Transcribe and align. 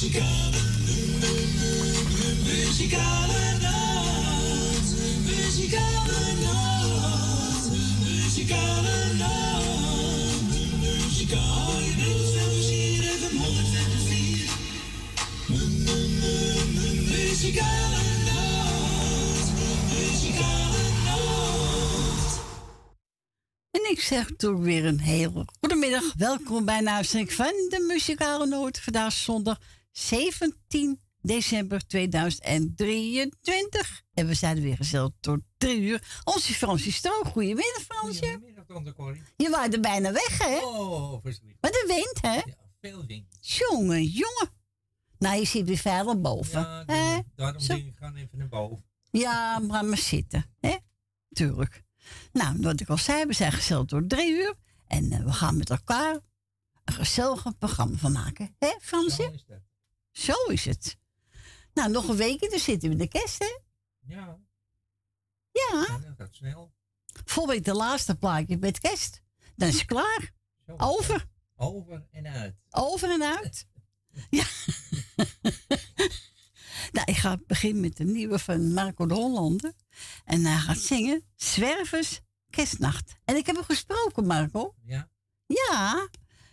Muzikale, 0.00 0.60
muzikale 2.44 3.58
nacht. 3.60 4.88
Muzikale 5.26 6.20
nacht. 6.40 7.70
Muzikale 8.04 9.14
nacht. 9.18 10.40
Muzikale. 10.80 11.60
Muzikale 17.10 18.02
nacht. 18.24 19.48
Muzikale 19.98 20.84
nacht. 21.04 22.40
En 23.70 23.90
ik 23.90 24.00
zeg 24.00 24.30
toch 24.36 24.60
weer 24.60 24.84
een 24.84 25.00
hele 25.00 25.44
goedemiddag. 25.60 26.14
Welkom 26.16 26.64
bij 26.64 26.78
een 26.78 27.30
van 27.30 27.46
de 27.46 27.84
Muzikale 27.88 28.46
Noot. 28.46 28.80
Vandaag 28.80 29.12
zondag 29.12 29.58
17 29.90 31.00
december 31.20 31.86
2023. 31.86 34.02
En 34.14 34.26
we 34.26 34.34
zijn 34.34 34.56
er 34.56 34.62
weer 34.62 34.76
gezellig 34.76 35.10
tot 35.20 35.40
drie 35.56 35.80
uur. 35.80 36.20
Onze 36.24 36.54
Fransje 36.54 36.92
Stroog. 36.92 37.28
Goedemiddag, 37.28 37.82
Fransje. 37.82 38.26
Goedemiddag, 38.26 38.64
tante 38.66 38.92
Corrie. 38.92 39.22
Je 39.36 39.50
was 39.50 39.68
er 39.68 39.80
bijna 39.80 40.12
weg, 40.12 40.38
hè? 40.38 40.56
Oh, 40.56 41.22
verschrikkelijk. 41.22 41.58
Maar 41.60 41.70
de 41.70 41.84
wind, 41.86 42.20
hè? 42.20 42.34
Ja, 42.50 42.56
veel 42.80 43.06
wind. 43.06 43.26
Jongen, 43.40 44.04
jongen. 44.04 44.50
Nou, 45.18 45.38
je 45.38 45.44
zit 45.44 45.66
weer 45.66 45.76
veilig 45.76 46.20
boven. 46.20 46.60
Ja, 46.60 46.82
hè? 46.86 47.18
daarom 47.34 47.60
Zo. 47.60 47.74
ik, 47.74 47.94
ga 47.98 48.12
even 48.14 48.38
naar 48.38 48.48
boven. 48.48 48.84
Ja, 49.10 49.58
maar 49.58 49.84
maar 49.84 49.98
zitten, 49.98 50.54
hè? 50.60 50.76
Tuurlijk. 51.28 51.84
Nou, 52.32 52.56
wat 52.60 52.80
ik 52.80 52.88
al 52.88 52.98
zei, 52.98 53.24
we 53.24 53.32
zijn 53.32 53.52
gezellig 53.52 53.84
door 53.84 54.06
drie 54.06 54.32
uur. 54.32 54.54
En 54.86 55.12
eh, 55.12 55.24
we 55.24 55.32
gaan 55.32 55.56
met 55.56 55.70
elkaar 55.70 56.18
een 56.84 56.94
gezellig 56.94 57.58
programma 57.58 57.96
van 57.96 58.12
maken. 58.12 58.54
Hè, 58.58 58.68
Fransje? 58.80 59.22
Zo 59.22 59.30
is 59.30 59.44
dat. 59.44 59.60
Zo 60.10 60.34
is 60.48 60.64
het. 60.64 60.98
Nou, 61.74 61.90
nog 61.90 62.08
een 62.08 62.16
weekje, 62.16 62.48
dan 62.50 62.58
zitten 62.58 62.88
we 62.88 62.94
in 62.94 63.00
de 63.00 63.08
kerst, 63.08 63.38
hè? 63.38 63.58
Ja, 64.14 64.38
Ja. 65.52 65.86
ja, 65.88 65.98
dat 65.98 66.14
gaat 66.18 66.34
snel. 66.34 66.72
Volgende 67.24 67.60
de 67.60 67.74
laatste 67.74 68.14
plaatje 68.16 68.56
met 68.58 68.78
kerst. 68.78 69.22
Dan 69.56 69.68
is 69.68 69.74
het 69.78 69.84
klaar. 69.84 70.32
Zo. 70.66 70.74
Over. 70.78 71.26
Over 71.56 72.06
en 72.10 72.26
uit. 72.26 72.54
Over 72.70 73.10
en 73.10 73.22
uit. 73.22 73.66
Ja. 74.30 74.44
nou, 76.92 77.04
ik 77.04 77.16
ga 77.16 77.38
beginnen 77.46 77.80
met 77.80 77.96
de 77.96 78.04
nieuwe 78.04 78.38
van 78.38 78.72
Marco 78.72 79.06
de 79.06 79.14
Hollander. 79.14 79.72
En 80.24 80.44
hij 80.44 80.56
gaat 80.58 80.78
zingen 80.78 81.24
Zwervers 81.36 82.20
Kerstnacht. 82.50 83.12
En 83.24 83.36
ik 83.36 83.46
heb 83.46 83.54
hem 83.54 83.64
gesproken, 83.64 84.26
Marco. 84.26 84.74
Ja, 84.84 85.08
Ja. 85.46 86.08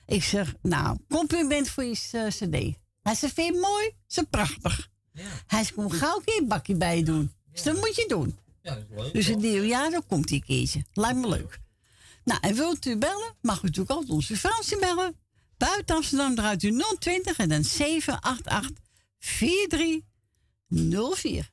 Ik 0.05 0.23
zeg, 0.23 0.55
nou, 0.61 0.97
compliment 1.09 1.69
voor 1.69 1.83
je 1.83 2.07
eh, 2.11 2.27
cd. 2.27 2.77
Hij 3.07 3.15
zegt, 3.15 3.33
vind 3.33 3.47
je 3.47 3.53
het 3.53 3.61
mooi? 3.61 3.91
Ze 4.07 4.23
prachtig. 4.23 4.89
ja, 5.13 5.23
Hij 5.47 5.59
zegt, 5.63 5.73
kom 5.73 5.89
gauw 5.89 6.17
een 6.17 6.23
keer 6.23 6.37
een 6.41 6.47
bakje 6.47 6.75
bij 6.75 6.97
je 6.97 7.03
doen. 7.03 7.31
Dus 7.51 7.63
dat 7.63 7.75
moet 7.75 7.95
je 7.95 8.05
doen. 8.07 8.37
ja, 8.61 8.75
dat 8.75 8.83
is 8.89 8.95
leuk. 9.03 9.13
Dus 9.13 9.25
het 9.25 9.33
toch? 9.33 9.43
nieuwe 9.43 9.67
jaar, 9.67 9.89
dan 9.91 10.05
komt 10.07 10.29
hij 10.29 10.37
een 10.37 10.43
keertje. 10.43 10.85
Lijkt 10.93 11.17
me 11.17 11.27
leuk. 11.27 11.59
Nou, 12.23 12.39
en 12.41 12.55
wilt 12.55 12.85
u 12.85 12.97
bellen? 12.97 13.35
Mag 13.41 13.57
u 13.57 13.61
natuurlijk 13.65 13.89
altijd 13.89 14.09
onze 14.09 14.37
Fransje 14.37 14.77
bellen. 14.79 15.15
Buiten 15.57 15.95
Amsterdam 15.95 16.35
draait 16.35 16.63
u 16.63 16.83
020 16.99 17.37
en 17.37 17.49
dan 17.49 17.63
788 17.63 18.83
4304. 19.19 21.51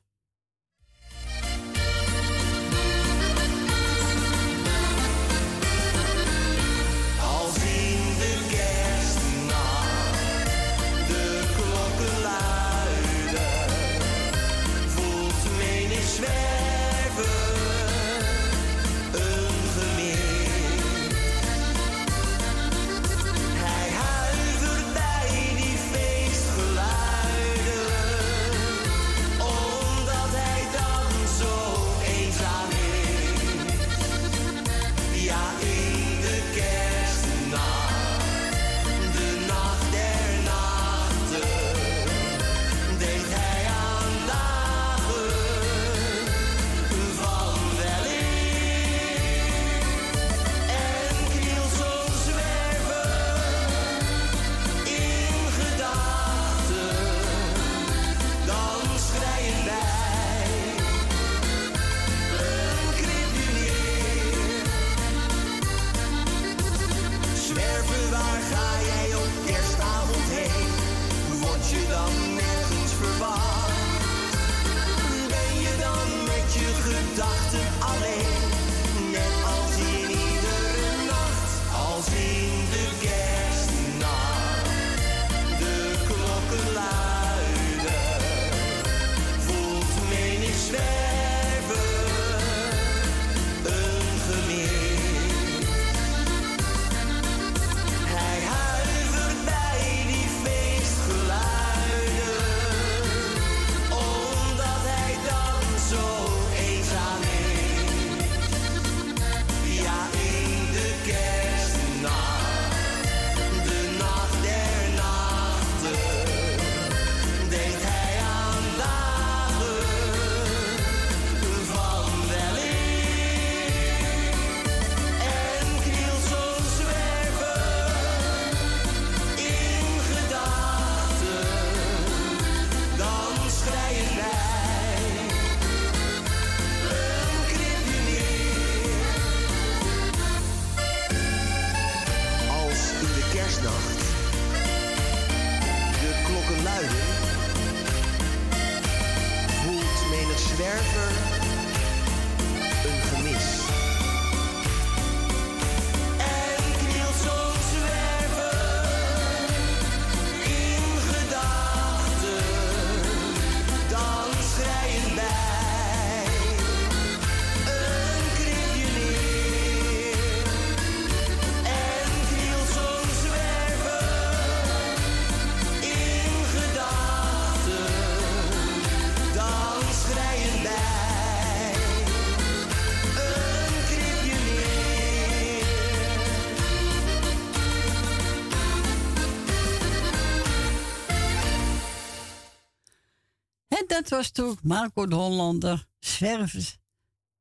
Dat 194.05 194.17
was 194.17 194.31
toen 194.31 194.57
Marco 194.63 195.07
de 195.07 195.15
Hollander, 195.15 195.85
Zwervers, 195.99 196.77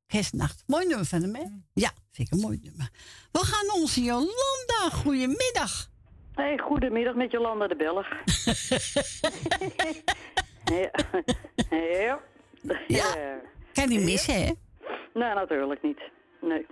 Kerstnacht. 0.07 0.63
Mooi 0.67 0.87
nummer 0.87 1.07
van 1.07 1.23
hem, 1.23 1.35
hè? 1.35 1.45
Ja, 1.75 1.91
vind 2.11 2.29
ik 2.29 2.35
een 2.35 2.41
mooi 2.41 2.61
nummer. 2.63 2.91
We 3.33 3.39
gaan 3.39 3.81
onze 3.81 4.01
Jolanda. 4.03 4.91
Goedemiddag. 4.93 5.91
Hey, 6.35 6.59
goedemiddag 6.59 7.15
met 7.15 7.31
Jolanda 7.31 7.67
de 7.67 7.77
Belg. 7.77 8.07
ja. 10.81 10.91
ja. 11.71 12.21
Ja. 12.87 13.41
Kan 13.73 13.89
niet 13.89 14.03
missen, 14.03 14.35
hè? 14.35 14.53
Nee, 15.15 15.35
natuurlijk 15.35 15.83
niet. 15.83 16.01
Nee. 16.41 16.67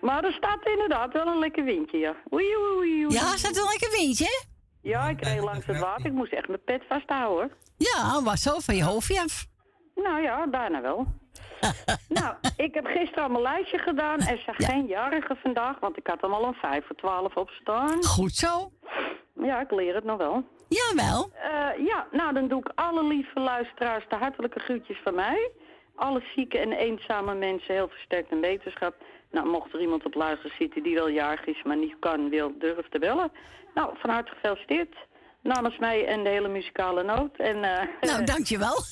Maar 0.00 0.24
er 0.24 0.32
staat 0.32 0.66
inderdaad 0.66 1.12
wel 1.12 1.26
een 1.26 1.38
lekker 1.38 1.64
windje, 1.64 1.98
ja. 1.98 2.16
Oei, 2.32 2.56
oei, 2.56 2.76
oei, 2.76 3.04
oei. 3.04 3.14
Ja, 3.14 3.36
staat 3.36 3.56
een 3.56 3.68
lekker 3.70 3.90
windje, 3.90 4.24
hè? 4.24 4.53
Ja, 4.84 5.08
ik 5.08 5.24
reed 5.24 5.40
langs 5.40 5.66
het 5.66 5.78
water. 5.78 6.06
Ik 6.06 6.12
moest 6.12 6.32
echt 6.32 6.48
mijn 6.48 6.64
pet 6.64 6.82
vasthouden. 6.88 7.36
hoor. 7.36 7.50
Ja, 7.76 8.22
was 8.22 8.42
zo 8.42 8.58
van 8.58 8.74
je 8.76 8.84
hoofdje 8.84 9.20
af. 9.20 9.46
Nou 9.94 10.22
ja, 10.22 10.46
daarna 10.46 10.80
wel. 10.80 11.06
nou, 12.18 12.34
ik 12.56 12.74
heb 12.74 12.86
gisteren 12.86 13.22
al 13.24 13.28
mijn 13.30 13.42
lijstje 13.42 13.78
gedaan. 13.78 14.18
Er 14.18 14.38
zijn 14.44 14.56
Ja. 14.58 14.66
geen 14.66 14.86
jarigen 14.86 15.36
vandaag, 15.36 15.78
want 15.80 15.96
ik 15.96 16.06
had 16.06 16.20
hem 16.20 16.32
al 16.32 16.44
een 16.46 16.54
5 16.54 16.86
voor 16.86 16.96
12 16.96 17.34
op 17.36 17.50
staan. 17.50 18.04
Goed 18.04 18.32
zo. 18.34 18.72
Ja, 19.42 19.60
ik 19.60 19.70
leer 19.70 19.94
het 19.94 20.04
nog 20.04 20.16
wel. 20.16 20.44
Jawel. 20.68 21.30
Eh, 21.34 21.86
ja, 21.86 22.06
nou 22.10 22.32
dan 22.34 22.48
doe 22.48 22.58
ik 22.60 22.72
alle 22.74 23.04
lieve 23.06 23.40
luisteraars 23.40 24.04
de 24.08 24.16
hartelijke 24.16 24.58
groetjes 24.60 25.00
van 25.04 25.14
mij. 25.14 25.50
Alle 25.94 26.22
zieke 26.34 26.58
en 26.58 26.72
eenzame 26.72 27.34
mensen 27.34 27.74
heel 27.74 27.88
versterkt 27.88 28.30
en 28.30 28.40
wetenschap. 28.40 28.94
Nou, 29.34 29.46
mocht 29.48 29.72
er 29.72 29.80
iemand 29.80 30.04
op 30.04 30.14
luister 30.14 30.54
zitten 30.58 30.82
die 30.82 30.94
wel 30.94 31.08
jarig 31.08 31.46
is, 31.46 31.62
maar 31.62 31.76
niet 31.76 31.96
kan, 31.98 32.28
wil, 32.28 32.52
durft 32.58 32.90
te 32.90 32.98
bellen. 32.98 33.32
Nou, 33.74 33.94
van 33.98 34.10
harte 34.10 34.32
gefeliciteerd. 34.32 34.96
Namens 35.42 35.78
mij 35.78 36.06
en 36.06 36.22
de 36.24 36.28
hele 36.30 36.48
muzikale 36.48 37.02
noot. 37.02 37.36
En, 37.36 37.64
eh, 37.64 37.86
Nou, 38.00 38.24
dankjewel. 38.24 38.76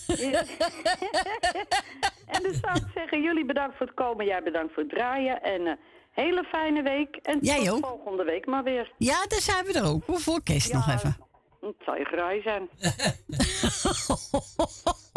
en 2.34 2.42
dus 2.42 2.60
zou 2.60 2.76
ik 2.76 2.86
zeggen, 2.94 3.22
jullie 3.22 3.44
bedankt 3.44 3.76
voor 3.76 3.86
het 3.86 3.94
komen, 3.94 4.26
jij 4.26 4.42
bedankt 4.42 4.74
voor 4.74 4.82
het 4.82 4.92
draaien. 4.92 5.42
En 5.42 5.66
eh 5.66 5.72
hele 6.12 6.44
fijne 6.44 6.82
week. 6.82 7.16
En 7.16 7.38
Jij 7.40 7.64
tot 7.64 7.68
ook. 7.68 7.86
volgende 7.86 8.24
week 8.24 8.46
maar 8.46 8.62
weer. 8.62 8.92
Ja, 8.98 9.26
daar 9.28 9.40
zijn 9.40 9.64
we 9.64 9.72
er 9.72 9.84
ook. 9.86 10.02
Voor 10.06 10.42
kerst 10.42 10.72
nog 10.72 10.88
even. 10.88 11.16
Het 11.60 11.74
zal 11.84 11.96
je 11.96 12.04
graai 12.04 12.42
zijn. 12.42 12.68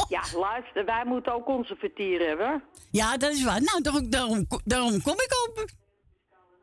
ja, 0.09 0.21
luister, 0.39 0.85
wij 0.85 1.03
moeten 1.05 1.33
ook 1.33 1.47
onze 1.47 1.75
vertier 1.75 2.27
hebben. 2.27 2.63
Ja, 2.91 3.17
dat 3.17 3.31
is 3.31 3.43
waar. 3.43 3.61
Nou, 3.61 3.81
daarom, 3.81 4.09
daarom, 4.09 4.47
daarom 4.63 5.01
kom 5.01 5.13
ik 5.13 5.31
ook. 5.47 5.65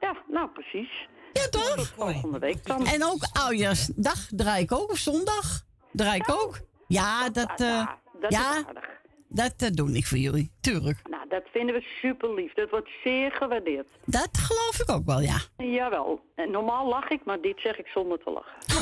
Ja, 0.00 0.16
nou 0.28 0.48
precies. 0.48 1.08
Ja, 1.32 1.48
toch? 1.48 1.92
Volgende 1.96 2.38
week 2.38 2.66
dan. 2.66 2.86
En 2.86 3.04
ook 3.04 3.26
oudjaarsdag 3.32 4.26
draai 4.30 4.62
ik 4.62 4.72
ook. 4.72 4.90
Of 4.90 4.96
zondag 4.96 5.62
draai 5.92 6.20
ik 6.20 6.30
ook. 6.30 6.60
Ja, 6.86 7.30
dat, 7.30 7.60
eh, 7.60 7.66
ja, 7.66 7.98
dat 8.20 8.32
ja. 8.32 8.50
is 8.50 8.66
aardig. 8.66 8.88
dat 9.28 9.54
eh, 9.56 9.68
doe 9.70 9.92
ik 9.92 10.06
voor 10.06 10.18
jullie. 10.18 10.52
Tuurlijk. 10.60 11.08
Nou, 11.10 11.28
dat 11.28 11.42
vinden 11.52 11.74
we 11.74 11.80
super 12.00 12.34
lief. 12.34 12.54
Dat 12.54 12.70
wordt 12.70 12.90
zeer 13.04 13.32
gewaardeerd. 13.32 13.86
Dat 14.04 14.28
geloof 14.32 14.80
ik 14.80 14.90
ook 14.90 15.06
wel, 15.06 15.20
ja. 15.20 15.38
Jawel. 15.56 16.20
En 16.34 16.50
normaal 16.50 16.88
lach 16.88 17.08
ik, 17.08 17.24
maar 17.24 17.40
dit 17.40 17.60
zeg 17.60 17.78
ik 17.78 17.86
zonder 17.86 18.18
te 18.18 18.30
lachen. 18.30 18.56
Ja. 18.66 18.80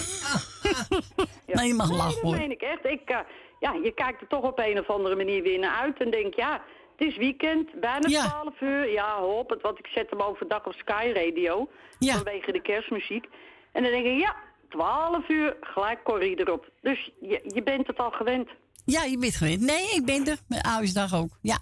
Nee, 1.54 1.66
je 1.68 1.74
mag 1.74 1.90
lachen 1.90 2.22
dat 2.22 2.38
meen 2.38 2.50
ik 2.50 2.62
echt. 2.62 2.84
Ik, 2.84 3.10
eh, 3.10 3.18
ja, 3.60 3.72
je 3.72 3.92
kijkt 3.94 4.20
er 4.20 4.26
toch 4.26 4.42
op 4.44 4.58
een 4.58 4.78
of 4.78 4.88
andere 4.90 5.16
manier 5.16 5.42
weer 5.42 5.58
naar 5.58 5.76
uit 5.80 6.00
en 6.00 6.10
denk, 6.10 6.34
ja, 6.34 6.62
het 6.96 7.08
is 7.08 7.16
weekend, 7.16 7.80
bijna 7.80 8.08
Ja. 8.08 8.24
12 8.28 8.60
uur. 8.60 8.90
Ja, 8.92 9.20
hop, 9.20 9.50
het, 9.50 9.62
want 9.62 9.78
ik 9.78 9.86
zet 9.86 10.10
hem 10.10 10.20
overdag 10.20 10.66
op 10.66 10.72
Sky 10.72 11.10
Radio 11.14 11.70
Ja. 11.98 12.14
vanwege 12.14 12.52
de 12.52 12.62
kerstmuziek. 12.62 13.26
En 13.72 13.82
dan 13.82 13.92
denk 13.92 14.06
ik, 14.06 14.20
ja, 14.20 14.34
12 14.68 15.28
uur, 15.28 15.56
gelijk 15.60 16.02
Corrie 16.04 16.40
erop. 16.40 16.70
Dus 16.80 17.10
je, 17.20 17.40
je 17.54 17.62
bent 17.62 17.86
het 17.86 17.98
al 17.98 18.10
gewend. 18.10 18.48
Ja, 18.84 19.04
je 19.04 19.18
bent 19.18 19.36
gewend. 19.36 19.60
Nee, 19.60 19.90
ik 19.94 20.04
ben 20.04 20.26
er. 20.26 20.38
Met 20.48 20.62
oudjaarsdag 20.62 21.14
ook. 21.14 21.30
Ja. 21.42 21.58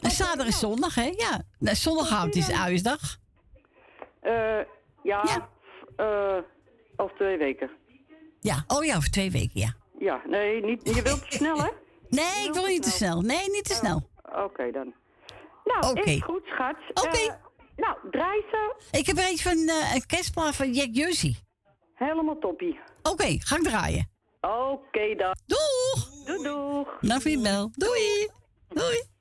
En 0.00 0.10
zaterdag 0.10 0.46
is 0.46 0.58
zondag, 0.58 0.94
hè? 0.94 1.04
Ja. 1.16 1.42
Nee, 1.58 1.74
zondagavond 1.74 2.34
is 2.34 2.48
oudjaarsdag. 2.50 3.16
Eh, 4.20 4.32
ja, 5.02 5.22
Ja. 5.24 5.48
eh, 5.96 6.42
over 6.96 7.16
twee 7.16 7.36
weken. 7.38 7.70
Ja. 8.40 8.64
Oh 8.66 8.84
ja, 8.84 8.96
over 8.96 9.10
twee 9.10 9.30
weken, 9.30 9.60
ja. 9.60 9.74
Ja, 10.04 10.22
nee, 10.26 10.62
niet, 10.62 10.94
je 10.94 11.02
wilt 11.02 11.30
te 11.30 11.36
snel, 11.36 11.56
hè? 11.56 11.68
Nee, 12.20 12.46
ik 12.46 12.52
wil 12.52 12.66
niet 12.66 12.82
te 12.82 12.90
snel. 12.90 13.20
Nee, 13.20 13.50
niet 13.50 13.64
te 13.64 13.74
snel. 13.74 14.08
Oké 14.44 14.70
dan. 14.70 14.94
Nou, 15.64 16.00
is 16.00 16.22
goed, 16.22 16.42
schat. 16.44 16.76
Oké. 16.88 17.16
Eh, 17.16 17.34
nou, 17.76 17.96
draai 18.10 18.40
ze. 18.50 18.74
Ik 18.90 19.06
heb 19.06 19.16
er 19.16 19.30
iets 19.30 19.42
van 19.42 19.68
eh, 19.68 19.94
een 19.94 20.06
kerstplaat 20.06 20.56
van 20.56 20.72
Jack 20.72 20.88
Jussie. 20.92 21.38
Helemaal 21.94 22.38
toppie. 22.38 22.80
Oké, 23.02 23.36
ga 23.38 23.56
ik 23.56 23.62
draaien. 23.62 24.10
Oké 24.40 25.14
dan. 25.16 25.34
Doeg! 25.46 26.24
Doei 26.24 26.42
doeg. 26.42 27.24
Je 27.24 27.38
bel. 27.38 27.70
Doei! 27.72 28.28
Doei! 28.68 29.13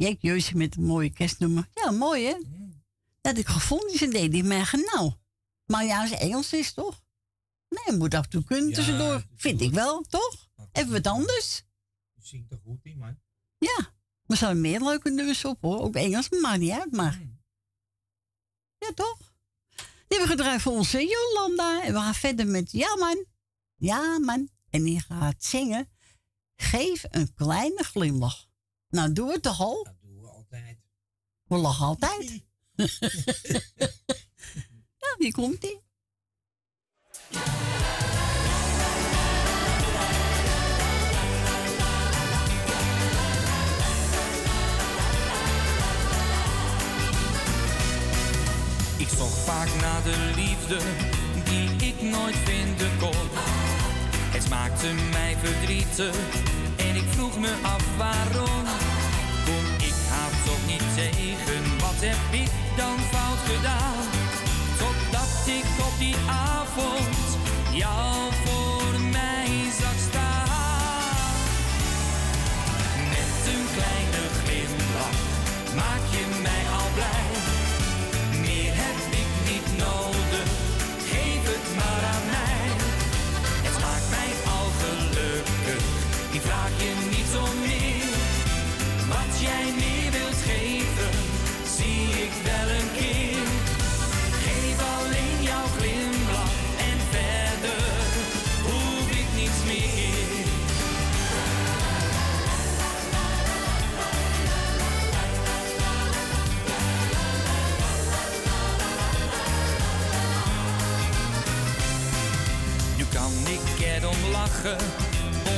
Jake 0.00 0.18
Jeusje 0.20 0.56
met 0.56 0.76
een 0.76 0.84
mooie 0.84 1.10
kerstnummer. 1.10 1.68
Ja, 1.74 1.90
mooi 1.90 2.24
hè? 2.24 2.36
Dat 3.20 3.38
ik 3.38 3.46
gevonden 3.46 3.92
is 3.92 4.02
en 4.02 4.10
deed 4.10 4.32
die 4.32 4.42
mij 4.42 4.64
nou. 4.72 5.12
Maar 5.66 5.84
ja, 5.84 6.00
als 6.00 6.10
Engels 6.10 6.52
is 6.52 6.72
toch? 6.72 7.02
Nee, 7.68 7.84
je 7.86 7.96
moet 7.96 8.14
af 8.14 8.24
en 8.24 8.30
toe 8.30 8.44
kunnen 8.44 8.72
tussendoor. 8.72 9.26
Vind 9.36 9.60
ik 9.60 9.72
wel, 9.72 10.02
toch? 10.02 10.48
Even 10.72 10.92
wat 10.92 11.06
anders. 11.06 11.62
Je 12.12 12.26
zingt 12.26 12.50
er 12.50 12.60
goed 12.64 12.84
in, 12.84 12.98
man. 12.98 13.20
Ja, 13.58 13.76
maar 13.76 13.90
er 14.26 14.36
staan 14.36 14.60
meer 14.60 14.80
leuke 14.80 15.10
nummers 15.10 15.44
op 15.44 15.60
hoor. 15.60 15.80
Ook 15.80 15.94
Engels, 15.94 16.28
maar 16.28 16.58
niet 16.58 16.70
uit. 16.70 16.92
Maar 16.92 17.20
ja, 18.78 18.92
toch? 18.94 19.18
Die 19.76 20.18
hebben 20.18 20.28
we 20.28 20.42
gedraaid 20.42 20.62
voor 20.62 20.72
onze 20.72 21.06
Jolanda. 21.06 21.82
En 21.82 21.92
we 21.92 21.98
gaan 21.98 22.14
verder 22.14 22.46
met 22.46 22.72
Ja 22.72 22.96
man. 22.96 23.24
Ja 23.76 24.18
man. 24.18 24.48
En 24.70 24.82
die 24.82 25.00
gaat 25.00 25.44
zingen. 25.44 25.88
Geef 26.56 27.04
een 27.10 27.34
kleine 27.34 27.82
glimlach. 27.82 28.49
Nou, 28.90 29.12
doen 29.12 29.26
we 29.26 29.32
het 29.32 29.42
toch 29.42 29.60
al? 29.60 29.84
Dat 29.84 29.94
doen 30.00 30.20
we 30.20 30.28
altijd. 30.28 30.78
We 31.44 31.56
lachen 31.56 31.86
altijd. 31.86 32.44
nou, 35.00 35.14
hier 35.18 35.32
komt 35.40 35.64
ie. 35.64 35.80
Ik 48.96 49.08
zocht 49.08 49.38
vaak 49.38 49.68
naar 49.80 50.02
de 50.02 50.32
liefde 50.34 50.78
die 51.44 51.88
ik 51.88 52.02
nooit 52.02 52.36
vinden 52.36 52.98
kon. 52.98 53.28
Het 54.32 54.48
maakte 54.48 54.92
mij 55.12 55.36
verdrietig 55.36 56.16
en 56.88 56.96
ik 56.96 57.08
vroeg 57.08 57.38
me 57.38 57.52
af 57.62 57.84
waarom. 57.96 58.64
Kom 59.44 59.64
ik 59.88 59.94
haar 60.10 60.34
toch 60.44 60.66
niet 60.66 60.86
tegen, 60.94 61.62
wat 61.80 62.00
heb 62.08 62.40
ik 62.40 62.50
dan 62.76 62.98
fout 63.10 63.40
gedaan? 63.52 64.04
Totdat 64.78 65.46
ik 65.46 65.84
op 65.86 65.98
die 65.98 66.16
avond 66.28 67.38
jou 67.72 68.32
voor 68.44 68.69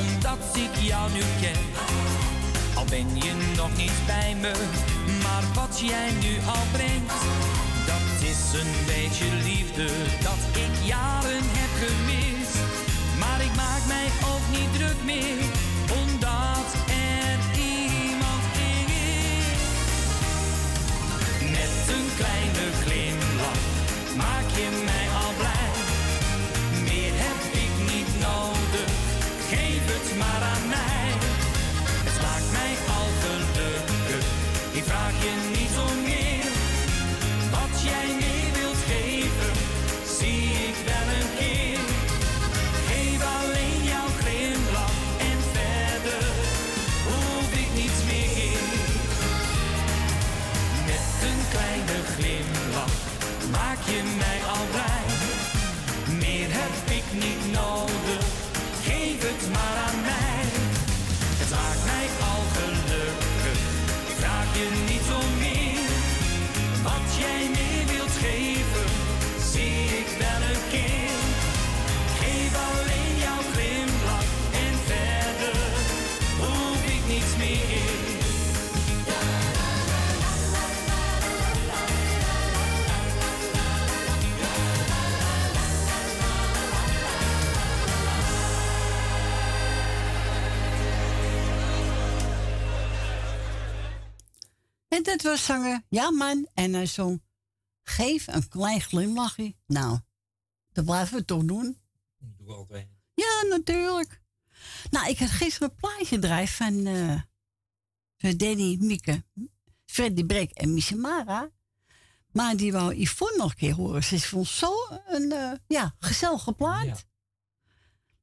omdat 0.00 0.56
ik 0.56 0.74
jou 0.80 1.12
nu 1.12 1.20
ken. 1.40 1.62
Al 2.74 2.84
ben 2.84 3.16
je 3.22 3.32
nog 3.56 3.76
niet 3.76 4.06
bij 4.06 4.36
me, 4.40 4.52
maar 5.22 5.44
wat 5.54 5.80
jij 5.80 6.10
nu 6.20 6.32
al 6.46 6.66
brengt, 6.72 7.20
dat 7.86 8.28
is 8.30 8.60
een 8.60 8.74
beetje 8.86 9.28
liefde 9.42 9.88
dat 10.22 10.42
ik 10.64 10.74
jaren 10.84 11.44
heb 11.58 11.72
gemist. 11.82 12.56
Maar 13.18 13.40
ik 13.40 13.54
maak 13.56 13.84
mij 13.86 14.08
ook 14.32 14.58
niet 14.58 14.72
druk 14.78 15.00
meer, 15.04 15.42
omdat 16.02 16.66
er 16.86 17.38
iemand 17.60 18.44
is. 18.56 19.46
Met 21.56 21.74
een 21.96 22.08
kleine 22.16 22.64
glimlach 22.82 23.62
maak 24.16 24.48
je 24.56 24.82
mij 24.84 24.91
En 94.94 95.02
dat 95.02 95.22
was 95.22 95.44
zanger 95.44 95.82
Ja 95.88 96.10
man. 96.10 96.48
En 96.54 96.72
hij 96.72 96.86
zong 96.86 97.22
Geef 97.82 98.26
een 98.26 98.48
klein 98.48 98.80
glimlachje. 98.80 99.54
Nou, 99.66 99.98
dat 100.72 100.84
blijven 100.84 101.16
we 101.16 101.24
toch 101.24 101.44
doen. 101.44 101.80
Dat 102.18 102.38
doen 102.38 102.46
we 102.46 102.52
altijd. 102.52 102.88
Ja, 103.14 103.44
natuurlijk. 103.48 104.22
Nou, 104.90 105.08
ik 105.08 105.18
had 105.18 105.30
gisteren 105.30 105.70
een 105.70 105.76
plaatje 105.76 106.04
gedraaid 106.04 106.50
van, 106.50 106.72
van 108.16 108.36
Danny, 108.36 108.76
Mieke, 108.80 109.24
Freddy 109.84 110.24
Brek 110.24 110.50
en 110.50 110.74
Missimara. 110.74 111.50
Maar 112.32 112.56
die 112.56 112.72
wou 112.72 112.94
Yvonne 112.94 113.36
nog 113.36 113.50
een 113.50 113.56
keer 113.56 113.74
horen. 113.74 114.04
Ze 114.04 114.20
vond 114.20 114.48
zo 114.48 114.72
een 115.06 115.32
eh, 115.32 115.52
ja, 115.66 115.94
gezellige 115.98 116.52
plaat. 116.52 116.84
Ja. 116.84 116.96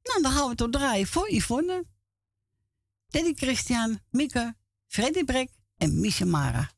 Nou, 0.04 0.22
dan 0.22 0.32
gaan 0.32 0.44
we 0.44 0.50
het 0.50 0.58
toch 0.58 0.70
draaien 0.70 1.08
voor 1.08 1.32
Yvonne. 1.32 1.86
Danny 3.08 3.34
Christian, 3.34 4.00
Mieke, 4.10 4.56
Freddy 4.88 5.24
Brek 5.24 5.59
en 5.80 6.00
Missimara. 6.02 6.72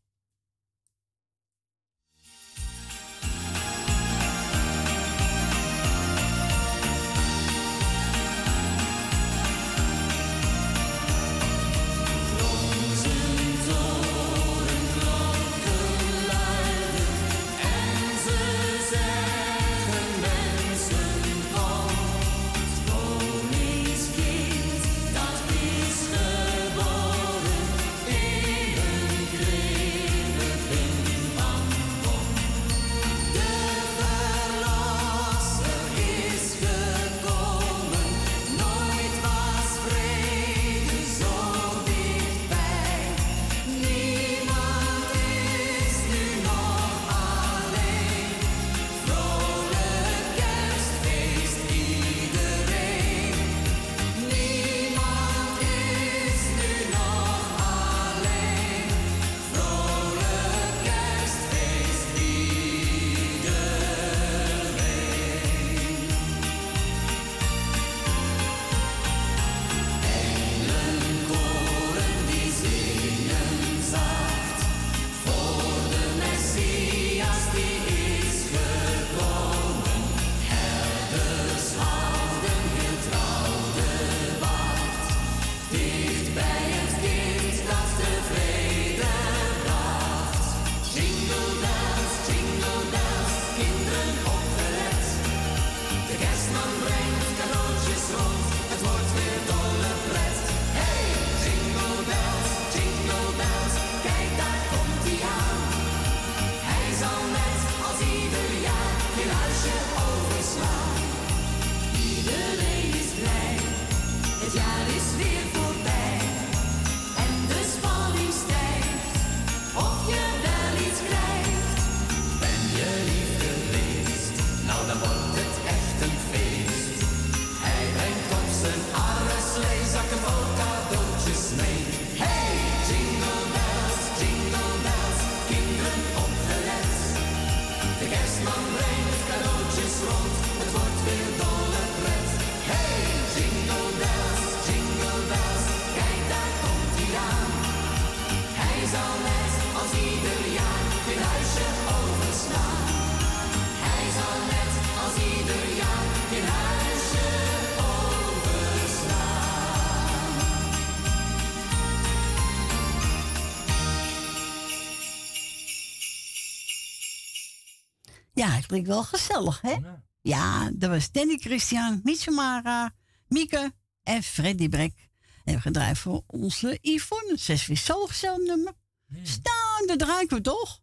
Klinkt 168.72 168.90
wel 168.90 169.04
gezellig, 169.04 169.62
hè? 169.62 169.72
Ja. 169.72 170.04
Ja, 170.22 170.72
dat 170.74 170.90
was 170.90 171.12
Danny 171.12 171.38
Christian, 171.38 172.00
Mitsumara, 172.04 172.94
Mieke 173.28 173.74
en 174.04 174.24
Freddy 174.24 174.70
Brek. 174.70 175.10
En 175.44 175.54
we 175.54 175.62
gedraaid 175.62 175.98
voor 175.98 176.24
onze 176.28 176.78
Yvonne. 176.82 177.38
Ze 177.40 177.54
is 177.54 177.66
weer 177.66 177.78
zo 177.78 178.06
gezellig 178.06 178.48
nummer. 178.48 178.74
Ja, 179.08 179.26
Staan, 179.26 179.86
dat 179.86 180.00
draaien 180.00 180.30
we 180.30 180.42
toch? 180.42 180.80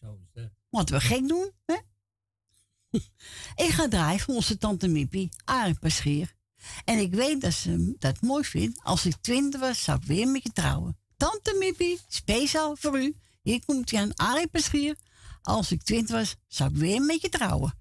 Zo 0.00 0.18
is 0.22 0.42
het. 0.42 0.52
Wat 0.70 0.88
we 0.88 1.00
gek 1.00 1.28
doen, 1.28 1.50
hè? 1.64 1.74
ik 3.64 3.70
ga 3.70 3.88
draaien 3.88 4.20
voor 4.20 4.34
onze 4.34 4.58
tante 4.58 4.88
Miepie, 4.88 5.28
Arie 5.44 5.78
Paschier. 5.78 6.34
En 6.84 6.98
ik 6.98 7.14
weet 7.14 7.40
dat 7.40 7.52
ze 7.52 7.94
dat 7.98 8.20
mooi 8.20 8.44
vindt. 8.44 8.80
Als 8.82 9.06
ik 9.06 9.16
twintig 9.20 9.60
was, 9.60 9.82
zou 9.82 9.98
ik 9.98 10.06
weer 10.06 10.28
met 10.28 10.42
je 10.42 10.52
trouwen. 10.52 10.98
Tante 11.16 11.56
Miepie, 11.58 12.00
speciaal 12.08 12.76
voor 12.76 13.00
u. 13.00 13.16
Hier 13.42 13.64
komt 13.64 13.90
hij 13.90 14.00
aan 14.00 14.14
Arie 14.14 14.48
Paschier. 14.48 14.96
Als 15.42 15.72
ik 15.72 15.82
twintig 15.82 16.16
was, 16.16 16.36
zou 16.48 16.70
ik 16.70 16.76
weer 16.76 17.00
met 17.02 17.20
je 17.20 17.28
trouwen. 17.28 17.74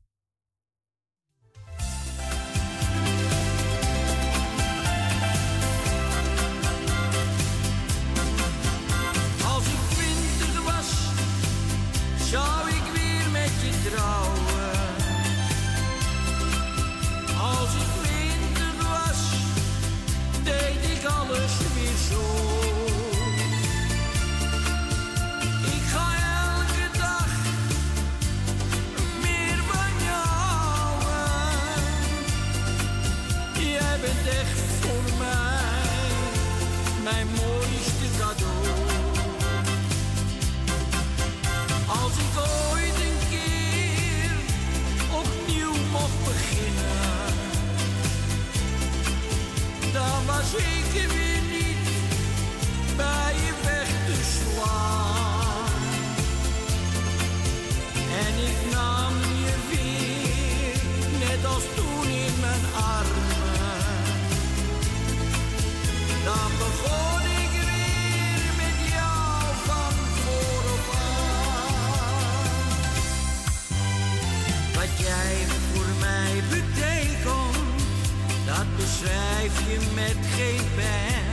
Dat 78.59 78.75
beschrijf 78.75 79.53
je 79.69 79.77
met 79.95 80.17
geen 80.35 80.65
pen. 80.75 81.27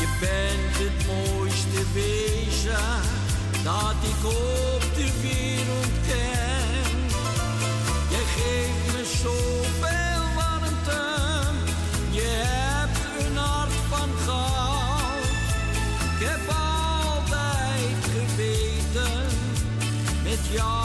Je 0.00 0.08
bent 0.20 0.74
het 0.84 1.06
mooiste 1.06 1.82
wezen 1.94 3.00
dat 3.64 3.96
ik 4.12 4.24
op 4.24 4.82
de 4.94 5.08
wereld 5.20 5.94
ken. 6.08 6.90
Je 8.14 8.22
geeft 8.36 8.84
me 8.92 9.02
zoveel 9.22 10.24
warmte. 10.36 11.02
Je 12.10 12.28
hebt 12.28 13.26
een 13.26 13.36
hart 13.36 13.72
van 13.88 14.08
goud. 14.26 15.24
Ik 16.12 16.26
heb 16.28 16.40
altijd 16.48 17.96
geweten. 18.14 19.22
Met 20.22 20.40
jou 20.52 20.79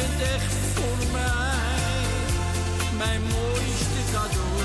bent 0.00 0.22
echt 0.22 0.54
voor 0.74 1.12
mij 1.12 1.98
mijn 2.96 3.22
mooiste 3.22 4.02
cadeau. 4.12 4.60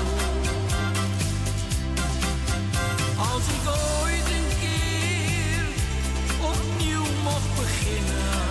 Als 3.32 3.44
ik 3.56 3.64
ooit 4.02 4.28
een 4.38 4.50
keer 4.60 5.64
opnieuw 6.52 7.06
mocht 7.24 7.50
beginnen, 7.56 8.44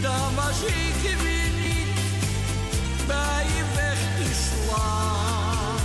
dan 0.00 0.34
was 0.34 0.58
ik 0.62 0.96
er 1.10 1.18
weer 1.24 1.50
niet 1.64 2.00
bij 3.06 3.44
je 3.56 3.64
weg 3.74 4.00
te 4.18 4.28
slaan. 4.44 5.76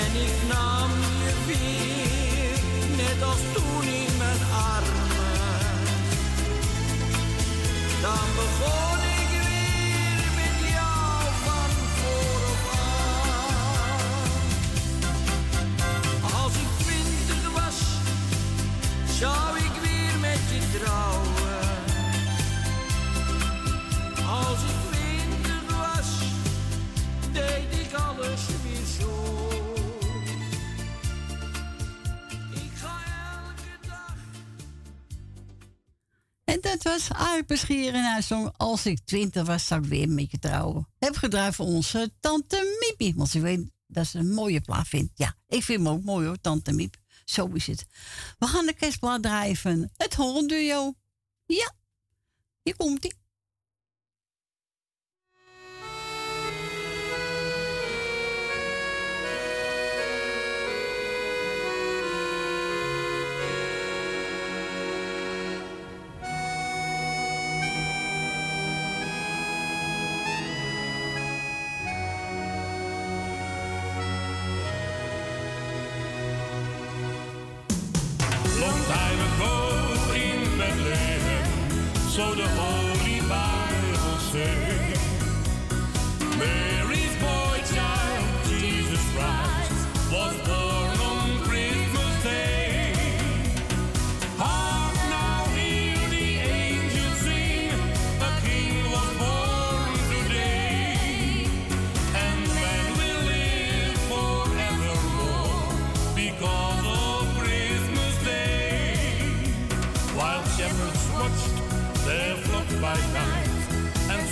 En 0.00 0.10
ik 0.26 0.36
nam 0.54 0.90
je 1.24 1.32
weer, 1.46 2.58
net 2.96 3.28
als 3.28 3.40
toen 3.54 3.82
in 3.82 4.16
mijn 4.18 4.42
armen. 4.74 5.05
Begon 8.06 9.02
ik 9.02 9.15
Dat 36.76 36.92
was 36.92 37.10
Arie 37.10 37.90
en 37.90 38.12
hij 38.12 38.22
zong 38.22 38.52
Als 38.56 38.86
ik 38.86 38.98
twintig 39.04 39.46
was, 39.46 39.66
zou 39.66 39.82
ik 39.82 39.88
weer 39.88 40.08
met 40.08 40.30
je 40.30 40.38
trouwen. 40.38 40.88
Heb 40.98 41.16
gedraaid 41.16 41.54
voor 41.54 41.66
onze 41.66 42.12
tante 42.20 42.76
Miepie. 42.80 43.14
Want 43.16 43.28
ze 43.28 43.40
weet 43.40 43.70
dat 43.86 44.06
ze 44.06 44.18
een 44.18 44.32
mooie 44.32 44.60
plaat 44.60 44.88
vindt. 44.88 45.12
Ja, 45.14 45.34
ik 45.48 45.62
vind 45.62 45.78
hem 45.78 45.88
ook 45.88 46.02
mooi 46.02 46.26
hoor, 46.26 46.40
tante 46.40 46.72
Miep. 46.72 46.96
Zo 47.24 47.46
is 47.46 47.66
het. 47.66 47.86
We 48.38 48.46
gaan 48.46 48.66
de 48.66 48.72
kerstplaat 48.72 49.22
draaien 49.22 49.56
van 49.56 49.90
het 49.96 50.14
Holland-duo. 50.14 50.94
Ja, 51.46 51.72
hier 52.62 52.76
komt 52.76 53.14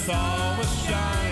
saw 0.05 0.59
was 0.59 0.85
shine. 0.85 1.24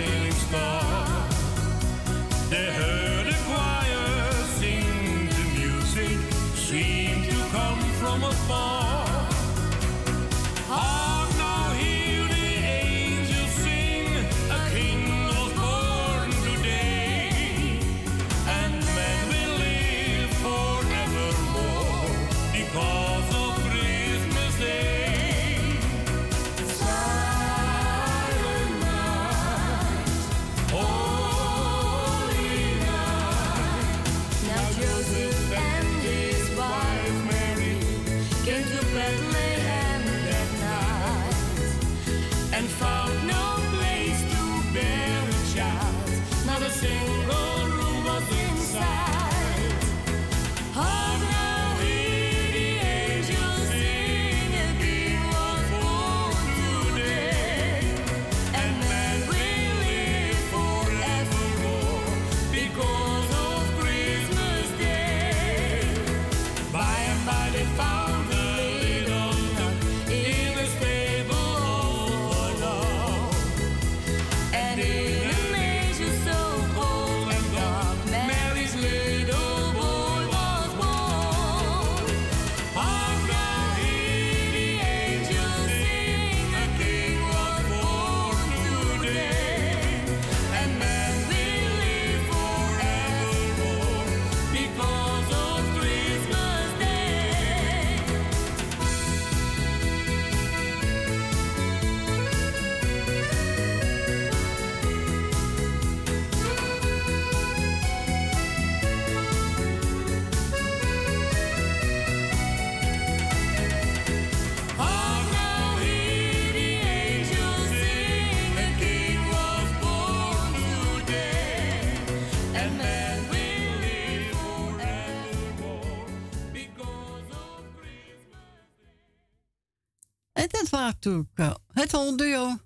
Eh, 131.06 131.54
het 131.72 131.92
Holduo. 131.92 132.58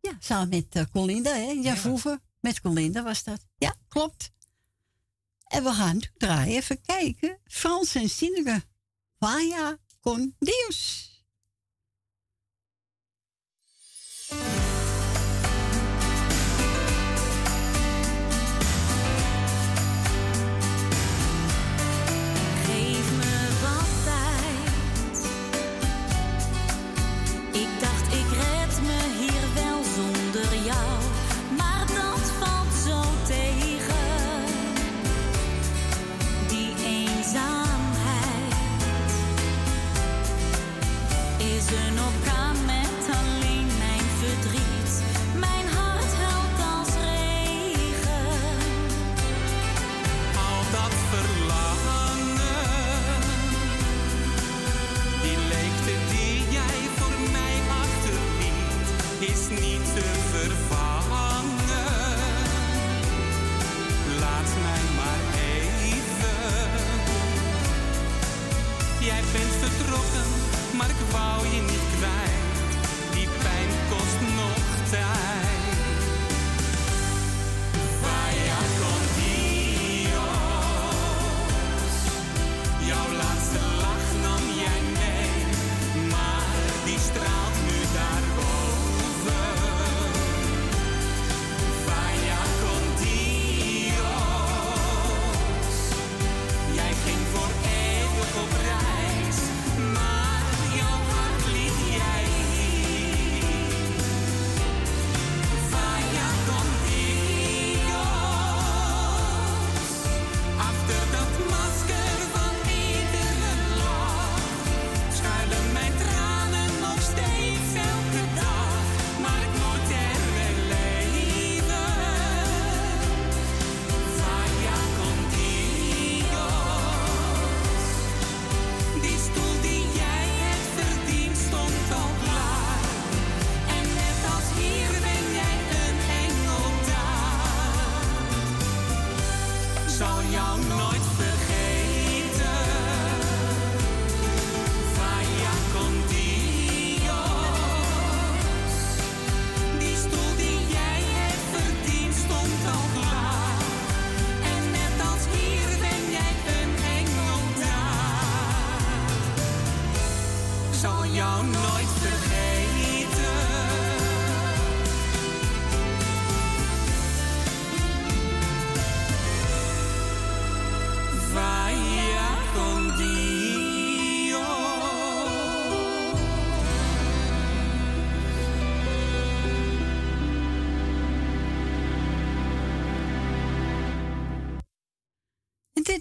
Ja, 0.00 0.16
samen 0.18 0.48
met 0.48 0.66
eh, 0.70 0.84
Colinda, 0.92 1.32
hè? 1.32 1.40
Ja, 1.40 1.62
ja. 1.62 1.76
Vroeger. 1.76 2.18
Met 2.40 2.60
Colinda 2.60 3.02
was 3.02 3.24
dat. 3.24 3.46
Ja, 3.58 3.76
klopt. 3.88 4.32
En 5.46 5.64
we 5.64 5.72
gaan 5.72 6.00
draaien. 6.16 6.56
Even 6.56 6.80
kijken. 6.80 7.40
Frans 7.44 7.94
en 7.94 8.08
Sineke. 8.08 8.62
Vaya 9.18 9.78
con 10.00 10.34
Dios. 10.38 11.04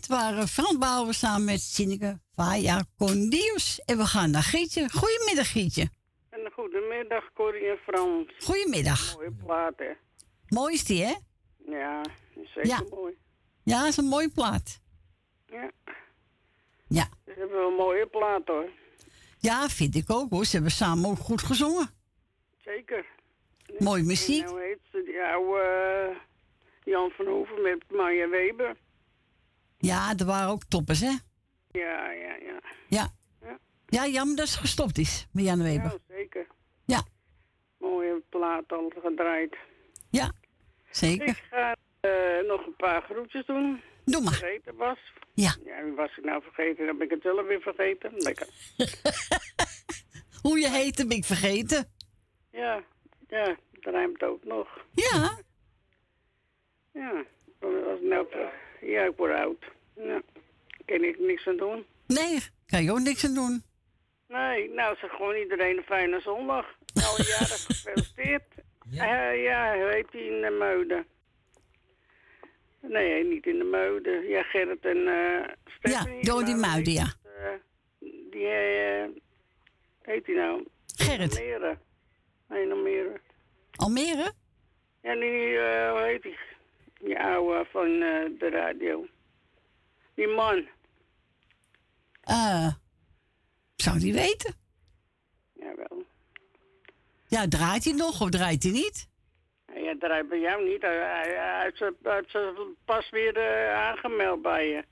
Dit 0.08 0.18
waren 0.18 0.48
Frans 0.48 0.78
Bauer 0.78 1.14
samen 1.14 1.46
met 1.46 1.62
Sineke 1.62 2.20
Vaya 2.36 2.84
Condius. 2.98 3.82
En 3.86 3.98
we 3.98 4.06
gaan 4.06 4.32
naar 4.32 4.42
Gietje. 4.44 4.90
Goedemiddag, 4.90 5.52
Gietje. 5.52 5.90
En 6.30 6.52
goedemiddag, 6.54 7.34
Corrie 7.34 7.70
en 7.70 7.78
Frans. 7.78 8.32
Goedemiddag. 8.40 9.16
Mooie 9.16 9.32
plaat, 9.46 9.74
hè? 9.78 9.92
Mooi 10.48 10.74
is 10.74 10.84
die, 10.84 11.04
hè? 11.04 11.14
Ja, 11.72 12.02
zeker 12.34 12.68
Ja. 12.68 12.84
mooi. 12.90 13.14
Ja, 13.64 13.80
dat 13.80 13.88
is 13.88 13.98
een 13.98 14.06
mooie 14.06 14.30
plaat. 14.30 14.82
Ja. 15.48 15.72
Ja. 16.88 17.08
Ze 17.26 17.32
hebben 17.38 17.58
wel 17.58 17.68
een 17.68 17.76
mooie 17.76 18.06
plaat, 18.08 18.42
hoor. 18.48 18.70
Ja, 19.40 19.70
vind 19.70 19.96
ik 19.96 20.10
ook, 20.12 20.30
hoor. 20.30 20.46
Ze 20.46 20.52
hebben 20.56 20.72
samen 20.72 21.10
ook 21.10 21.20
goed 21.20 21.42
gezongen. 21.42 21.90
Zeker. 22.64 23.06
Mooie 23.80 24.04
muziek. 24.04 24.44
En 24.44 24.50
hoe 24.50 24.60
heet 24.60 24.80
ze? 24.92 25.04
Die 25.06 25.22
oude 25.24 25.60
eh, 25.62 26.18
Jan 26.94 27.10
van 27.10 27.26
Hoeven 27.26 27.62
met 27.62 27.84
Marja 27.92 28.30
Weber. 28.30 28.76
Ja, 29.86 30.14
er 30.18 30.26
waren 30.26 30.50
ook 30.50 30.64
toppers, 30.64 31.00
hè? 31.00 31.14
Ja, 31.72 32.12
ja, 32.12 32.36
ja. 32.36 32.60
Ja. 32.88 33.08
Ja. 33.42 33.60
Ja, 33.86 34.08
jammer 34.08 34.36
dat 34.36 34.48
ze 34.48 34.60
gestopt 34.60 34.98
is 34.98 35.28
met 35.32 35.46
Jan 35.46 35.64
Weber. 35.64 35.92
Ja, 35.92 36.16
zeker. 36.16 36.48
Ja. 36.86 37.04
Mooie 37.78 38.22
plaat 38.30 38.72
al 38.72 38.92
gedraaid. 39.02 39.56
Ja, 40.10 40.32
zeker. 40.90 41.28
Ik 41.28 41.44
ga 41.50 41.76
eh, 42.00 42.48
nog 42.48 42.66
een 42.66 42.76
paar 42.78 43.02
groetjes 43.02 43.46
doen. 43.46 43.82
Doe 44.06 44.22
maar. 44.22 44.34
Vergeten 44.34 44.76
was. 44.76 44.98
Ja. 45.34 45.56
Ja, 45.66 45.94
was 45.96 46.18
ik 46.18 46.24
nou 46.24 46.42
vergeten? 46.44 46.86
Dan 46.86 46.98
ben 46.98 47.06
ik 47.06 47.12
het 47.14 47.22
zelf 47.22 47.48
weer 47.48 47.62
vergeten. 47.62 48.12
Lekker. 48.16 48.48
Hoe 50.44 50.60
je 50.60 50.70
heet, 50.70 50.98
heb 50.98 51.10
ik 51.10 51.26
vergeten. 51.26 51.94
Ja, 52.52 52.84
ja, 53.28 53.58
dat 53.72 53.94
rijmt 53.94 54.24
ook 54.24 54.44
nog. 54.44 54.68
Ja. 54.92 55.38
Ja, 56.92 57.24
als 57.60 58.00
ik 58.00 58.08
nou, 58.08 58.28
ja, 58.82 59.04
ik 59.04 59.18
word 59.18 59.34
oud. 59.34 59.74
Ja, 59.96 60.22
kan 60.86 61.04
ik 61.04 61.20
niks 61.20 61.48
aan 61.48 61.58
doen. 61.58 61.86
Nee, 62.08 62.40
kan 62.68 62.84
je 62.84 62.92
ook 62.92 63.00
niks 63.00 63.26
aan 63.26 63.34
doen. 63.34 63.64
Nee, 64.28 64.70
nou 64.70 64.96
zeg 64.98 65.12
gewoon 65.12 65.36
iedereen 65.36 65.78
een 65.78 65.84
fijne 65.84 66.20
zondag. 66.22 66.66
Alle 66.94 67.24
jaren 67.28 67.58
gefeliciteerd. 67.68 68.44
Ja, 68.90 69.30
ja 69.30 69.76
hoe 69.76 69.90
heet 69.92 70.12
die 70.12 70.26
in 70.26 70.42
de 70.42 70.50
Meuden? 70.60 71.06
Nee, 72.82 73.24
niet 73.24 73.46
in 73.46 73.58
de 73.58 73.64
Meuden. 73.64 74.28
Ja, 74.28 74.44
Gerrit 74.44 74.86
en 74.86 75.08
eh 75.08 75.48
Stephanie. 75.78 76.16
Ja, 76.16 76.22
door 76.22 76.46
die 76.46 76.56
muiden, 76.56 76.94
ja. 76.94 77.14
eh, 77.24 77.50
die, 78.32 78.48
eh 78.48 79.06
heet 80.02 80.26
die 80.26 80.36
nou? 80.36 80.68
Gerrit. 80.96 81.38
Almere. 81.38 81.78
Nee, 82.50 82.66
meer. 82.76 83.22
Almere? 83.76 84.32
Ja, 85.02 85.14
die, 85.16 85.58
eh, 85.58 85.92
hoe 85.92 86.02
heet 86.02 86.24
die? 86.24 86.38
Die 87.00 87.20
oude 87.20 87.66
van 87.72 88.02
eh, 88.02 88.40
de 88.40 88.50
radio. 88.50 89.06
Die 90.16 90.28
man. 90.28 90.68
Eh, 92.22 92.74
zou 93.76 94.00
die 94.00 94.14
weten? 94.14 94.54
Jawel. 95.54 96.06
Ja, 97.28 97.48
draait 97.48 97.84
hij 97.84 97.94
nog 97.94 98.22
of 98.22 98.30
draait 98.30 98.64
hij 98.64 98.72
niet? 98.72 99.10
Ja, 99.74 99.96
draait 100.00 100.30
bij 100.30 100.40
jou 100.40 100.70
niet. 100.70 100.82
Hij, 100.82 100.96
hij, 100.98 101.36
hij 101.36 101.72
hij 102.02 102.24
ze 102.28 102.74
pas 102.86 103.10
weer 103.10 103.38
eh, 103.38 103.74
aangemeld 103.74 104.42
bij 104.42 104.68
je. 104.68 104.84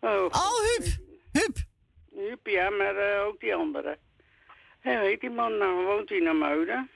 Oh, 0.00 0.24
Oh, 0.24 0.60
Huub. 0.60 0.96
Huub. 1.32 1.56
Huub, 2.14 2.46
ja, 2.46 2.70
maar 2.70 2.96
eh, 2.96 3.26
ook 3.26 3.40
die 3.40 3.54
andere. 3.54 3.98
Hoe 4.82 4.92
heet 4.92 5.20
die 5.20 5.30
man 5.30 5.58
nou? 5.58 5.84
Woont 5.84 6.08
hij 6.08 6.18
in 6.18 6.38
Muiden? 6.38 6.90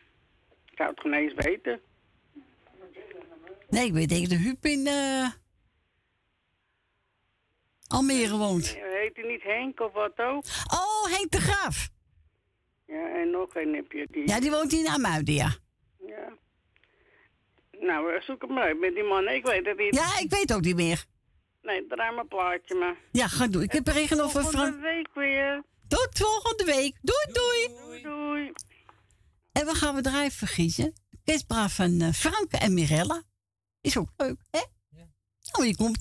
Ik 0.71 0.77
zou 0.77 0.91
het 0.91 1.01
geen 1.01 1.13
eens 1.13 1.35
weten. 1.35 1.81
Nee, 3.69 3.87
ik 3.87 3.93
weet 3.93 4.09
denk 4.09 4.29
dat 4.29 4.39
Huub 4.39 4.65
in 4.65 4.87
eh, 4.87 5.27
Almere 7.89 8.37
woont. 8.37 8.67
Heet 8.67 9.17
hij 9.17 9.25
niet 9.29 9.43
Henk 9.43 9.81
of 9.81 9.93
wat 9.93 10.19
ook? 10.19 10.45
Oh, 10.73 11.05
Henk 11.11 11.31
de 11.31 11.41
Graaf. 11.41 11.89
Ja, 12.87 13.09
en 13.09 13.31
nog 13.31 13.55
een 13.55 13.75
heb 13.75 13.93
je 13.93 14.07
die. 14.11 14.29
Ja, 14.29 14.41
die 14.41 14.51
woont 14.51 14.73
in 14.73 14.87
Amuiden, 14.89 15.35
ja. 15.35 15.55
Ja. 16.07 16.33
Nou, 17.81 18.15
eh, 18.15 18.21
zoek 18.23 18.43
hem 18.43 18.53
maar 18.53 18.63
uit 18.63 18.79
met 18.79 18.95
die 18.95 19.05
man. 19.05 19.29
Ik 19.29 19.47
weet 19.47 19.67
het 19.67 19.79
niet. 19.79 19.95
Ja, 19.95 20.19
ik 20.19 20.31
weet 20.31 20.55
ook 20.55 20.61
niet 20.61 20.77
meer. 20.77 21.05
Nee, 21.63 21.87
draai 21.87 22.11
maar 22.11 22.23
een 22.23 22.29
plaatje 22.29 22.75
maar. 22.75 22.97
Ja, 23.13 23.29
ga 23.29 23.47
doen. 23.47 23.63
Ik 23.63 23.73
heb 23.73 23.87
er 23.87 23.93
regen 23.93 24.21
over 24.21 24.43
Volgende 24.43 24.79
week 24.79 25.09
weer. 25.15 25.65
Tot 25.89 26.09
volgende 26.13 26.65
week. 26.65 26.99
Doei, 27.03 27.27
doei. 27.33 27.79
Doei, 27.79 28.03
doei. 28.03 28.53
En 29.53 29.67
we 29.67 29.75
gaan 29.75 29.95
we 29.95 30.01
draaien 30.01 30.31
vergiezen. 30.31 30.93
Kerstbraaf 31.25 31.75
van 31.75 32.01
eh, 32.01 32.13
Frank 32.13 32.53
en 32.53 32.75
Mirella. 32.75 33.23
Is 33.81 33.97
ook 33.97 34.09
leuk, 34.17 34.41
hè? 34.51 34.61
Oh, 35.59 35.65
hier 35.65 35.77
komt 35.77 36.01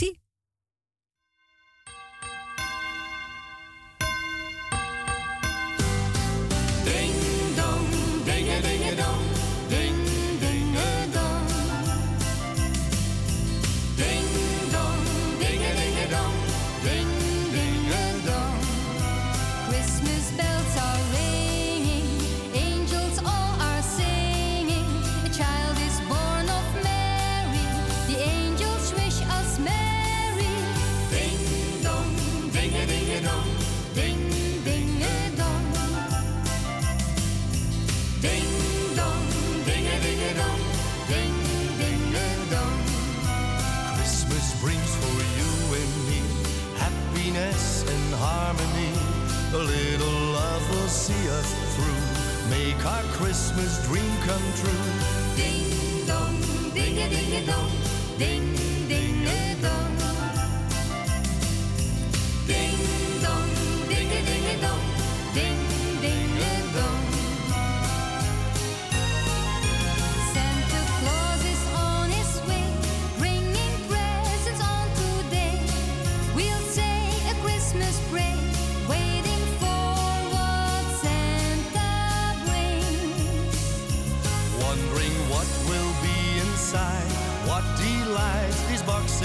A 49.56 49.58
little 49.58 50.20
love 50.34 50.70
will 50.70 50.90
see 50.90 51.30
us 51.30 51.50
through, 51.76 52.50
make 52.50 52.86
our 52.86 53.04
Christmas 53.14 53.82
dream 53.88 54.12
come 54.28 54.44
true. 54.60 54.86
Ding 55.38 56.06
dong, 56.06 56.36
dinge 56.74 57.08
dinge 57.10 57.46
dong, 57.46 57.72
ding 58.20 58.54
dinge 58.90 59.62
dong. 59.62 59.96
Ding 62.46 63.22
dong, 63.24 63.50
dinge 63.88 64.20
dinge 64.28 64.62
dong, 64.62 64.95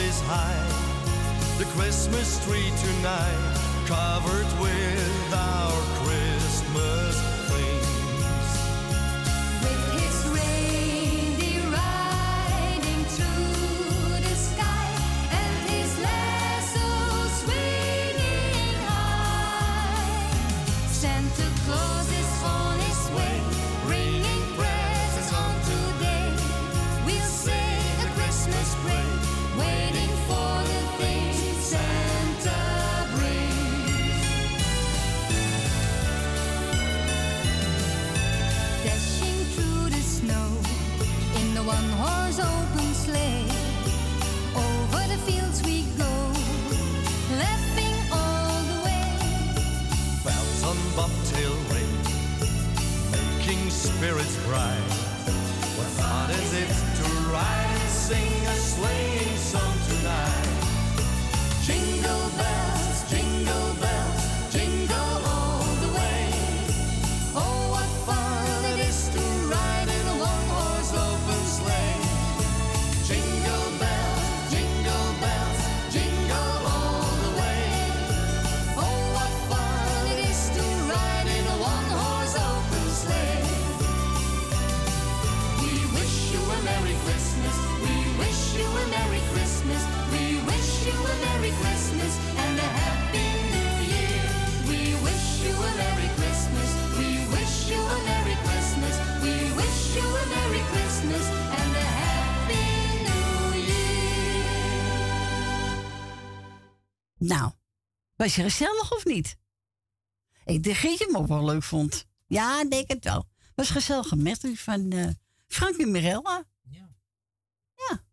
boxes 0.01 0.21
hide. 0.27 1.59
The 1.59 1.65
Christmas 1.77 2.43
tree 2.45 2.73
tonight, 2.81 3.57
covered 3.87 4.49
with 4.61 5.35
our 5.35 6.00
spirit's 53.81 54.37
bright. 54.45 54.77
What 55.77 55.87
fun 55.97 56.31
is 56.31 56.53
it 56.53 56.69
to 56.69 57.11
ride 57.33 57.67
and 57.81 57.89
sing 57.89 58.47
a 58.47 58.55
sleighing 58.55 59.37
song 59.39 59.75
tonight? 59.89 60.60
Nou, 107.31 107.53
was 108.17 108.35
je 108.35 108.43
gezellig 108.43 108.93
of 108.93 109.05
niet? 109.05 109.37
Ik 110.45 110.63
denk 110.63 110.83
dat 110.83 110.99
je 110.99 111.05
hem 111.05 111.17
ook 111.17 111.27
wel 111.27 111.45
leuk 111.45 111.63
vond. 111.63 112.07
Ja, 112.27 112.65
denk 112.65 112.89
het 112.89 113.05
wel. 113.05 113.29
Was 113.55 113.71
gezellig 113.71 114.15
met 114.15 114.51
van 114.55 114.95
uh, 114.95 115.09
Frank 115.47 115.77
en 115.77 115.91
Mirella. 115.91 116.45
Ja. 116.61 116.95
Ja. 117.75 118.05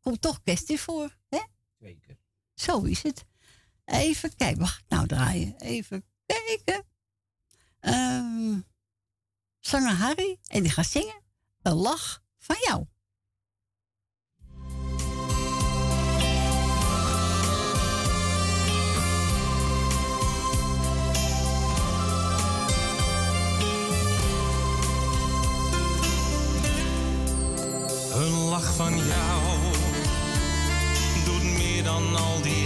Komt 0.00 0.20
toch 0.20 0.42
kwestie 0.42 0.80
voor, 0.80 1.16
hè? 1.28 1.40
Zeker. 1.78 2.18
Zo 2.54 2.82
is 2.82 3.02
het. 3.02 3.24
Even 3.84 4.34
kijken. 4.36 4.58
Wacht, 4.58 4.84
nou 4.88 5.06
draaien. 5.06 5.56
Even 5.60 6.04
kijken. 6.26 6.84
Um, 7.80 8.64
zanger 9.58 9.94
Harry. 9.94 10.38
En 10.44 10.62
die 10.62 10.70
gaat 10.70 10.86
zingen. 10.86 11.22
Een 11.62 11.74
lach 11.74 12.22
van 12.38 12.56
jou. 12.60 12.86
Een 28.28 28.48
lach 28.48 28.74
van 28.74 28.96
jou. 28.96 29.42
Doet 31.24 31.42
meer 31.42 31.84
dan 31.84 32.16
al 32.16 32.40
die 32.42 32.57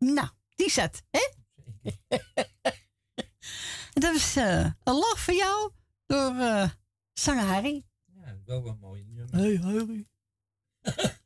Nou, 0.00 0.28
die 0.54 0.70
zat, 0.70 1.02
hè? 1.10 1.28
dat 4.04 4.14
is 4.14 4.36
eh, 4.36 4.64
een 4.82 4.94
lach 4.94 5.20
voor 5.20 5.34
jou 5.34 5.72
door 6.06 6.34
uh, 6.34 6.70
zanger 7.12 7.44
Harry. 7.44 7.84
Ja, 8.06 8.36
wel 8.44 8.66
een 8.66 8.78
mooi 8.78 9.04
nummer. 9.04 9.34
Hey 9.34 9.56
Harry. 9.56 10.08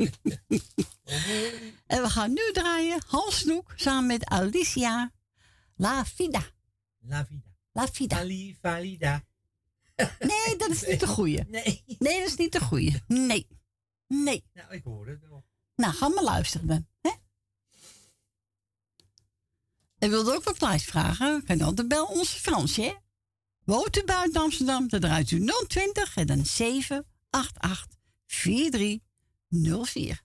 en 1.86 2.02
we 2.02 2.08
gaan 2.08 2.32
nu 2.32 2.52
draaien 2.52 3.02
Hans 3.06 3.38
Snoek 3.38 3.72
samen 3.76 4.06
met 4.06 4.24
Alicia 4.24 5.12
La 5.76 6.04
Vida. 6.04 6.42
La 6.98 7.26
Vida. 7.26 7.50
La 7.72 7.88
Vida. 7.88 8.16
Ali 8.16 8.56
Valida. 8.60 9.24
nee, 10.18 10.56
dat 10.56 10.70
is 10.70 10.86
niet 10.86 11.00
de 11.00 11.06
goede. 11.06 11.44
Nee. 11.48 11.84
Nee, 11.98 12.18
dat 12.18 12.28
is 12.28 12.36
niet 12.36 12.52
de 12.52 12.60
goede. 12.60 13.00
Nee. 13.06 13.46
Nee. 14.06 14.44
Nou, 14.52 14.72
ik 14.72 14.84
hoor 14.84 15.06
het 15.06 15.20
wel. 15.20 15.44
Nou, 15.76 15.94
ga 15.94 16.08
maar 16.08 16.24
luisteren 16.24 16.66
dan. 16.66 16.86
Hè? 17.00 17.10
En 20.00 20.10
wilde 20.10 20.34
ook 20.34 20.44
wat 20.44 20.58
prijs 20.58 20.84
vragen? 20.84 21.44
Kan 21.44 21.60
altijd 21.60 21.88
bel 21.88 22.04
onze 22.04 22.38
Fransje, 22.38 22.82
hè? 22.82 22.94
Woont 23.64 24.02
buiten 24.06 24.40
Amsterdam, 24.40 24.88
dan 24.88 25.00
draait 25.00 25.30
u 25.30 25.50
020 25.68 26.16
en 26.16 26.26
dan 26.26 26.46
788 26.46 27.98
4304. 28.26 30.22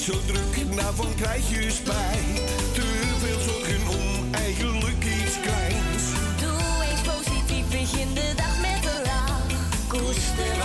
Zo 0.00 0.12
druk, 0.26 0.76
daarvan 0.76 1.14
krijg 1.14 1.48
je 1.50 1.70
spijt. 1.70 2.36
Te 2.74 3.16
veel 3.18 3.40
zorgen 3.40 3.88
om 3.88 4.34
eigenlijk 4.34 5.04
iets 5.04 5.40
kleins. 5.40 6.04
Doe 6.40 6.84
eens 6.90 7.00
positief, 7.00 7.66
begin 7.70 8.14
de 8.14 8.32
dag 8.36 8.60
met 8.60 8.90
een 8.92 9.02
lach. 9.02 9.88
Koester 9.88 10.56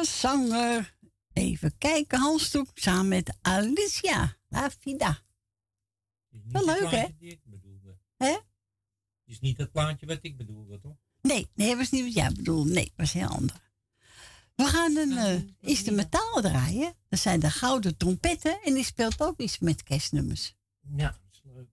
Zanger. 0.00 0.96
Even 1.32 1.78
kijken, 1.78 2.18
Hans 2.18 2.44
Snoek 2.44 2.70
samen 2.74 3.08
met 3.08 3.36
Alicia. 3.42 4.36
La 4.48 4.70
Vida. 4.70 5.18
Wel 6.28 6.64
leuk, 6.64 6.90
hè? 6.90 7.06
Hè? 8.16 8.36
Is 9.24 9.40
niet 9.40 9.58
het 9.58 9.72
plaatje 9.72 10.06
wat 10.06 10.18
ik 10.20 10.36
bedoelde, 10.36 10.80
toch? 10.80 10.96
Nee, 11.20 11.46
nee, 11.54 11.76
was 11.76 11.90
niet 11.90 12.04
wat 12.04 12.14
jij 12.14 12.32
bedoelde. 12.32 12.72
Nee, 12.72 12.92
was 12.96 13.12
heel 13.12 13.28
ander. 13.28 13.70
We 14.54 14.64
gaan 14.64 14.96
een 14.96 15.10
uh, 15.10 15.40
instrumentaal 15.60 16.40
draaien. 16.40 16.94
Dat 17.08 17.18
zijn 17.18 17.40
de 17.40 17.50
gouden 17.50 17.96
trompetten. 17.96 18.62
En 18.62 18.74
die 18.74 18.84
speelt 18.84 19.20
ook 19.20 19.40
iets 19.40 19.58
met 19.58 19.82
kerstnummers. 19.82 20.54
Ja, 20.96 21.10
dat 21.10 21.32
is 21.32 21.40
leuk. 21.44 21.68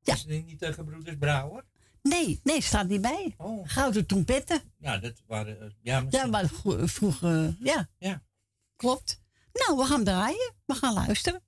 Ja. 0.00 0.14
Is 0.14 0.20
het 0.20 0.46
niet 0.46 0.58
tegen 0.58 0.84
Broeders 0.84 1.16
Brouwer? 1.18 1.64
Nee, 2.08 2.40
nee, 2.42 2.60
staat 2.60 2.88
niet 2.88 3.00
bij. 3.00 3.34
Oh. 3.38 3.60
Gouden 3.68 4.06
trompetten. 4.06 4.60
Ja, 4.78 4.98
dat 4.98 5.22
waren... 5.26 5.60
eh, 5.60 5.66
ja, 6.10 6.26
maar 6.26 6.48
vro- 6.48 6.86
vroeger, 6.86 7.56
ja. 7.60 7.88
Ja. 7.98 8.22
Klopt. 8.76 9.20
Nou, 9.52 9.78
we 9.78 9.84
gaan 9.84 10.04
draaien. 10.04 10.54
We 10.66 10.74
gaan 10.74 10.94
luisteren. 10.94 11.42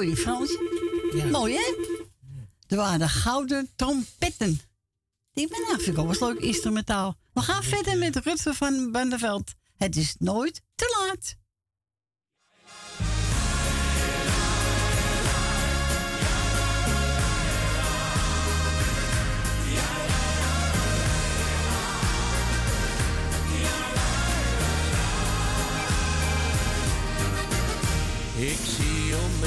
Je, 0.00 0.16
Frans? 0.16 0.58
Mooi, 1.30 1.54
hè? 1.54 1.74
Er 2.66 2.76
waren 2.76 2.98
de 2.98 3.08
gouden 3.08 3.68
trompetten. 3.76 4.60
Die 5.32 5.48
ben 5.48 5.64
eigenlijk 5.68 5.98
ook 5.98 6.14
wel 6.14 6.28
leuk 6.28 6.40
instrumentaal. 6.40 7.16
We 7.32 7.40
gaan 7.40 7.62
verder 7.62 7.98
met 7.98 8.16
Rutger 8.16 8.54
van 8.54 8.90
Bandeveld. 8.92 9.52
Het 9.76 9.96
is 9.96 10.14
nooit 10.18 10.62
te 10.74 10.96
laat. 10.98 11.36
Ik 28.38 28.65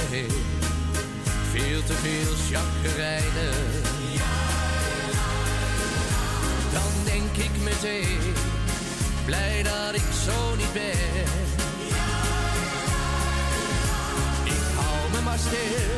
veel 0.09 1.83
te 1.83 1.93
veel 1.93 2.33
chagrijnen. 2.49 3.53
Dan 6.73 6.91
denk 7.05 7.31
ik 7.37 7.61
meteen, 7.63 8.33
blij 9.25 9.63
dat 9.63 9.95
ik 9.95 10.07
zo 10.25 10.55
niet 10.55 10.73
ben. 10.73 11.27
Ik 14.43 14.63
hou 14.75 15.11
me 15.11 15.21
maar 15.23 15.39
stil, 15.39 15.89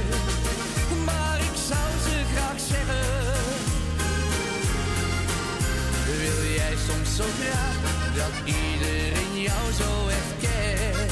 maar 1.06 1.40
ik 1.40 1.56
zou 1.68 1.90
ze 2.04 2.24
graag 2.36 2.60
zeggen. 2.60 3.44
Wil 6.06 6.52
jij 6.54 6.76
soms 6.88 7.16
zo 7.16 7.24
graag 7.40 7.76
dat 8.16 8.34
iedereen 8.46 9.42
jou 9.42 9.72
zo 9.78 10.08
echt 10.08 10.34
kent? 10.40 11.11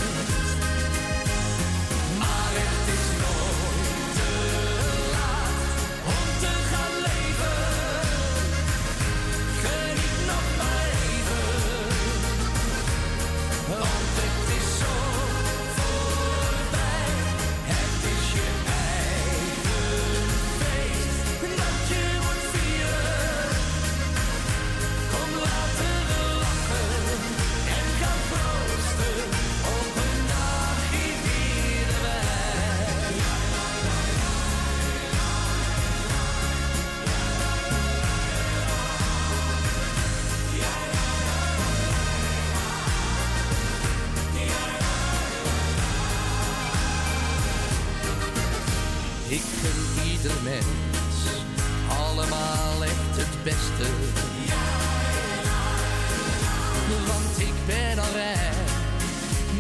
Want 57.08 57.40
ik 57.40 57.54
ben 57.66 58.00
al 58.00 58.12
rijk 58.14 58.70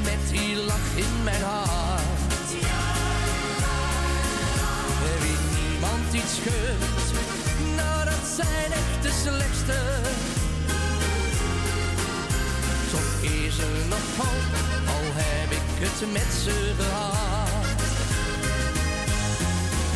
met 0.03 0.29
die 0.31 0.55
lach 0.55 0.95
in 0.95 1.23
mijn 1.23 1.43
hart. 1.43 2.49
Wie 5.21 5.37
niemand 5.59 6.13
iets 6.13 6.39
gunt, 6.43 7.07
nou 7.75 8.05
dat 8.05 8.25
zijn 8.35 8.71
echt 8.71 9.01
de 9.01 9.11
slechtste. 9.23 9.79
Toch 12.91 13.31
is 13.31 13.57
er 13.57 13.87
nog 13.89 14.07
hoop, 14.17 14.53
al 14.87 15.05
heb 15.13 15.51
ik 15.51 15.87
het 15.87 16.11
met 16.11 16.33
ze 16.43 16.73
gehad. 16.77 17.67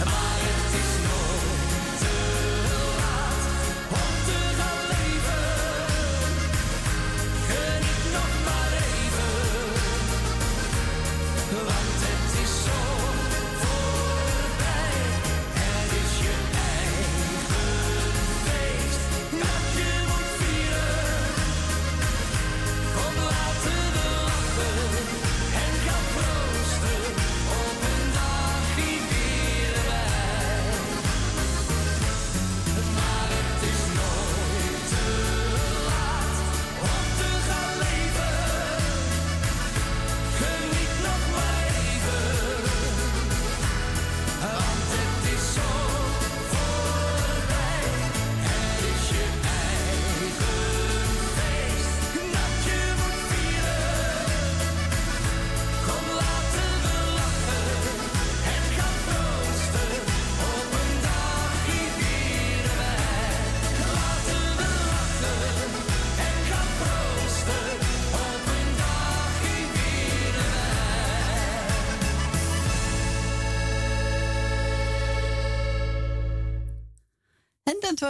Maar 0.05 0.39
het 0.47 0.73
is 0.81 0.91
nooit 1.07 1.22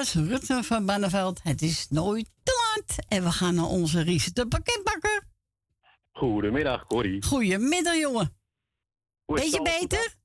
was 0.03 0.13
Rutger 0.13 0.63
van 0.63 0.85
Banneveld. 0.85 1.43
Het 1.43 1.61
is 1.61 1.89
nooit 1.89 2.29
te 2.43 2.73
laat. 2.75 3.05
En 3.07 3.23
we 3.23 3.31
gaan 3.31 3.55
naar 3.55 3.65
onze 3.65 4.01
Ries 4.01 4.33
de 4.33 4.47
pakketbakker. 4.47 5.23
Goedemiddag, 6.11 6.87
Corrie. 6.87 7.23
Goedemiddag, 7.23 7.95
jongen. 7.95 8.37
Beetje 9.25 9.61
beter? 9.61 10.15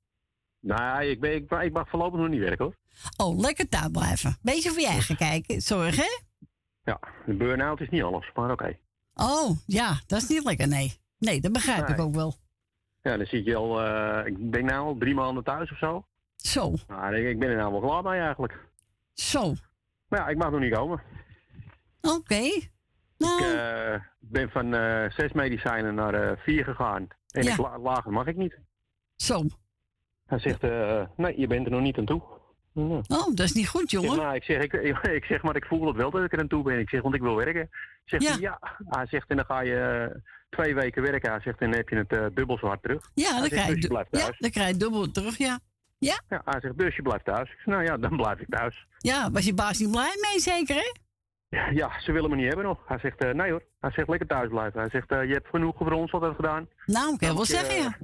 Nou, 0.60 1.04
ik, 1.04 1.20
ben, 1.20 1.34
ik, 1.34 1.50
ik 1.50 1.72
mag 1.72 1.88
voorlopig 1.88 2.20
nog 2.20 2.28
niet 2.28 2.40
werken 2.40 2.64
hoor. 2.64 2.76
Oh, 3.16 3.38
lekker 3.38 3.68
thuis 3.68 3.90
blijven. 3.90 4.38
Beetje 4.42 4.70
voor 4.70 4.80
je 4.80 4.86
eigen 4.86 5.16
kijken. 5.16 5.60
Zorg, 5.60 5.96
hè? 5.96 6.18
Ja, 6.84 7.00
de 7.26 7.34
burn-out 7.34 7.80
is 7.80 7.88
niet 7.88 8.02
alles, 8.02 8.30
maar 8.34 8.50
oké. 8.50 8.78
Oh, 9.14 9.50
ja, 9.66 10.00
dat 10.06 10.22
is 10.22 10.28
niet 10.28 10.44
lekker, 10.44 10.68
nee. 10.68 11.00
Nee, 11.18 11.40
dat 11.40 11.52
begrijp 11.52 11.88
ik 11.88 11.98
ook 12.00 12.14
wel. 12.14 12.34
Ja, 13.02 13.16
dan 13.16 13.26
zit 13.26 13.44
je 13.44 13.56
al, 13.56 13.82
eh, 13.82 14.26
ik 14.26 14.52
denk 14.52 14.70
nou 14.70 14.86
al 14.86 14.96
drie 14.98 15.14
maanden 15.14 15.44
thuis 15.44 15.72
of 15.72 15.78
zo. 15.78 16.06
Zo. 16.36 16.74
Nou, 16.86 17.14
ik, 17.14 17.26
ik 17.28 17.38
ben 17.38 17.48
er 17.48 17.56
nou 17.56 17.72
wel 17.72 17.80
klaar 17.80 18.02
mee 18.02 18.20
eigenlijk. 18.20 18.66
Zo. 19.12 19.54
Maar 20.08 20.20
ja, 20.20 20.28
ik 20.28 20.36
mag 20.36 20.50
nog 20.50 20.60
niet 20.60 20.74
komen. 20.74 21.02
Oké. 22.00 22.40
Nou. 23.18 23.42
Ik 23.44 23.54
eh, 23.54 24.00
ben 24.18 24.50
van 24.50 24.74
eh, 24.74 25.10
zes 25.10 25.32
medicijnen 25.32 25.94
naar 25.94 26.14
eh, 26.14 26.36
vier 26.38 26.64
gegaan. 26.64 27.06
En 27.30 27.42
Ja. 27.42 27.52
ik, 27.52 27.58
la- 27.58 27.78
lager 27.78 28.12
mag 28.12 28.26
ik 28.26 28.36
niet. 28.36 28.58
Zo. 29.16 29.42
Hij 30.26 30.38
zegt, 30.38 30.62
eh, 30.62 31.02
nee, 31.16 31.40
je 31.40 31.46
bent 31.46 31.66
er 31.66 31.72
nog 31.72 31.80
niet 31.80 31.98
aan 31.98 32.04
toe. 32.04 32.22
Oh, 32.74 33.04
dat 33.34 33.40
is 33.40 33.52
niet 33.52 33.68
goed, 33.68 33.82
Ik 33.82 33.88
zeg, 33.90 34.00
jongen. 34.02 34.18
nou, 34.18 34.34
ik, 34.34 34.42
zeg, 34.44 34.62
ik, 34.62 34.72
ik 35.18 35.24
zeg, 35.24 35.42
maar 35.42 35.56
ik 35.56 35.64
voel 35.64 35.86
het 35.86 35.96
wel 35.96 36.10
dat 36.10 36.24
ik 36.24 36.32
er 36.32 36.38
aan 36.40 36.48
toe 36.48 36.62
ben. 36.62 36.78
Ik 36.78 36.88
zeg, 36.88 37.02
want 37.02 37.14
ik 37.14 37.20
wil 37.20 37.34
werken. 37.36 37.68
Zegt 38.04 38.22
Ja. 38.22 38.30
hij, 38.30 38.40
ja. 38.40 38.58
Hij 38.88 39.06
zegt, 39.06 39.28
en 39.28 39.36
dan 39.36 39.44
ga 39.44 39.60
je 39.60 40.20
twee 40.50 40.74
weken 40.74 41.02
werken. 41.02 41.30
Hij 41.30 41.40
zegt, 41.40 41.60
en 41.60 41.68
dan 41.70 41.78
heb 41.78 41.88
je 41.88 41.96
het 41.96 42.12
eh, 42.12 42.26
dubbel 42.34 42.58
zo 42.58 42.66
hard 42.66 42.82
terug. 42.82 43.10
Ja, 43.14 43.40
dan 43.40 43.48
krijg 43.48 43.66
je, 43.66 43.72
dus 43.74 43.82
je 43.82 43.88
blijft 43.88 44.08
ja, 44.16 44.30
dan 44.38 44.50
krijg 44.50 44.68
je 44.68 44.76
dubbel 44.76 45.10
terug, 45.10 45.38
ja. 45.38 45.58
Ja? 45.98 46.20
Ja, 46.28 46.42
hij 46.44 46.60
zegt, 46.60 46.78
dus 46.78 46.96
je 46.96 47.02
blijft 47.02 47.24
thuis. 47.24 47.50
Ik 47.50 47.56
zeg, 47.56 47.66
nou 47.66 47.82
ja, 47.84 47.96
dan 47.96 48.16
blijf 48.16 48.38
ik 48.38 48.48
thuis. 48.48 48.86
Ja, 48.98 49.30
was 49.30 49.44
je 49.44 49.54
baas 49.54 49.78
niet 49.78 49.90
blij 49.90 50.12
mee, 50.30 50.40
zeker, 50.40 50.74
hè? 50.76 50.92
Ja, 51.70 52.00
ze 52.00 52.12
willen 52.12 52.30
me 52.30 52.36
niet 52.36 52.46
hebben 52.46 52.64
nog. 52.64 52.78
Hij 52.86 52.98
zegt, 52.98 53.18
eh, 53.18 53.30
nee 53.30 53.50
hoor. 53.50 53.62
Hij 53.80 53.90
zegt, 53.90 54.08
lekker 54.08 54.26
thuis 54.28 54.48
blijven. 54.48 54.80
Hij 54.80 54.88
zegt, 54.90 55.10
eh, 55.10 55.24
je 55.24 55.32
hebt 55.32 55.48
genoeg 55.48 55.76
voor 55.78 55.92
ons 55.92 56.12
altijd 56.12 56.34
gedaan. 56.34 56.68
Nou, 56.86 57.12
ik 57.12 57.18
kan 57.18 57.34
wel 57.34 57.44
zeggen, 57.44 57.74
ja. 57.82 57.96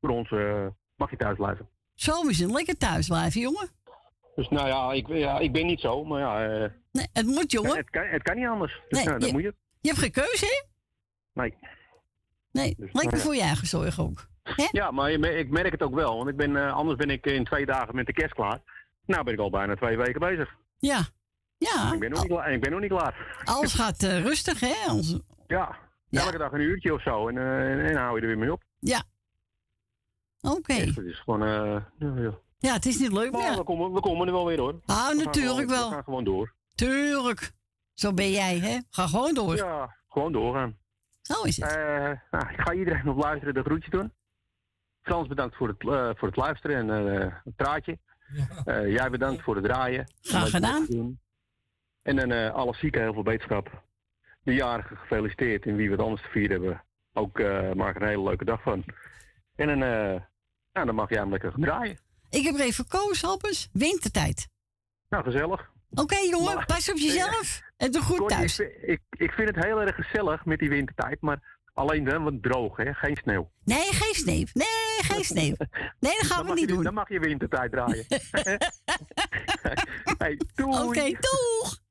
Voor 0.00 0.10
ons 0.10 0.30
eh, 0.30 0.66
mag 0.96 1.10
je 1.10 1.16
thuis 1.16 1.36
blijven. 1.36 1.68
Zo 1.94 2.22
is 2.28 2.38
het. 2.38 2.50
Lekker 2.50 2.76
thuis 2.76 3.06
blijven, 3.06 3.40
jongen. 3.40 3.68
Dus 4.34 4.48
nou 4.48 4.66
ja, 4.68 4.92
ik, 4.92 5.06
ja, 5.08 5.38
ik 5.38 5.52
ben 5.52 5.66
niet 5.66 5.80
zo, 5.80 6.04
maar 6.04 6.20
ja... 6.20 6.38
Nee, 6.92 7.06
het 7.12 7.26
moet, 7.26 7.52
jongen. 7.52 7.76
Het 7.76 7.90
kan, 7.90 8.06
het 8.06 8.22
kan 8.22 8.36
niet 8.36 8.46
anders. 8.46 8.80
Dus 8.88 8.98
Nee, 8.98 9.06
nou, 9.06 9.18
dan 9.18 9.28
je- 9.28 9.34
moet 9.34 9.42
je. 9.42 9.54
Je 9.80 9.88
hebt 9.88 10.00
geen 10.00 10.10
keuze, 10.10 10.44
hè? 10.44 10.62
Nee. 11.42 11.54
Nee, 12.52 12.74
Dus, 12.78 12.92
lekker 12.92 13.10
nou 13.12 13.22
voor 13.22 13.34
je 13.34 13.40
eigen 13.40 13.66
zorg 13.66 14.00
ook. 14.00 14.26
Ja, 14.72 14.90
maar 14.90 15.10
ik 15.10 15.50
merk 15.50 15.72
het 15.72 15.82
ook 15.82 15.94
wel. 15.94 16.16
Want 16.16 16.28
ik 16.28 16.36
ben, 16.36 16.56
eh, 16.56 16.72
anders 16.72 16.96
ben 16.96 17.10
ik 17.10 17.26
in 17.26 17.44
twee 17.44 17.66
dagen 17.66 17.94
met 17.94 18.06
de 18.06 18.12
kerst 18.12 18.34
klaar. 18.34 18.60
Nou 19.06 19.24
ben 19.24 19.32
ik 19.34 19.40
al 19.40 19.50
bijna 19.50 19.74
twee 19.76 19.96
weken 19.96 20.20
bezig. 20.20 20.54
Ja. 20.78 21.00
Ja. 21.58 21.92
Ik 21.92 21.98
ben 22.00 22.10
nog 22.10 22.18
niet, 22.22 22.28
klaar- 22.30 22.52
ik 22.52 22.60
ben 22.60 22.70
nog 22.70 22.80
niet 22.80 22.90
klaar. 22.90 23.40
Alles 23.44 23.74
gaat 23.74 24.02
eh, 24.02 24.22
rustig, 24.22 24.60
hè? 24.60 24.74
Als- 24.88 25.18
Ja, 25.46 25.78
elke 26.10 26.38
dag 26.38 26.52
een 26.52 26.60
uurtje 26.60 26.94
of 26.94 27.02
zo. 27.02 27.28
En, 27.28 27.38
eh, 27.38 27.70
en, 27.72 27.80
en 27.86 27.96
hou 27.96 28.14
je 28.16 28.20
er 28.22 28.26
weer 28.28 28.38
mee 28.38 28.52
op. 28.52 28.62
Ja. 28.78 29.02
Oké. 30.40 30.74
Dus 30.74 30.96
het 30.96 31.04
is 31.04 31.18
gewoon... 31.20 31.48
ja, 31.48 31.88
ja. 31.98 32.38
Ja, 32.58 32.72
het 32.72 32.86
is 32.86 32.98
niet 32.98 33.12
leuk 33.12 33.32
Maar 33.32 33.48
meer. 33.48 33.56
we, 33.58 33.64
komen, 33.64 33.92
we 33.92 34.00
komen 34.00 34.26
er 34.26 34.32
wel 34.32 34.46
weer 34.46 34.58
hoor. 34.58 34.80
Ah, 34.86 35.08
We 35.08 35.14
natuurlijk 35.24 35.44
gewoon- 35.54 35.66
wel. 35.66 35.88
We 35.88 35.94
gaan 35.94 36.04
gewoon 36.04 36.24
door. 36.24 36.54
Tuurlijk. 36.74 37.52
Zo 37.94 38.12
ben 38.14 38.30
jij, 38.30 38.58
hè? 38.58 38.78
Ga 38.90 39.06
gewoon 39.06 39.34
door. 39.34 39.56
Ja, 39.56 39.96
gewoon 40.08 40.32
doorgaan. 40.32 40.78
Zo 41.22 41.42
is 41.42 41.56
het. 41.56 41.74
Nou, 42.30 42.48
ik 42.52 42.60
ga 42.60 42.72
iedereen 42.72 43.08
op 43.08 43.16
luisteren 43.16 43.54
de 43.54 43.62
groetje 43.62 43.90
doen. 43.90 44.12
Frans 45.02 45.28
bedankt 45.28 45.56
voor 45.56 45.68
het, 45.68 45.80
eh, 45.80 46.10
voor 46.14 46.28
het 46.28 46.36
luisteren 46.36 46.90
en 46.90 47.20
eh, 47.20 47.34
het 47.44 47.56
praatje. 47.56 47.98
Eh, 48.64 48.92
jij 48.92 49.10
bedankt 49.10 49.42
voor 49.42 49.54
het 49.54 49.64
draaien. 49.64 50.12
Graag 50.20 50.50
gedaan. 50.50 50.86
En 52.02 52.16
dan 52.16 52.30
eh, 52.30 52.54
alle 52.54 52.74
zieken 52.74 53.00
heel 53.00 53.12
veel 53.12 53.22
beterschap. 53.22 53.82
De 54.42 54.54
jarigen 54.54 54.96
gefeliciteerd 54.96 55.66
en 55.66 55.76
wie 55.76 55.90
wat 55.90 55.98
anders 55.98 56.22
te 56.22 56.28
vieren 56.28 56.60
hebben. 56.60 56.84
Ook 57.12 57.38
eh 57.38 57.72
maak 57.72 57.96
er 57.96 58.02
een 58.02 58.08
hele 58.08 58.22
leuke 58.22 58.44
dag 58.44 58.62
van. 58.62 58.84
En 59.54 59.66
dan, 59.66 59.82
eh, 59.82 60.20
nou, 60.72 60.86
dan 60.86 60.94
mag 60.94 61.08
jij 61.08 61.18
hem 61.18 61.30
lekker 61.30 61.50
gaan 61.50 61.60
draaien. 61.60 61.98
Ik 62.30 62.44
heb 62.44 62.54
er 62.54 62.60
even 62.60 62.88
koos, 62.88 63.22
Happers. 63.22 63.68
Wintertijd. 63.72 64.48
Nou, 65.08 65.24
gezellig. 65.24 65.70
Oké, 65.90 66.16
jongen. 66.16 66.64
Pas 66.66 66.90
op 66.90 66.96
jezelf. 66.96 67.60
En 67.76 67.90
doe 67.90 68.02
goed 68.02 68.28
thuis. 68.28 68.58
Ik, 68.58 68.76
ik, 68.82 69.00
ik 69.10 69.32
vind 69.32 69.54
het 69.54 69.64
heel 69.64 69.80
erg 69.82 69.94
gezellig 69.94 70.44
met 70.44 70.58
die 70.58 70.68
wintertijd, 70.68 71.20
maar 71.20 71.60
alleen 71.72 72.04
wel 72.04 72.20
wat 72.20 72.42
droog, 72.42 72.76
hè? 72.76 72.94
Geen 72.94 73.16
sneeuw. 73.16 73.50
Nee, 73.64 73.92
geen 73.92 74.14
sneeuw. 74.14 74.46
Nee, 74.52 75.02
geen 75.02 75.24
sneeuw. 75.24 75.54
Nee, 76.00 76.16
dat 76.16 76.26
gaan 76.26 76.46
we 76.46 76.52
niet 76.52 76.60
je, 76.60 76.66
doen. 76.66 76.82
Dan 76.82 76.94
mag 76.94 77.08
je 77.08 77.20
wintertijd 77.20 77.72
draaien. 77.72 78.06
hey. 80.18 80.40
Oké, 80.64 81.10
doeg. 81.10 81.81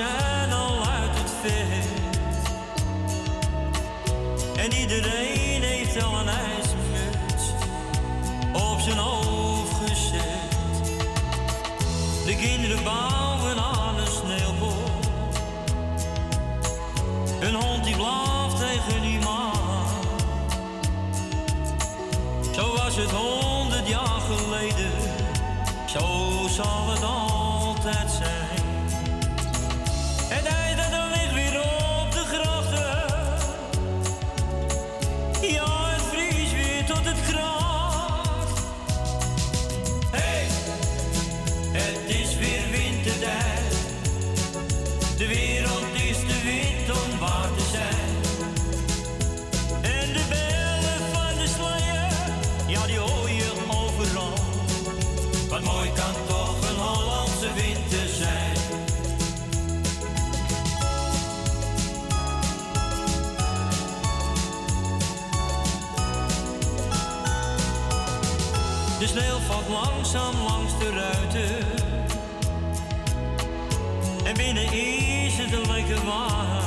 Zijn 0.00 0.52
al 0.52 0.84
uit 0.84 1.18
het 1.18 1.32
veld. 1.42 2.48
En 4.56 4.72
iedereen 4.72 5.62
heeft 5.62 6.02
al 6.02 6.14
een 6.20 6.28
ijsmuts 6.28 7.44
op 8.52 8.80
zijn 8.80 8.98
hoofd 8.98 9.72
gezet. 9.84 10.84
De 12.26 12.36
kinderen 12.36 12.84
bouwen 12.84 13.58
aan 13.58 13.98
een 13.98 14.06
sneeuwbol. 14.06 14.84
Een 17.40 17.54
hond 17.54 17.84
die 17.84 17.96
blaaft 17.96 18.58
tegen 18.58 19.02
die 19.02 19.18
maan. 19.18 19.88
Zo 22.54 22.74
was 22.76 22.96
het 22.96 23.10
honderd 23.10 23.88
jaar 23.88 24.20
geleden, 24.30 24.92
zo 25.86 26.06
zal 26.48 26.90
het 26.90 27.02
altijd 27.02 28.10
zijn. 28.10 28.39
Langs 70.18 70.78
de 70.78 70.90
ruiten. 70.90 71.66
En 74.24 74.34
binnen 74.34 74.72
is 74.72 75.38
het 75.38 75.66
lekker 75.66 76.04
warm. 76.04 76.64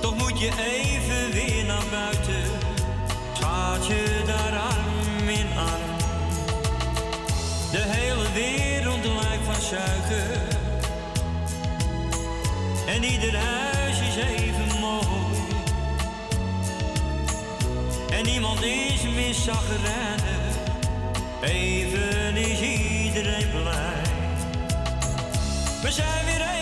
Toch 0.00 0.16
moet 0.16 0.38
je 0.38 0.46
even 0.46 1.30
weer 1.32 1.64
naar 1.64 1.82
buiten. 1.90 2.42
Gaat 3.40 3.86
je 3.86 4.22
daar 4.26 4.58
arm 4.58 5.28
in 5.28 5.58
arm. 5.58 5.96
De 7.70 7.82
hele 7.86 8.32
wereld 8.32 9.04
lijkt 9.04 9.44
van 9.44 9.62
suiker. 9.62 10.56
En 12.86 13.04
ieder 13.04 13.36
huis 13.36 14.00
is 14.00 14.16
even 14.16 14.80
mooi. 14.80 15.42
En 18.10 18.24
niemand 18.24 18.62
is 18.62 19.02
meer 19.02 19.34
zagrijnig. 19.34 20.47
Even 21.42 22.36
is 22.36 22.60
iedereen 22.60 23.50
blij. 23.50 24.02
We 25.82 25.90
zijn 25.90 26.24
weer 26.24 26.40
even 26.40 26.57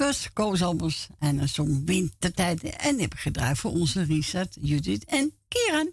was 0.00 0.32
Koos 0.32 0.62
Albers 0.62 1.08
en 1.18 1.38
een 1.38 1.48
song 1.48 1.82
Wintertijd. 1.84 2.62
En 2.62 3.00
heb 3.00 3.12
ik 3.12 3.18
gedraaid 3.18 3.58
voor 3.58 3.70
onze 3.70 4.02
Richard, 4.02 4.56
Judith 4.60 5.04
en 5.04 5.34
Kieran. 5.48 5.92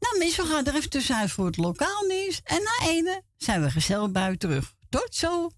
Nou 0.00 0.18
we 0.18 0.46
gaan 0.46 0.64
er 0.64 0.74
even 0.74 0.90
tussenuit 0.90 1.30
voor 1.30 1.46
het 1.46 1.56
lokaal 1.56 2.04
nieuws. 2.08 2.40
En 2.44 2.62
na 2.62 2.88
ene 2.88 3.22
zijn 3.36 3.62
we 3.62 3.70
gezellig 3.70 4.10
buiten 4.10 4.48
terug. 4.48 4.74
Tot 4.88 5.14
zo! 5.14 5.50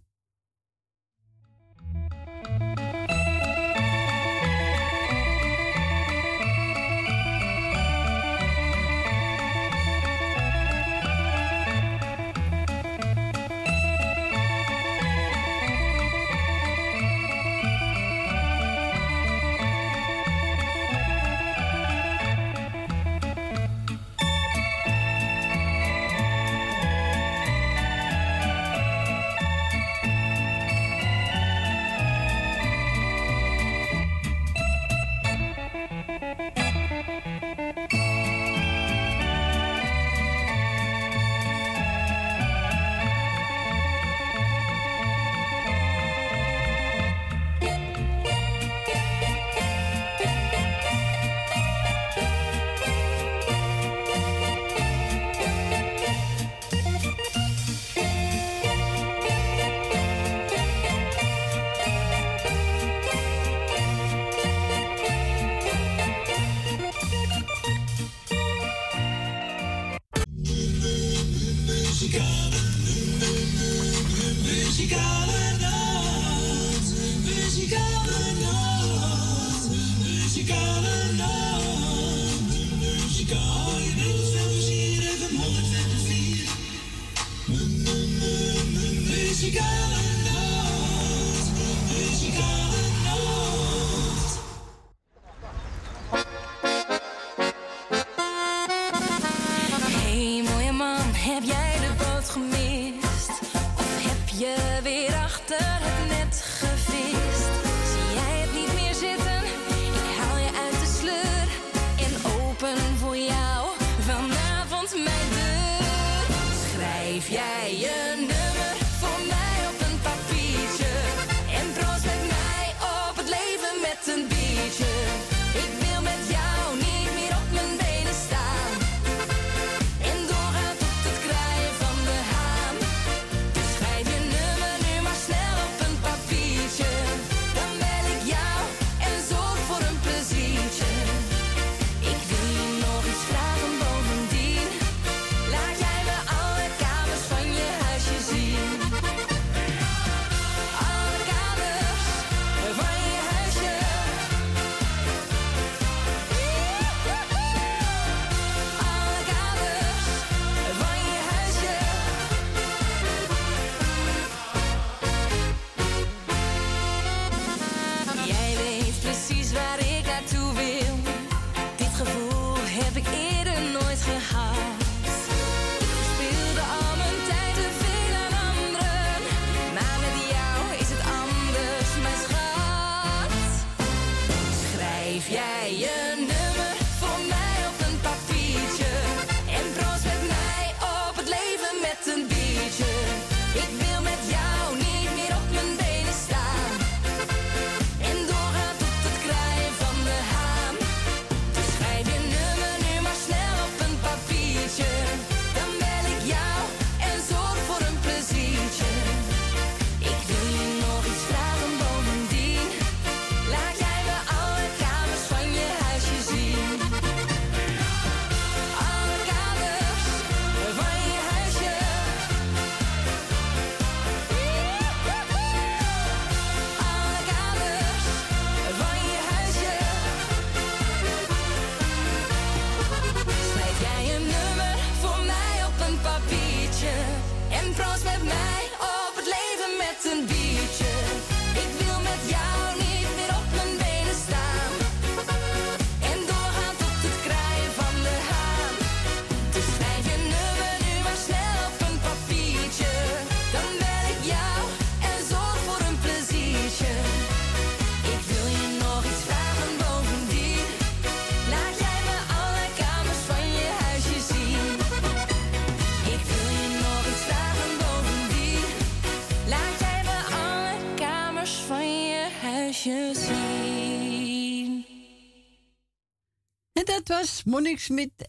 Dat 277.08 277.20
was 277.20 277.44
Monique 277.44 277.80
Smit. 277.80 278.28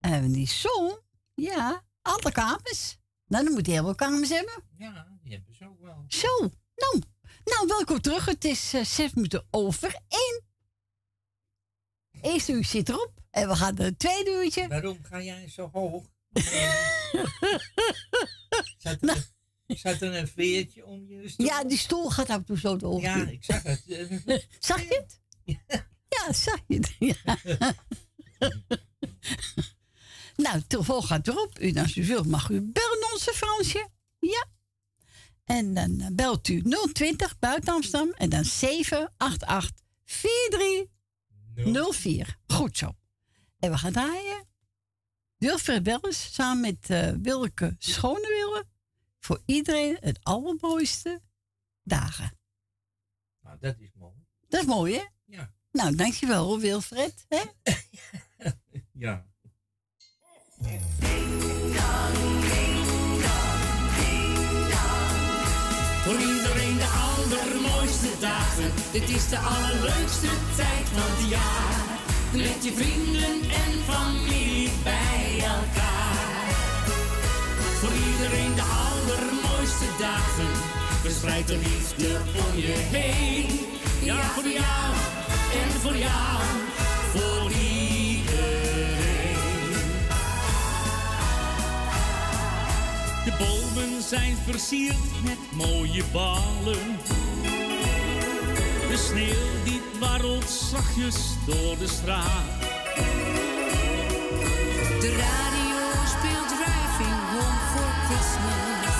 En 0.00 0.32
die 0.32 0.48
zong, 0.48 1.00
ja, 1.34 1.84
alle 2.02 2.32
kamers. 2.32 2.96
Nou, 3.26 3.44
dan 3.44 3.52
moet 3.52 3.66
hij 3.66 3.74
heel 3.74 3.84
veel 3.84 3.94
kamers 3.94 4.28
hebben. 4.28 4.62
Ja, 4.76 5.18
die 5.22 5.32
hebben 5.32 5.54
ze 5.54 5.68
ook 5.68 5.80
wel. 5.80 6.04
Zo, 6.08 6.38
nou, 6.74 7.02
nou 7.44 7.66
welkom 7.66 8.00
terug. 8.00 8.24
Het 8.24 8.44
is 8.44 8.74
eh, 8.74 8.84
zes 8.84 9.14
minuten 9.14 9.46
over 9.50 10.00
één. 10.08 10.42
Eerste 12.20 12.52
uur 12.52 12.64
zit 12.64 12.88
erop. 12.88 13.12
En 13.30 13.48
we 13.48 13.56
gaan 13.56 13.78
het 13.78 13.98
tweede 13.98 14.30
uurtje. 14.30 14.68
Waarom 14.68 14.98
ga 15.02 15.22
jij 15.22 15.48
zo 15.48 15.70
hoog? 15.72 16.04
Zat 18.78 19.02
er, 19.02 19.30
zat 19.66 20.00
er 20.00 20.14
een 20.14 20.28
veertje 20.28 20.86
om 20.86 21.06
je 21.06 21.28
stoel? 21.28 21.46
Ja, 21.46 21.64
die 21.64 21.78
stoel 21.78 22.10
gaat 22.10 22.28
af 22.28 22.36
en 22.36 22.44
toe 22.44 22.58
zo 22.58 22.76
door. 22.76 23.00
Ja, 23.00 23.26
ik 23.26 23.44
zag 23.44 23.62
het. 23.62 23.84
Zag 24.58 24.82
je 24.82 24.94
het? 24.94 25.20
Ja, 25.44 25.87
zag 26.32 26.60
je 26.66 26.76
het? 26.76 26.96
Ja. 27.08 27.16
nou, 30.36 30.62
telefoon 30.66 31.02
gaat 31.02 31.28
erop. 31.28 31.60
U, 31.60 31.74
als 31.74 31.96
u 31.96 32.06
wilt, 32.06 32.26
mag 32.26 32.48
u 32.48 32.60
bellen 32.60 33.12
onze 33.12 33.32
Fransje. 33.32 33.88
Ja. 34.18 34.46
En 35.44 35.74
dan 35.74 36.00
eh, 36.00 36.06
belt 36.12 36.48
u 36.48 36.62
020 36.92 37.38
buiten 37.38 37.74
Amsterdam 37.74 38.10
en 38.10 38.28
dan 38.28 38.44
788 38.44 39.84
4304. 40.04 42.36
Goed 42.46 42.78
zo. 42.78 42.92
En 43.58 43.70
we 43.70 43.78
gaan 43.78 43.92
draaien. 43.92 44.46
Wilfred 45.36 45.84
Welles 45.84 46.34
samen 46.34 46.60
met 46.60 46.90
eh 46.90 47.10
Wilke 47.22 47.74
Schonewille. 47.78 48.64
Voor 49.18 49.42
iedereen 49.46 49.96
het 50.00 50.18
allermooiste 50.22 51.20
dagen. 51.82 52.38
Nou, 53.42 53.58
dat 53.60 53.78
is 53.78 53.90
mooi. 53.94 54.26
Dat 54.48 54.60
is 54.60 54.66
mooi, 54.66 54.94
hè? 54.94 55.04
Nou, 55.72 55.94
dankjewel 55.94 56.58
Wilfred. 56.58 57.26
Hè? 57.28 57.42
Ja. 58.92 59.26
Voor 66.04 66.18
iedereen 66.18 66.76
de 66.76 66.90
allermooiste 67.08 68.08
dagen. 68.20 68.70
Dit 68.92 69.08
is 69.08 69.28
de 69.28 69.38
allerleukste 69.38 70.28
tijd 70.56 70.86
van 70.92 71.02
het 71.02 71.28
jaar. 71.30 71.98
Met 72.32 72.64
je 72.64 72.72
vrienden 72.72 73.50
en 73.50 73.72
familie 73.84 74.70
bij 74.82 75.38
elkaar. 75.40 76.48
Voor 77.80 77.92
iedereen 78.10 78.54
de 78.54 78.66
allermooiste 78.86 79.88
dagen. 79.98 80.52
Verspreid 81.00 81.46
de 81.46 81.56
liefde 81.56 82.20
om 82.50 82.58
je 82.58 82.74
heen. 82.90 83.60
Ja, 84.02 84.22
voor 84.22 84.48
jou 84.48 85.27
en 85.52 85.70
voor 85.80 85.96
jou. 85.96 86.42
Voor 87.12 87.50
iedereen. 87.50 87.78
De 93.24 93.32
bomen 93.38 94.02
zijn 94.02 94.36
versierd 94.44 95.22
met 95.24 95.38
mooie 95.52 96.04
ballen. 96.12 96.98
De 98.88 98.96
sneeuw 98.96 99.64
die 99.64 99.80
dwarrelt 99.98 100.50
zachtjes 100.50 101.16
door 101.46 101.78
de 101.78 101.88
straat. 101.88 102.66
De 105.00 105.10
radio 105.16 105.80
speelt 106.14 106.48
Driving 106.48 107.18
Home 107.30 107.60
for 107.72 107.90
Christmas. 108.06 108.98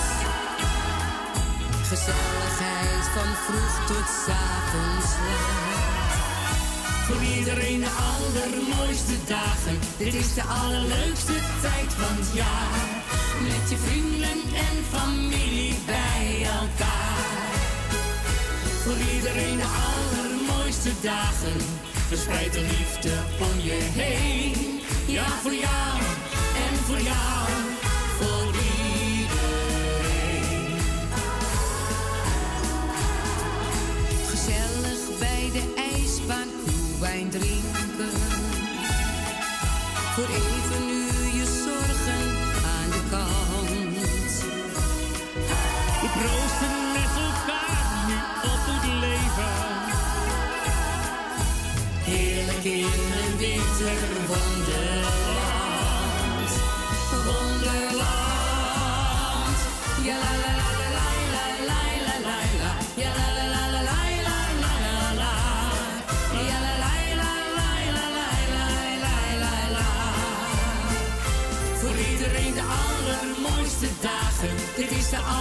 Gezelligheid 1.87 3.05
van 3.13 3.35
vroeg 3.45 3.85
tot. 3.87 4.09
Voor 4.71 4.88
iedereen 7.39 7.79
de 7.79 7.93
allermooiste 8.11 9.17
dagen. 9.27 9.79
Dit 9.97 10.13
is 10.13 10.33
de 10.33 10.43
allerleukste 10.43 11.33
tijd 11.61 11.93
van 12.01 12.15
het 12.19 12.31
jaar. 12.33 12.79
Met 13.41 13.69
je 13.69 13.77
vrienden 13.77 14.39
en 14.67 14.77
familie 14.95 15.75
bij 15.85 16.47
elkaar. 16.61 17.51
Voor 18.83 18.99
iedereen 19.15 19.57
de 19.57 19.69
allermooiste 19.89 20.91
dagen. 21.01 21.59
Verspreid 22.07 22.53
de 22.53 22.61
liefde 22.61 23.13
om 23.39 23.59
je 23.59 23.79
heen. 24.01 24.81
Ja, 25.07 25.27
voor 25.43 25.53
jou 25.53 25.97
en 26.65 26.75
voor 26.85 27.01
jou. 27.11 27.47
Voor 28.17 28.53
iedereen. 28.85 29.29
Gezellig 34.29 35.19
bij 35.19 35.49
de 35.53 35.87
mijn 37.09 37.29
drie. 37.29 37.58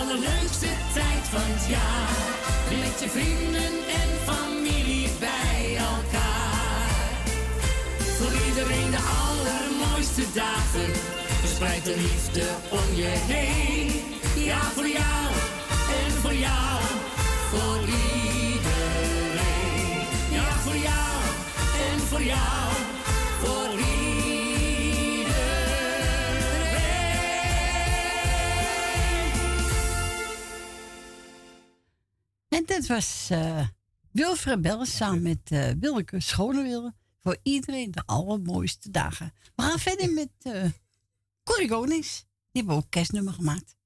Allerleukste 0.08 0.68
tijd 0.94 1.24
van 1.30 1.40
het 1.44 1.66
jaar. 1.68 2.16
Met 2.70 3.00
je 3.02 3.08
vrienden 3.08 3.74
en 4.00 4.10
familie 4.30 5.08
bij 5.18 5.76
elkaar. 5.76 7.12
Voor 8.18 8.32
iedereen 8.48 8.90
de 8.90 9.02
allermooiste 9.26 10.22
dagen. 10.34 10.90
Verspreid 11.40 11.84
de 11.84 11.96
liefde 11.96 12.46
om 12.70 12.94
je 12.94 13.12
heen. 13.32 13.90
Ja, 14.44 14.60
voor 14.60 14.88
jou 14.88 15.26
en 16.02 16.12
voor 16.22 16.34
jou. 16.34 16.80
Voor 17.50 17.80
iedereen. 18.32 18.80
Ja, 20.30 20.48
voor 20.64 20.76
jou 20.76 21.18
en 21.90 22.00
voor 22.10 22.22
jou. 22.22 22.68
Voor 23.42 23.77
En 32.58 32.64
dat 32.66 32.86
was 32.86 33.28
eh 33.30 33.66
Wilfred 34.10 34.60
Bell 34.60 34.84
samen 34.84 35.22
met 35.22 35.38
eh 35.44 35.70
Wilke 35.80 36.20
Schonewilde. 36.20 36.94
Voor 37.20 37.36
iedereen 37.42 37.90
de 37.90 38.02
allermooiste 38.06 38.90
dagen. 38.90 39.32
We 39.56 39.62
gaan 39.62 39.78
verder 39.78 40.12
met 40.12 40.30
eh 40.38 40.64
Corrie 41.42 41.68
Konings. 41.68 42.24
Die 42.52 42.62
hebben 42.62 42.76
ook 42.76 42.90
kerstnummer 42.90 43.32
gemaakt. 43.32 43.76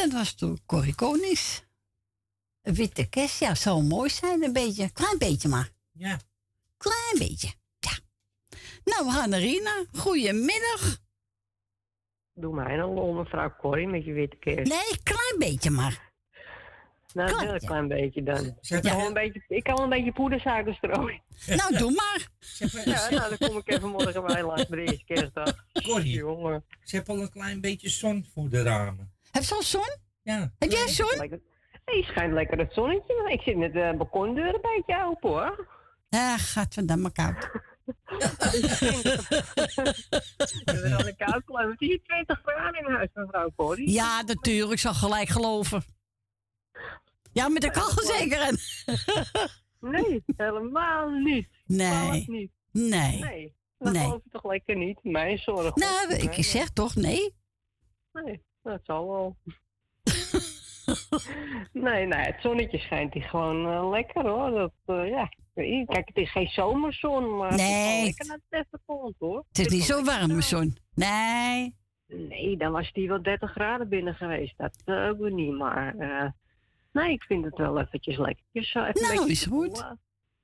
Dat 0.00 0.12
was 0.12 0.34
toen 0.34 0.58
Corrie 0.66 0.94
Konings. 0.94 1.62
Een 2.62 2.74
witte 2.74 3.08
kerst, 3.08 3.40
ja, 3.40 3.54
zou 3.54 3.82
mooi 3.82 4.10
zijn, 4.10 4.42
een 4.42 4.52
beetje. 4.52 4.92
Klein 4.92 5.18
beetje 5.18 5.48
maar. 5.48 5.68
Ja. 5.92 6.18
Klein 6.76 7.18
beetje, 7.28 7.48
ja. 7.78 7.90
Nou, 8.84 9.06
we 9.06 9.12
gaan 9.12 9.30
naar 9.30 9.40
Rina. 9.40 9.84
Goedemiddag. 9.92 10.98
Doe 12.34 12.54
mij 12.54 12.78
een 12.78 12.94
lol, 12.94 13.12
mevrouw 13.12 13.54
Corrie, 13.58 13.86
met 13.88 14.04
je 14.04 14.12
witte 14.12 14.36
kerst. 14.36 14.72
Nee, 14.72 15.02
klein 15.02 15.38
beetje 15.38 15.70
maar. 15.70 16.08
Nou, 17.14 17.28
een 17.28 17.34
Klein, 17.36 17.48
heel 17.50 17.58
klein 17.58 17.88
beetje 17.88 18.22
dan. 18.22 18.56
Zeg 18.60 18.78
Ik 18.78 18.84
kan, 18.84 18.90
maar- 18.92 18.96
wel 19.00 19.06
een 19.06 19.14
beetje, 19.32 19.42
ik 19.48 19.62
kan 19.62 19.74
wel 19.74 19.84
een 19.84 19.90
beetje 19.90 20.12
poedersuiker 20.12 20.74
strooien. 20.74 21.22
Nou, 21.46 21.76
doe 21.76 21.92
maar. 21.92 22.28
Ja, 22.84 23.10
nou, 23.10 23.36
dan 23.36 23.48
kom 23.48 23.56
ik 23.58 23.70
even 23.72 23.88
morgen 23.88 24.26
bij 24.26 24.42
langs 24.42 24.66
bij 24.66 24.84
de 24.84 24.90
eerste 24.90 25.04
kerstdag. 25.04 25.64
Corrie, 25.82 26.14
Jongen. 26.16 26.64
ze 26.84 26.96
hebben 26.96 27.14
al 27.16 27.22
een 27.22 27.30
klein 27.30 27.60
beetje 27.60 27.88
zon 27.88 28.26
voor 28.34 28.48
de 28.48 28.62
ramen. 28.62 29.12
Heb 29.30 29.42
je 29.42 29.54
al 29.54 29.62
zon? 29.62 29.96
Ja. 30.22 30.52
Heb 30.58 30.70
jij 30.70 30.88
zon? 30.88 31.28
Nee, 31.84 32.02
schijnt 32.04 32.32
lekker 32.32 32.58
het 32.58 32.72
zonnetje. 32.72 33.22
maar 33.22 33.32
Ik 33.32 33.40
zit 33.40 33.56
met 33.56 33.72
de 33.72 33.94
balkondeur 33.98 34.54
een 34.54 34.60
beetje 34.76 35.04
open 35.04 35.30
hoor. 35.30 35.66
Ah, 36.10 36.34
gaat 36.38 36.74
vandaan 36.74 37.00
maar 37.00 37.12
koud. 37.12 37.48
We 40.64 40.72
hebben 40.72 40.92
al 40.96 41.06
een 41.06 41.16
koud 41.16 41.42
geloof. 41.44 41.70
Het 41.70 41.80
is 41.80 41.88
hier 41.88 42.02
20 42.02 42.40
graden 42.44 42.86
in 42.86 42.94
huis, 42.94 43.08
mevrouw 43.14 43.50
Corrie. 43.56 43.90
Ja, 43.90 44.22
natuurlijk. 44.22 44.72
Ik 44.72 44.78
zal 44.78 44.94
gelijk 44.94 45.28
geloven. 45.28 45.82
Ja, 47.32 47.48
met 47.48 47.62
de 47.62 47.70
kachel 47.70 48.02
zeker. 48.02 48.58
Nee, 49.80 50.22
helemaal 50.36 51.08
niet. 51.10 51.48
Nee. 51.66 52.24
Niet. 52.26 52.50
Nee. 52.72 53.20
Nee. 53.20 53.54
Dat 53.78 53.92
Nee. 53.92 54.02
geloof 54.04 54.22
ik 54.24 54.32
toch 54.32 54.44
lekker 54.44 54.76
niet. 54.76 54.98
Mijn 55.02 55.38
zorg. 55.38 55.74
Nou, 55.74 56.14
ik 56.14 56.44
zeg 56.44 56.70
toch 56.70 56.94
nee? 56.94 57.34
Nee, 58.12 58.44
dat 58.62 58.80
zal 58.84 59.08
wel. 59.08 59.36
nee, 61.72 62.06
nee, 62.06 62.20
het 62.20 62.36
zonnetje 62.40 62.78
schijnt 62.78 63.12
hier 63.14 63.22
gewoon 63.22 63.66
eh, 63.66 63.88
lekker 63.90 64.26
hoor. 64.28 64.50
Dat, 64.50 64.72
eh, 64.84 65.08
ja. 65.08 65.28
Kijk, 65.86 66.08
het 66.08 66.16
is 66.16 66.30
geen 66.30 66.48
zomerzon, 66.48 67.36
maar 67.36 67.50
het 67.50 67.60
is 67.60 67.66
wel 67.66 68.02
lekker 68.04 68.26
dat 68.26 68.38
het 68.48 68.60
even 68.66 68.80
komt 68.86 69.14
hoor. 69.18 69.44
Het 69.48 69.58
is 69.58 69.68
niet 69.72 69.82
zo 69.82 70.04
warm, 70.04 70.26
mijn 70.26 70.42
zon. 70.42 70.76
Nee. 70.94 71.78
Nee, 72.06 72.56
dan 72.56 72.72
was 72.72 72.92
die 72.92 73.08
wel 73.08 73.22
30 73.22 73.50
graden 73.50 73.88
binnen 73.88 74.14
geweest. 74.14 74.54
Dat 74.56 74.82
eh, 74.84 75.08
ook 75.08 75.18
weer 75.18 75.32
niet, 75.32 75.52
maar 75.58 75.96
eh, 75.98 76.30
nee, 76.92 77.12
ik 77.12 77.22
vind 77.22 77.44
het 77.44 77.56
wel 77.56 77.80
eventjes 77.80 78.16
lekker. 78.18 78.44
Zo 78.52 78.84
even 78.84 79.02
Nou, 79.02 79.22
een 79.22 79.28
is 79.28 79.46
boel, 79.48 79.58
goed. 79.68 79.80
eh, 79.80 79.90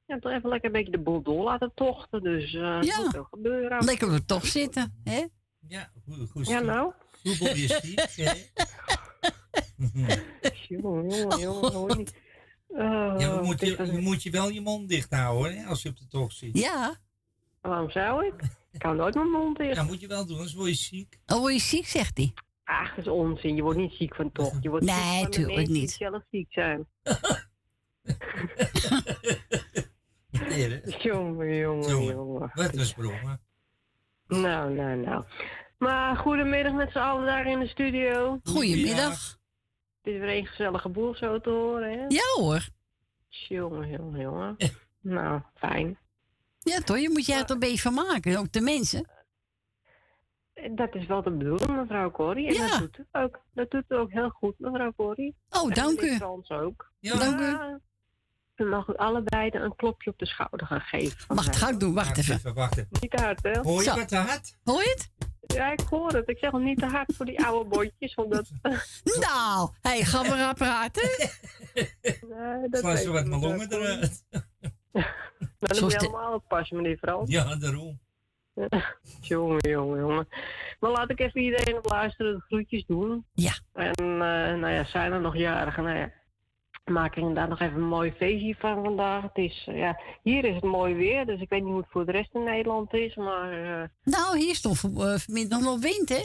Ja, 0.07 0.19
toch 0.19 0.33
even 0.33 0.49
lekker 0.49 0.67
een 0.67 0.77
beetje 0.77 0.93
de 0.93 0.99
boel 1.03 1.23
door 1.23 1.45
laten 1.45 1.73
tochten. 1.75 2.23
Dus 2.23 2.55
eh 2.55 2.79
Ja. 2.83 2.99
moet 3.03 3.13
wel 3.13 3.25
gebeuren. 3.31 3.85
Lekker 3.85 4.13
er 4.13 4.25
toch 4.25 4.47
zitten, 4.47 5.01
hè? 5.05 5.25
Ja, 5.69 5.89
goed. 6.05 6.31
goed 6.31 6.49
Ja, 6.49 6.61
nou. 6.61 6.93
Voetbal 7.27 7.57
je 7.57 7.81
ziek, 7.83 8.27
hè? 8.27 8.33
jongen, 10.69 11.09
jongen, 11.19 11.39
jongen, 11.39 11.73
hoor 11.73 11.97
niet. 11.97 12.15
Eh, 12.69 13.15
Ja, 13.19 13.39
we 13.41 13.43
moet 13.45 13.61
je, 13.61 13.87
je 13.93 13.99
moet 14.01 14.23
je 14.23 14.31
wel 14.31 14.49
je 14.49 14.61
mond 14.61 14.89
dicht 14.89 15.11
houden 15.15 15.59
hè, 15.59 15.65
als 15.67 15.83
je 15.83 15.89
op 15.89 15.97
de 15.97 16.07
tocht 16.09 16.37
zit. 16.37 16.59
Ja. 16.59 16.97
Waarom 17.61 17.91
zou 17.91 18.27
ik? 18.27 18.35
Ik 18.73 18.83
hou 18.83 18.97
nooit 18.97 19.15
mijn 19.15 19.31
mond 19.31 19.59
dicht. 19.59 19.77
Ja, 19.77 19.83
moet 19.83 20.01
je 20.01 20.07
wel 20.07 20.27
doen, 20.27 20.37
anders 20.37 20.55
word 20.55 20.69
je 20.69 20.75
ziek. 20.75 21.19
Oh, 21.27 21.39
word 21.39 21.53
je 21.53 21.61
ziek, 21.61 21.87
zegt 21.87 22.17
hij. 22.17 22.33
Ach, 22.65 22.89
dat 22.95 22.99
is 23.05 23.11
onzin. 23.11 23.57
Je 23.57 23.63
wordt 23.63 23.79
niet 23.79 23.93
ziek 23.93 24.15
van 24.15 24.33
tocht. 24.33 24.63
Je 24.63 24.69
wordt 24.69 24.85
Nee, 24.85 25.19
ziek 25.21 25.31
tuurlijk 25.31 25.69
niet. 25.69 25.89
Die 25.89 25.89
zelf 25.89 26.23
ziek 26.31 26.53
zijn. 26.53 26.87
Jongen, 31.03 31.57
Jongen, 31.57 32.05
jongen. 32.05 32.51
Wat 32.55 32.75
een 32.75 32.85
sprong, 32.87 33.39
Nou, 34.27 34.75
nou, 34.75 34.97
nou. 34.97 35.25
Maar 35.79 36.17
goedemiddag 36.17 36.73
met 36.73 36.91
z'n 36.91 36.99
allen 36.99 37.27
daar 37.27 37.47
in 37.47 37.59
de 37.61 37.67
studio. 37.69 38.41
Goedemiddag. 38.45 39.39
Het 40.03 40.15
is 40.15 40.21
weer 40.21 40.37
een 40.37 40.47
gezellige 40.47 40.89
boel 40.89 41.15
zo 41.17 41.41
te 41.41 41.51
horen, 41.51 41.91
hè? 41.99 42.05
Ja 42.09 42.23
hoor. 42.43 42.69
Jongen, 43.29 43.89
jongen, 43.91 44.21
jongen. 44.21 44.57
Nou, 45.01 45.41
fijn. 45.55 45.99
Ja 46.61 46.81
toch, 46.81 46.99
je 46.99 47.11
moet 47.11 47.27
je 47.27 47.35
er 47.35 47.51
een 47.51 47.59
beetje 47.59 47.79
van 47.79 47.95
maken, 47.95 48.39
ook 48.39 48.53
de 48.53 48.61
mensen. 48.61 49.09
Dat 50.71 50.95
is 50.95 51.07
wel 51.07 51.23
de 51.23 51.31
bedoeling, 51.31 51.77
mevrouw 51.77 52.11
Corrie. 52.11 52.47
En 52.47 52.55
Ja. 52.55 52.69
dat 52.69 52.79
doet 52.79 52.97
het 52.97 53.07
ook. 53.23 53.41
Dat 53.55 53.71
doet 53.71 53.85
het 53.89 53.99
ook 53.99 54.11
heel 54.11 54.29
goed, 54.29 54.55
mevrouw 54.59 54.93
Corrie. 54.93 55.37
Oh, 55.51 55.63
En 55.69 55.75
dank 55.75 55.97
meneer 56.01 56.13
u. 56.13 56.17
Frans 56.17 56.51
ook. 56.51 56.93
Ja. 56.99 57.17
Dank 57.17 57.41
u. 57.41 57.79
We 58.55 58.65
mogen 58.65 58.97
allebei 58.97 59.51
een 59.53 59.77
klopje 59.77 60.11
op 60.11 60.19
de 60.19 60.27
schouder 60.27 60.67
gaan 60.67 60.81
geven. 60.81 61.19
van 61.19 61.37
Wacht, 61.37 61.49
mij. 61.49 61.57
ga 61.59 61.69
ik 61.69 61.81
doen, 61.81 61.95
wacht 61.95 62.19
even. 62.19 62.35
Even 62.35 62.55
wachten. 62.55 62.89
Niet 63.01 63.11
te 63.11 63.23
hard, 63.23 63.43
hè? 63.43 63.59
Hoor 63.61 63.83
je 63.83 63.89
Zo. 63.91 63.95
wat 63.97 64.09
te 64.09 64.17
hard? 64.17 64.57
Hoor 64.65 64.83
je 64.83 64.89
het? 64.89 65.11
Ja, 65.47 65.73
ik 65.73 65.81
hoor 65.91 66.11
het. 66.13 66.29
Ik 66.29 66.39
zeg 66.39 66.51
hem 66.51 66.63
niet 66.65 66.79
te 66.79 66.87
hard 66.87 67.13
voor 67.17 67.27
die 67.27 67.45
oude 67.45 67.69
botjes, 67.69 68.15
want 68.15 68.31
dat... 68.33 68.51
Nou, 69.21 69.71
hé, 69.81 70.05
gaan 70.05 70.23
we 70.23 70.53
praten? 70.55 71.09
Nee, 72.03 72.69
dat 72.69 72.81
ze 72.99 73.07
ik 73.07 73.13
wat 73.13 73.29
Corrie. 73.41 73.59
eruit. 73.79 74.25
Dat 75.59 75.77
Zo 75.77 75.83
moet 75.83 75.95
is 75.95 76.01
je 76.01 76.07
de- 76.09 76.15
allemaal 76.15 76.35
oppassen, 76.35 76.77
meneer 76.77 76.97
Frans. 76.97 77.31
Ja, 77.31 77.57
daarom. 77.57 78.01
jongen, 79.21 79.71
jongen, 79.71 79.99
jongen. 80.01 80.29
Maar 80.81 80.91
laat 80.91 81.11
ik 81.11 81.21
even 81.21 81.41
iedereen 81.41 81.77
op 81.77 81.85
luisteren 81.91 82.35
de 82.35 82.41
groetjes 82.41 82.85
doen. 82.87 83.27
Ja. 83.35 83.53
En 83.73 83.95
eh, 83.99 84.59
nou 84.61 84.69
ja, 84.69 84.85
zijn 84.85 85.13
er 85.13 85.21
nog 85.21 85.37
jarigen? 85.37 85.85
Nou 85.85 85.97
ja, 85.99 86.11
maak 86.91 87.13
er 87.13 87.19
inderdaad 87.19 87.49
nog 87.49 87.61
even 87.61 87.75
een 87.77 87.89
mooi 87.89 88.13
feestje 88.13 88.55
van 88.59 88.83
vandaag. 88.85 89.23
Het 89.23 89.37
is, 89.37 89.65
eh, 89.69 89.79
ja, 89.79 90.01
hier 90.23 90.45
is 90.45 90.55
het 90.55 90.65
mooi 90.65 90.95
weer, 90.95 91.27
dus 91.27 91.41
ik 91.41 91.49
weet 91.49 91.63
niet 91.63 91.71
hoe 91.73 91.81
het 91.81 91.91
voor 91.91 92.07
de 92.07 92.13
rest 92.13 92.35
in 92.35 92.43
Nederland 92.43 92.93
is, 92.95 93.15
maar... 93.17 93.81
eh, 93.83 93.89
Nou, 94.03 94.39
hier 94.39 94.55
stond 94.55 94.83
uh, 94.85 95.15
vanmiddag 95.17 95.61
nog 95.61 95.81
wind, 95.81 96.09
hè? 96.09 96.25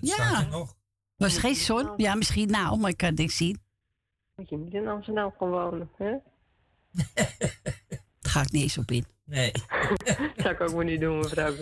Ja. 0.00 0.42
nog. 0.50 0.74
Was 1.16 1.38
geen 1.38 1.54
zon? 1.54 1.92
Ja, 1.96 2.14
misschien 2.14 2.50
nou, 2.50 2.78
maar 2.78 2.90
ik 2.90 2.96
kan 2.96 3.08
het 3.08 3.18
niet 3.18 3.32
zien. 3.32 3.58
moet 4.36 4.48
je 4.48 4.56
niet 4.56 4.74
in 4.74 4.88
Amsterdam 4.88 5.32
gaan 5.38 5.50
wonen, 5.50 5.90
hè? 5.96 6.10
Daar 8.20 8.32
ga 8.32 8.40
ik 8.40 8.50
niet 8.50 8.62
eens 8.62 8.78
op 8.78 8.90
in. 8.90 9.04
Nee. 9.24 9.52
zou 10.36 10.54
ik 10.54 10.60
ook 10.60 10.74
maar 10.74 10.84
niet 10.84 11.00
doen, 11.00 11.18
mevrouw. 11.18 11.52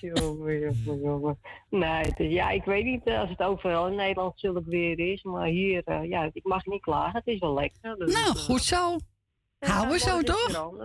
Jongen, 0.00 0.58
jongen, 0.58 1.00
jongen. 1.00 1.38
Nee, 1.68 2.30
ja, 2.30 2.50
ik 2.50 2.64
weet 2.64 2.84
niet 2.84 3.04
eh, 3.04 3.20
als 3.20 3.28
het 3.28 3.40
overal 3.40 3.88
in 3.88 3.94
Nederland 3.94 4.40
zulk 4.40 4.66
weer 4.66 4.98
is, 4.98 5.22
maar 5.22 5.46
hier, 5.46 5.82
eh, 5.84 6.08
ja, 6.08 6.30
ik 6.32 6.44
mag 6.44 6.66
niet 6.66 6.82
klagen. 6.82 7.12
Het 7.12 7.26
is 7.26 7.38
wel 7.38 7.54
lekker. 7.54 7.96
dus, 7.96 8.12
Nou, 8.12 8.26
eh, 8.26 8.42
goed 8.42 8.62
zo. 8.62 8.96
Houden 9.58 9.92
we 9.92 9.98
zo, 9.98 10.22
toch? 10.22 10.76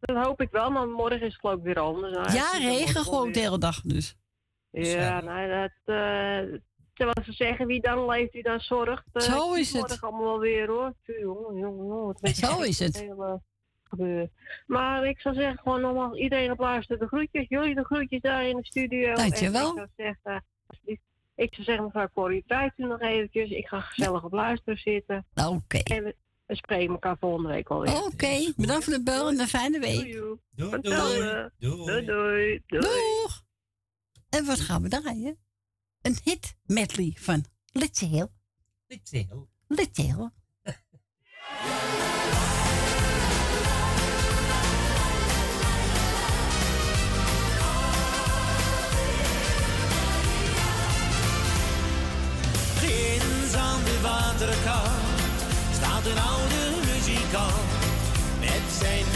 Dat 0.00 0.24
hoop 0.24 0.40
ik 0.40 0.50
wel, 0.50 0.70
maar 0.70 0.88
morgen 0.88 1.20
is 1.20 1.32
het 1.32 1.40
geloof 1.40 1.56
ik 1.56 1.62
weer 1.62 1.80
anders. 1.80 2.14
Nou, 2.14 2.32
Ja, 2.32 2.50
regen 2.50 3.02
gewoon 3.02 3.32
de 3.32 3.40
hele 3.40 3.58
dag 3.58 3.80
dus. 3.80 4.16
Ja, 4.70 5.20
nou, 5.20 5.48
dat... 5.48 5.94
eh 5.96 6.60
terwijl 6.94 7.24
ze 7.24 7.32
zeggen, 7.32 7.66
wie 7.66 7.80
dan 7.80 8.06
leeft, 8.06 8.32
wie 8.32 8.42
dan 8.42 8.60
zorgt. 8.60 9.04
Zo 9.12 9.52
is 9.54 9.72
het. 9.72 9.80
morgen 9.80 10.08
allemaal 10.08 10.24
wel 10.24 10.38
weer, 10.38 10.68
hoor. 10.68 10.94
Jongen, 11.02 11.56
jongen, 11.56 11.86
jongen. 11.86 12.34
Zo 12.34 12.60
is 12.62 12.78
het. 12.78 13.00
hele 13.00 13.40
gebeuren. 13.88 14.30
Maar 14.66 15.06
ik 15.06 15.20
zou 15.20 15.34
zeggen, 15.34 15.58
gewoon 15.58 15.80
nogmaals, 15.80 16.18
iedereen 16.18 16.50
op 16.50 16.58
luisteren. 16.58 16.98
De 16.98 17.06
groetjes, 17.06 17.48
jullie 17.48 17.74
de 17.74 17.84
groetjes 17.84 18.20
daar 18.20 18.46
in 18.48 18.56
de 18.56 18.64
studio. 18.66 19.14
Dankjewel. 19.14 19.76
En 19.76 19.82
ik 19.82 19.88
zou 19.88 19.88
zeggen, 19.96 20.44
alsjeblieft, 20.66 21.02
ik 21.34 21.54
zou 21.54 21.64
zeggen, 21.64 21.84
mevrouw 21.84 22.08
Corrie, 22.14 22.44
tijd 22.46 22.72
u 22.76 22.84
nog 22.84 23.00
eventjes. 23.00 23.50
Ik 23.50 23.66
ga 23.66 23.80
gezellig 23.80 24.24
op 24.24 24.32
luisteren 24.32 24.78
zitten. 24.78 25.26
Oké. 25.34 25.78
En 25.78 26.04
we, 26.04 26.16
we 26.46 26.56
spreken 26.56 26.92
elkaar 26.92 27.16
volgende 27.18 27.48
week 27.48 27.68
alweer. 27.68 28.04
Oké, 28.04 28.52
bedankt 28.56 28.84
voor 28.84 28.92
de 28.92 29.02
bel 29.02 29.28
en 29.28 29.40
een 29.40 29.46
fijne 29.46 29.78
week. 29.78 30.12
Doei. 30.12 30.38
Doei, 30.50 30.80
doei. 30.80 31.50
Doei, 31.58 32.04
doei. 32.04 32.62
doei. 32.66 32.80
Doeg! 32.80 33.44
En 34.28 34.44
wat 34.44 34.60
gaan 34.60 34.82
we 34.82 34.88
draaien? 34.88 35.38
Een 36.02 36.16
hit 36.24 36.56
medley 36.66 37.16
van 37.18 37.44
Little 37.72 38.08
Hill. 38.08 38.28
Little 38.86 39.18
Hill. 39.18 39.46
Little 39.66 40.04
Hill. 40.04 40.30
de 53.96 54.02
waterkant 54.02 55.18
staat 55.72 56.06
een 56.06 56.20
oude 56.32 56.62
muzikant 56.86 57.70
met 58.40 58.64
zijn 58.80 59.15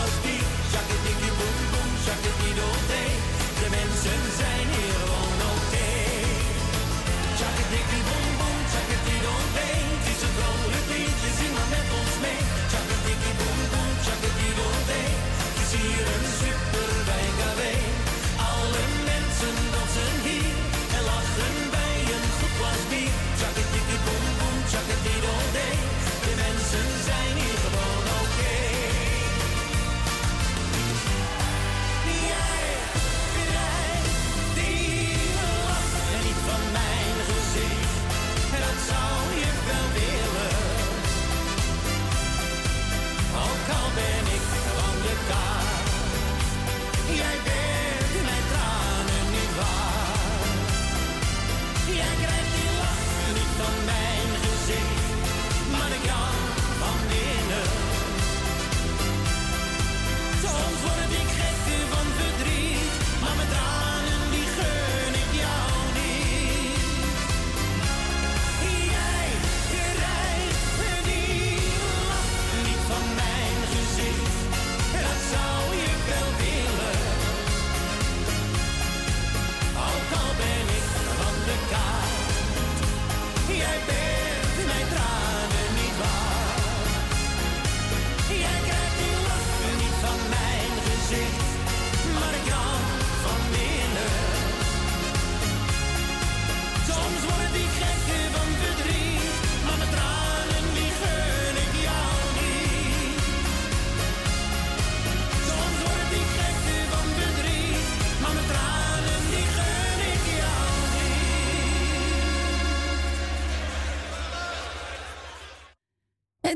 must 0.00 0.24
be 0.24 0.49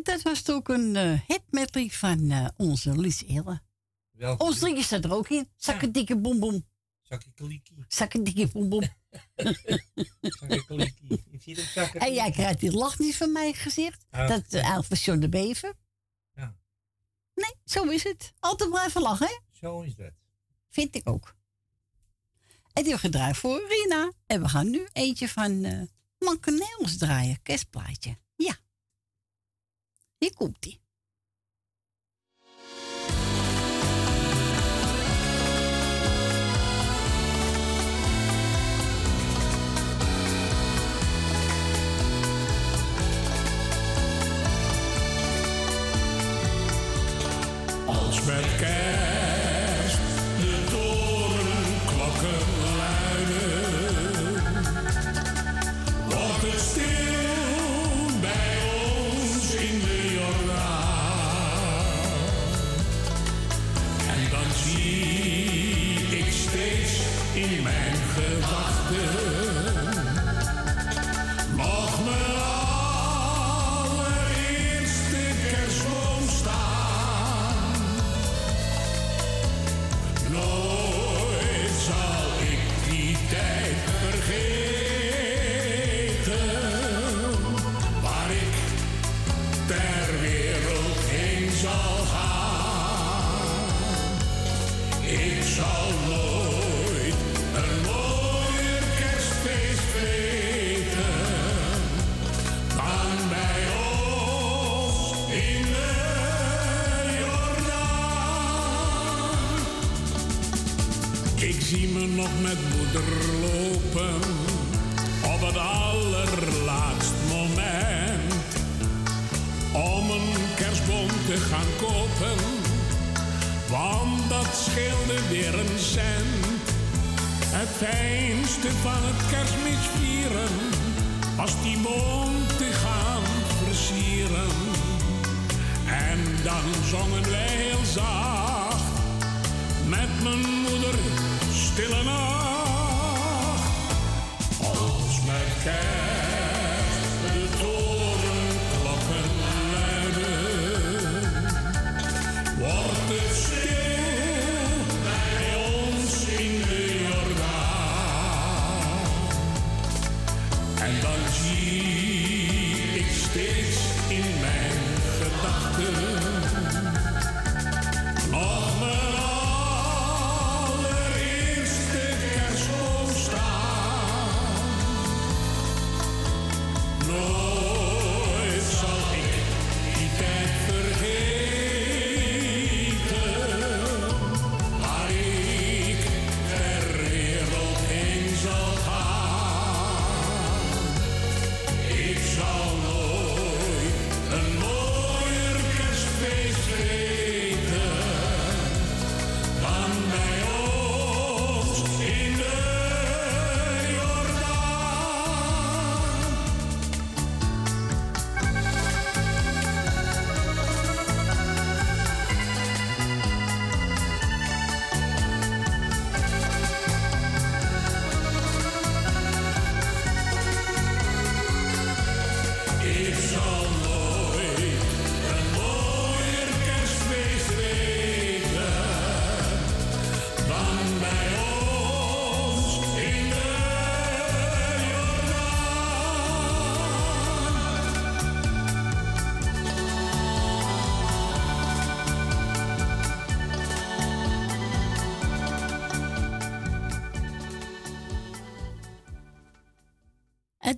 dat 0.05 0.23
was 0.23 0.43
toch 0.43 0.69
een 0.69 0.95
uh, 0.95 1.21
hit 1.27 1.95
van 1.95 2.31
eh, 2.31 2.49
onze 2.57 3.01
Lies 3.01 3.23
Ille. 3.23 3.63
Ons 4.39 4.61
liedje 4.61 4.83
staat 4.83 5.05
er 5.05 5.13
ook 5.13 5.29
in. 5.29 5.49
Zakken 5.57 5.93
dikke 5.93 6.17
bom 6.17 6.41
bom. 6.41 6.67
Zakken 7.03 7.35
kliekie. 7.35 7.85
Zakken 7.89 8.25
dikke 8.25 8.49
bom 8.49 8.69
bom. 8.69 8.83
zakken 10.21 10.65
kliekie. 10.67 11.25
En 11.93 12.15
jij 12.15 12.31
krijgt 12.31 12.61
die 12.61 12.73
lach 12.73 12.99
niet 12.99 13.17
van 13.17 13.33
mijn 13.33 13.55
gezicht. 13.55 14.07
Dat 14.11 14.53
eh, 14.53 14.79
is 14.79 14.87
van 14.87 14.97
John 14.97 15.21
de 15.21 15.29
Beven. 15.29 15.77
Ja. 16.35 16.57
Nee, 17.35 17.55
zo 17.65 17.85
is 17.85 18.03
het. 18.03 18.33
Altijd 18.39 18.71
blijven 18.71 19.03
lachen, 19.03 19.27
hè? 19.27 19.39
Zo 19.51 19.81
is 19.81 19.95
dat. 19.95 20.13
Vind 20.69 20.95
ik 20.95 21.09
ook. 21.09 21.37
En 22.73 22.83
die 22.83 22.93
hebben 22.93 23.11
gedraaid 23.11 23.37
voor 23.37 23.67
Rina. 23.69 24.13
En 24.27 24.43
we 24.43 24.49
gaan 24.49 24.71
nu 24.71 24.89
eentje 24.93 25.29
van 25.29 25.65
uh, 25.65 25.83
draaien. 26.99 27.43
Kerstplaatje. 27.43 28.17
Hier 30.25 30.35
komt 30.35 30.67
ie. 30.67 30.81
Als 47.87 48.25
met 48.25 48.57
kent. 48.57 49.14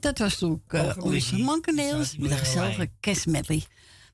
Dat 0.07 0.19
was 0.19 0.39
toen 0.39 0.53
ook 0.53 0.73
eh, 0.73 0.97
onze 1.05 1.39
mankeneels 1.39 2.17
met 2.17 2.31
een 2.31 2.37
gezellige 2.37 2.91
kerstmedley. 3.01 3.63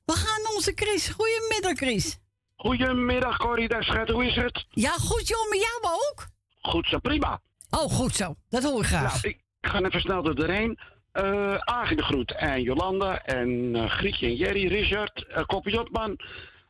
We 0.05 0.13
gaan 0.13 0.41
naar 0.43 0.53
onze 0.55 0.71
Chris. 0.75 1.09
Goedemiddag, 1.09 1.77
Chris. 1.77 2.17
Goedemiddag, 2.55 3.37
Corrie, 3.37 3.67
daar 3.67 3.83
schat. 3.83 4.09
Hoe 4.09 4.25
is 4.25 4.35
het? 4.35 4.65
Ja, 4.69 4.91
goed 4.91 5.27
joh, 5.27 5.49
met 5.49 5.59
jou 5.59 5.95
ook? 5.95 6.27
Goed 6.61 6.87
zo, 6.87 6.99
prima. 6.99 7.41
Oh, 7.69 7.91
goed 7.91 8.15
zo. 8.15 8.35
Dat 8.49 8.63
hoor 8.63 8.79
ik 8.79 8.85
graag. 8.85 9.21
Nou, 9.21 9.27
ik 9.27 9.39
ga 9.61 9.81
even 9.81 10.01
snel 10.01 10.23
door 10.23 10.35
doorheen. 10.35 10.79
Eh 11.11 11.55
Agen 11.55 11.97
de 11.97 12.03
Groet 12.03 12.31
en 12.31 12.61
Jolanda 12.61 13.23
en 13.23 13.75
eh, 13.75 13.89
Grietje 13.89 14.27
en 14.27 14.35
Jerry, 14.35 14.67
Richard, 14.67 15.25
uh, 15.29 15.43
Koppie 15.45 15.73
Jotman, 15.73 16.19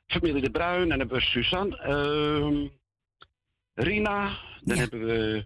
familie 0.07 0.41
De 0.41 0.51
Bruin 0.51 0.81
en 0.81 0.89
dan 0.89 0.99
hebben 0.99 1.17
we 1.17 1.23
Suzanne, 1.23 1.77
ehm, 1.77 2.67
Rina, 3.73 4.37
dan 4.61 4.77
hebben 4.77 5.05
we 5.05 5.45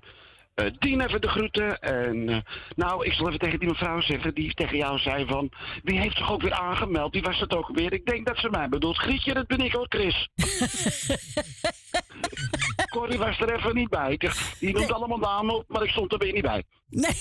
eh 0.57 0.71
Dien 0.79 1.01
even 1.01 1.21
de 1.21 1.27
groeten. 1.27 1.79
En 1.79 2.29
eh, 2.29 2.37
nou, 2.75 3.05
ik 3.05 3.13
zal 3.13 3.27
even 3.27 3.39
tegen 3.39 3.59
die 3.59 3.67
mevrouw 3.69 4.01
zeggen 4.01 4.33
die 4.33 4.53
tegen 4.53 4.77
jou 4.77 4.97
zei 4.99 5.25
van, 5.25 5.51
wie 5.83 5.99
heeft 5.99 6.17
zich 6.17 6.31
ook 6.31 6.41
weer 6.41 6.53
aangemeld? 6.53 7.13
Die 7.13 7.21
was 7.21 7.39
het 7.39 7.55
ook 7.55 7.69
weer. 7.73 7.93
Ik 7.93 8.05
denk 8.05 8.25
dat 8.27 8.37
ze 8.37 8.49
mij 8.49 8.69
bedoelt. 8.69 8.97
Grietje, 8.97 9.33
dat 9.33 9.47
ben 9.47 9.59
ik 9.59 9.71
hoor, 9.73 9.85
Chris. 9.89 10.29
Corrie 12.91 13.17
was 13.17 13.39
er 13.39 13.55
even 13.55 13.75
niet 13.75 13.89
bij. 13.89 14.19
Die 14.59 14.73
noemt 14.73 14.91
allemaal 14.91 15.17
namen 15.17 15.55
op, 15.55 15.63
maar 15.67 15.83
ik 15.83 15.89
stond 15.89 16.11
er 16.13 16.17
weer 16.19 16.33
niet 16.33 16.41
bij. 16.43 16.63
Nee. 16.89 17.11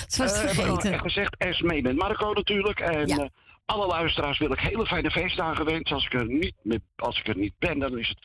Het 0.00 0.16
was 0.16 0.32
Eh, 0.32 0.40
we 0.42 0.48
vergeten. 0.54 0.82
hebben 0.82 1.00
gezegd, 1.10 1.36
Esmee 1.36 1.82
met 1.82 1.96
Marco 1.96 2.32
natuurlijk. 2.32 2.80
En 2.80 3.06
Ja. 3.08 3.16
eh, 3.16 3.26
alle 3.64 3.86
luisteraars 3.86 4.38
wil 4.38 4.52
ik 4.52 4.58
hele 4.60 4.86
fijne 4.86 5.10
feestdagen 5.10 5.64
wensen. 5.64 5.94
Als 5.94 6.04
ik 6.06 6.14
er 6.14 6.26
niet, 6.26 6.54
als 6.96 7.18
ik 7.18 7.28
er 7.28 7.36
niet 7.36 7.54
ben, 7.58 7.78
dan 7.78 7.98
is 7.98 8.08
het 8.08 8.18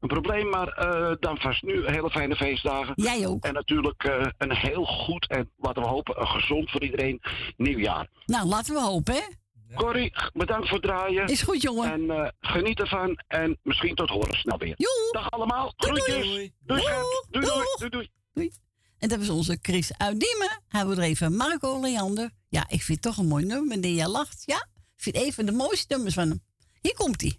een 0.00 0.08
probleem. 0.08 0.48
Maar 0.48 0.68
eh, 0.68 1.16
dan 1.20 1.38
vast 1.38 1.62
nu 1.62 1.86
hele 1.86 2.10
fijne 2.10 2.36
feestdagen. 2.36 2.92
Jij 2.94 3.26
ook. 3.26 3.44
En 3.44 3.52
natuurlijk 3.52 4.04
eh, 4.04 4.26
een 4.38 4.56
heel 4.56 4.84
goed 4.84 5.28
en 5.28 5.50
laten 5.56 5.82
we 5.82 5.88
hopen, 5.88 6.20
een 6.20 6.26
gezond 6.26 6.70
voor 6.70 6.82
iedereen 6.82 7.20
nieuwjaar. 7.56 8.08
Nou, 8.26 8.46
laten 8.46 8.74
we 8.74 8.80
hopen, 8.80 9.14
hè? 9.14 9.22
Corrie, 9.74 10.12
bedankt 10.32 10.68
voor 10.68 10.78
het 10.78 10.86
draaien. 10.86 11.26
Is 11.26 11.42
goed, 11.42 11.62
jongen. 11.62 11.92
En 11.92 12.10
eh, 12.10 12.28
geniet 12.40 12.80
ervan. 12.80 13.22
En 13.26 13.58
misschien 13.62 13.94
tot 13.94 14.08
horen 14.08 14.38
snel 14.38 14.58
weer. 14.58 14.76
Dag 15.10 15.30
allemaal. 15.30 15.72
Groetjes. 15.76 16.26
Doei. 16.26 16.52
Doei. 16.60 16.82
Doei, 17.30 17.46
doei, 17.46 17.64
doei, 17.78 17.90
doei. 17.90 18.08
Doei. 18.32 18.50
En 18.98 19.08
dat 19.08 19.18
was 19.18 19.28
onze 19.28 19.58
Chris 19.62 19.98
uit 19.98 20.20
Diemen. 20.20 20.62
Hij 20.68 20.86
wil 20.86 20.96
er 20.96 21.02
even 21.02 21.36
Marco 21.36 21.80
Leander. 21.80 22.30
Ja, 22.48 22.60
ik 22.68 22.82
vind 22.82 22.88
het 22.88 23.02
toch 23.02 23.16
een 23.16 23.28
mooi 23.28 23.44
nummer. 23.44 23.68
Wanneer 23.68 23.94
jij 23.94 24.08
lacht. 24.08 24.42
Ja, 24.46 24.66
ik 24.96 25.02
vind 25.02 25.16
een 25.16 25.32
van 25.32 25.46
de 25.46 25.52
mooiste 25.52 25.94
nummers 25.94 26.14
van 26.14 26.28
hem. 26.28 26.42
Hier 26.80 26.94
komt 26.94 27.20
hij. 27.20 27.38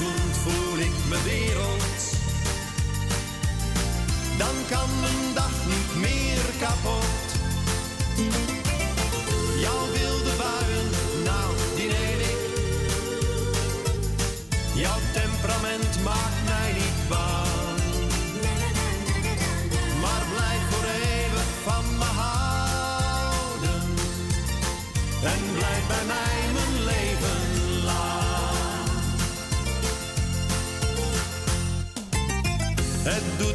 Dan 4.41 4.55
kan 4.69 4.89
mijn 4.99 5.33
dag 5.33 5.65
niet 5.65 6.01
meer 6.01 6.39
kapot. 6.59 7.20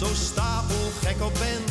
zo 0.00 0.14
stapelgek 0.14 1.22
op 1.22 1.32
ben. 1.32 1.62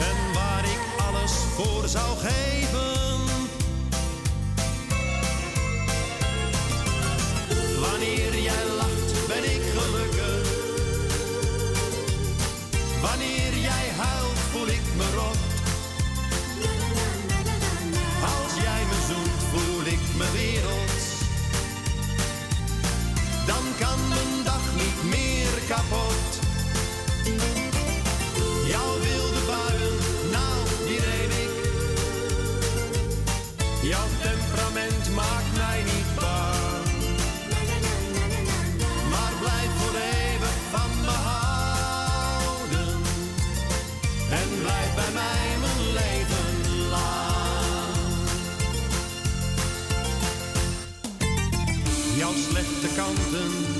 En 0.00 0.34
waar 0.34 0.64
ik 0.64 0.80
alles 1.08 1.32
voor 1.32 1.88
zou 1.88 2.18
geven. 2.18 3.20
Wanneer 7.80 8.42
jij 8.42 8.66
lacht, 8.76 9.26
ben 9.28 9.44
ik 9.44 9.62
gelukkig. 9.76 10.48
Wanneer 13.00 13.49
kapot. 25.70 26.30
Jouw 28.72 28.92
wilde 29.04 29.42
buien, 29.46 29.96
nou 30.34 30.56
die 30.86 31.00
neem 31.00 31.30
ik. 31.44 31.52
Jouw 33.82 34.08
temperament 34.22 35.14
maakt 35.14 35.52
mij 35.56 35.82
niet 35.82 36.10
bang. 36.14 36.86
Maar 39.10 39.32
blijf 39.40 39.70
voor 39.78 39.94
eeuwig 39.94 40.56
van 40.74 40.90
me 41.00 41.16
houden. 41.30 42.88
En 44.40 44.48
blijf 44.62 44.94
bij 44.94 45.12
mij 45.20 45.46
mijn 45.64 45.82
leven 45.92 46.48
lang. 46.88 47.94
Jouw 52.16 52.34
slechte 52.48 52.88
kanten 52.96 53.79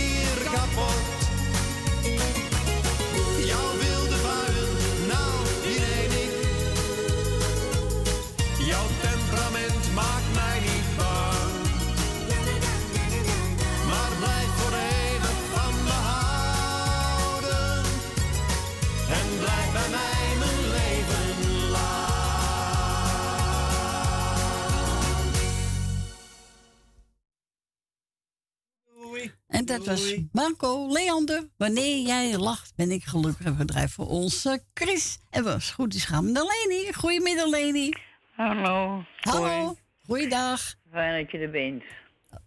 dat 29.77 29.85
was 29.85 30.15
Marco 30.31 30.87
Leander. 30.87 31.49
Wanneer 31.57 32.05
jij 32.05 32.37
lacht, 32.37 32.73
ben 32.75 32.91
ik 32.91 33.03
gelukkig. 33.03 33.45
En 33.45 33.67
we 33.67 33.89
voor 33.89 34.07
onze 34.07 34.63
Chris. 34.73 35.19
En 35.29 35.43
was 35.43 35.71
goed 35.71 35.93
is 35.93 36.05
gaan 36.05 36.31
naar 36.31 36.43
Leni. 36.43 36.93
Goedemiddag, 36.93 37.47
Leni. 37.47 37.93
Hallo. 38.35 39.03
Hallo. 39.19 39.75
Goeiedag. 40.05 40.75
Fijn 40.91 41.21
dat 41.21 41.31
je 41.31 41.37
er 41.37 41.49
bent. 41.49 41.83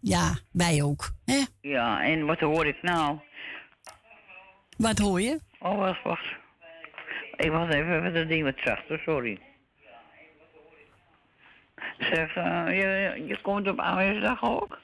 Ja, 0.01 0.39
wij 0.53 0.83
ook. 0.83 1.11
Hè? 1.25 1.43
Ja, 1.61 2.03
en 2.03 2.27
wat 2.27 2.41
hoor 2.41 2.67
ik 2.67 2.83
nou? 2.83 3.19
Wat 4.77 4.99
hoor 4.99 5.21
je? 5.21 5.41
Oh, 5.59 5.79
wacht, 5.79 6.03
wacht. 6.03 6.27
Ik 7.37 7.51
was 7.51 7.69
even 7.69 8.03
met 8.03 8.15
dat 8.15 8.29
ding 8.29 8.43
wat 8.43 8.59
zachter, 8.65 8.99
sorry. 8.99 9.41
Zeg, 11.99 12.37
eh, 12.37 12.67
je, 12.67 13.25
je 13.27 13.39
komt 13.43 13.69
op 13.69 13.79
Oudejaarsdag 13.79 14.43
ook? 14.43 14.79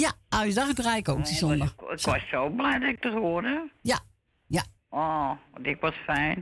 Ja, 0.00 0.12
Oudejaarsdag 0.28 0.84
draai 0.84 0.98
ik 0.98 1.08
ook 1.08 1.24
die 1.24 1.34
zondag. 1.34 1.70
Ik 1.70 2.00
was 2.00 2.28
zo 2.28 2.48
blij 2.48 2.78
dat 2.78 2.88
ik 2.88 3.02
dat 3.02 3.12
hoorde. 3.12 3.70
Ja, 3.82 3.98
ja. 4.46 4.64
Oh, 4.88 5.30
ik 5.62 5.80
was 5.80 5.94
fijn. 6.04 6.38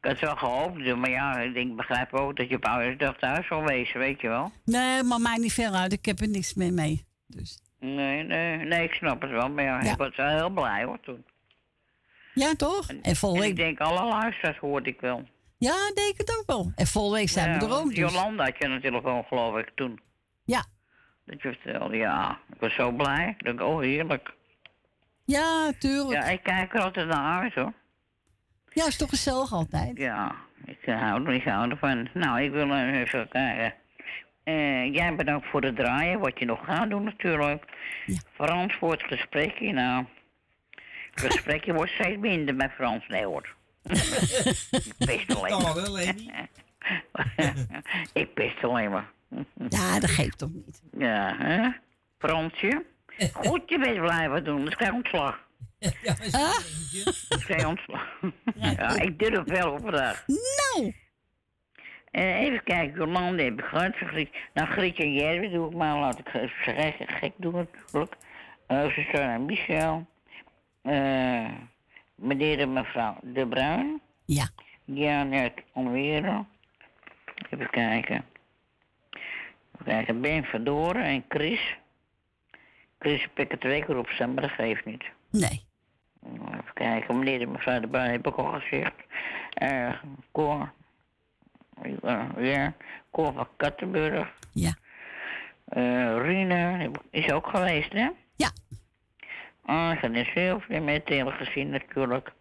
Ik 0.00 0.08
had 0.08 0.18
wel 0.18 0.36
gehoopt, 0.36 0.96
maar 0.96 1.10
ja, 1.10 1.38
ik 1.38 1.54
denk, 1.54 1.76
begrijp 1.76 2.12
ook 2.12 2.36
dat 2.36 2.48
je 2.48 2.56
op 2.56 2.64
Oudejaarsdag 2.64 3.18
thuis 3.18 3.46
zal 3.46 3.62
wezen, 3.62 3.98
weet 3.98 4.20
je 4.20 4.28
wel. 4.28 4.52
Nee, 4.64 5.02
maar 5.02 5.20
mij 5.20 5.36
niet 5.36 5.52
ver 5.52 5.72
uit. 5.72 5.92
Ik 5.92 6.04
heb 6.04 6.20
er 6.20 6.28
niks 6.28 6.54
meer 6.54 6.72
mee. 6.72 7.04
Dus. 7.26 7.60
Nee, 7.80 8.22
nee, 8.22 8.56
nee, 8.56 8.84
ik 8.84 8.92
snap 8.92 9.20
het 9.20 9.30
wel, 9.30 9.50
maar 9.50 9.64
ja, 9.64 9.80
ik 9.80 9.96
was 9.96 10.16
wel 10.16 10.28
heel 10.28 10.50
blij 10.50 10.84
hoor 10.84 11.00
toen. 11.00 11.24
Ja, 12.34 12.54
toch? 12.54 12.88
En 13.02 13.16
volgende 13.16 13.44
En 13.44 13.50
ik 13.50 13.56
week... 13.56 13.66
denk, 13.66 13.80
alle 13.80 14.08
luisteraars 14.08 14.58
hoorde 14.58 14.90
ik 14.90 15.00
wel. 15.00 15.28
Ja, 15.58 15.74
denk 15.94 16.12
ik 16.12 16.18
het 16.18 16.38
ook 16.38 16.46
wel. 16.46 16.72
En 16.76 16.86
volgende 16.86 17.18
week 17.18 17.28
zijn 17.28 17.58
we 17.58 17.64
er 17.66 17.72
ook. 17.72 17.88
Dus. 17.88 17.96
Jolanda 17.98 18.44
had 18.44 18.58
je 18.58 18.68
natuurlijk 18.68 19.04
wel, 19.04 19.22
geloof 19.22 19.58
ik, 19.58 19.70
toen. 19.74 20.00
Ja. 20.44 20.64
Dat 21.32 21.42
je 21.42 21.58
vertelde, 21.60 21.96
ja. 21.96 22.38
Ik 22.52 22.60
was 22.60 22.74
zo 22.74 22.90
blij. 22.90 23.34
Ik 23.38 23.44
dacht, 23.44 23.60
oh, 23.70 23.80
heerlijk. 23.80 24.34
Ja, 25.24 25.72
tuurlijk. 25.78 26.22
Ja, 26.22 26.28
ik 26.28 26.42
kijk 26.42 26.74
er 26.74 26.80
altijd 26.80 27.06
naar 27.08 27.40
uit, 27.42 27.54
hoor. 27.54 27.72
Ja, 28.72 28.86
is 28.86 28.96
toch 28.96 29.08
gezellig 29.08 29.52
altijd. 29.52 29.96
Ja, 29.98 30.34
ik 30.64 30.78
eh, 30.82 31.00
hou, 31.00 31.26
er- 31.26 31.32
ik 31.34 31.44
hou 31.44 31.70
ervan. 31.70 32.08
Nou, 32.14 32.40
ik 32.42 32.50
wil 32.50 32.74
even 32.76 33.28
kijken. 33.28 33.74
Eh, 34.44 34.94
jij 34.94 35.14
bedankt 35.16 35.46
voor 35.46 35.62
het 35.62 35.76
draaien, 35.76 36.18
wat 36.18 36.38
je 36.38 36.44
nog 36.44 36.64
gaat 36.64 36.90
doen 36.90 37.04
natuurlijk. 37.04 37.64
Frans 38.34 38.74
voor 38.74 38.90
het 38.92 39.02
gesprekje, 39.02 39.72
nou. 39.72 40.04
Het 41.10 41.20
gesprekje 41.32 41.72
wordt 41.78 41.92
steeds 41.92 42.18
minder 42.20 42.54
met 42.54 42.70
Frans, 42.72 43.06
nee 43.08 43.24
hoor. 43.24 43.54
ik 44.72 44.94
pist 44.98 45.36
alleen 45.36 45.50
Kan 45.50 45.62
maar. 45.62 46.14
ik 48.22 48.34
pist 48.34 48.64
alleen 48.64 48.90
maar. 48.90 49.10
Ja, 49.68 50.00
dat 50.00 50.10
geeft 50.10 50.38
toch 50.38 50.52
niet. 50.52 50.82
Ja, 50.98 51.36
hè? 51.38 51.70
Fransje? 52.18 52.84
Goed 53.32 53.62
je 53.66 53.78
best 53.78 54.00
blijven 54.00 54.44
doen, 54.44 54.64
dus 54.64 54.74
krijg 54.74 54.90
je 54.90 54.96
ontslag. 54.96 55.40
Ja, 55.78 56.14
is 56.20 56.32
er 56.32 56.40
eentje. 56.40 57.04
Dus 57.28 57.46
je 57.46 57.66
ontslag. 57.66 58.20
ja, 58.54 59.00
ik 59.00 59.18
durf 59.18 59.44
wel 59.44 59.72
op 59.72 59.80
vandaag. 59.80 60.24
Nou! 60.26 60.94
Eh, 62.10 62.40
even 62.40 62.64
kijken, 62.64 62.98
Jolande 62.98 63.42
heb 63.42 63.58
ik 63.58 63.64
gehad. 63.64 63.94
Griet, 63.94 64.30
nou, 64.54 64.68
Grietje 64.68 65.02
en 65.02 65.12
Jerry 65.12 65.48
doe 65.50 65.70
ik 65.70 65.76
maar, 65.76 65.98
laat 65.98 66.18
ik 66.18 66.28
ze 66.28 66.48
gek, 66.48 66.94
gek 67.06 67.32
doen 67.36 67.54
natuurlijk. 67.54 68.16
Uh, 68.68 68.88
Susanne 68.88 69.32
en 69.32 69.44
Michel. 69.44 70.06
Eh, 70.82 71.48
meneer 72.14 72.58
en 72.58 72.72
mevrouw 72.72 73.16
De 73.22 73.46
Bruin. 73.46 74.00
Ja. 74.24 74.48
Janet 74.84 75.52
Onweren. 75.72 76.48
Even 77.50 77.70
kijken. 77.70 78.24
Kijken, 79.84 80.20
Ben 80.20 80.44
Verdoren 80.44 81.02
en 81.04 81.24
Chris. 81.28 81.76
Chris 82.98 83.22
heb 83.22 83.38
ik 83.38 83.50
het 83.50 83.60
twee 83.60 83.84
keer 83.84 83.96
op 83.96 84.08
staan, 84.08 84.34
maar 84.34 84.42
dat 84.42 84.50
geeft 84.52 84.84
niet. 84.84 85.04
Nee. 85.30 85.64
Even 86.24 86.72
kijken, 86.74 87.18
meneer 87.18 87.40
en 87.40 87.50
mevrouw 87.50 87.80
De 87.80 87.88
Bruin 87.88 88.10
heb 88.10 88.26
ik 88.26 88.34
al 88.36 88.60
gezegd. 88.60 88.92
Eh 89.54 89.92
Cor. 90.32 90.72
Uh, 92.04 92.22
ja, 92.38 92.74
Cor 93.10 93.32
van 93.32 93.48
Kattenburg. 93.56 94.32
Ja. 94.52 94.72
Heb 96.78 96.96
ik- 96.96 97.02
is 97.24 97.32
ook 97.32 97.46
geweest, 97.46 97.92
hè? 97.92 98.08
Ja. 98.36 98.50
Agnes 99.64 100.28
Sylvia 100.32 100.80
met 100.80 101.08
hele 101.08 101.30
gezien 101.30 101.70
natuurlijk. 101.70 102.32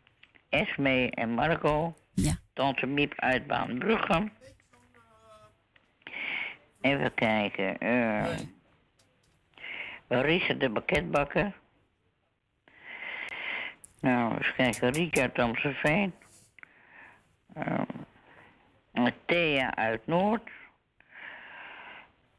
Esme 0.50 1.10
en 1.10 1.30
Marco. 1.30 1.94
Ja. 2.14 2.34
Tante 2.54 2.86
Miep 2.86 3.14
uit 3.16 3.48
Baanbrugge. 3.48 4.30
Even 6.82 7.14
kijken. 7.14 7.78
eh 7.78 8.38
Marisa 10.08 10.54
de 10.54 10.70
Baketbakker. 10.70 11.54
Nou, 14.02 14.34
eens 14.38 14.52
kijken. 14.56 14.92
Richard 14.92 15.40
Amstelveen. 15.40 16.14
Ehm, 17.54 19.10
Thea 19.26 19.76
uit 19.76 20.08
Noord. 20.08 20.50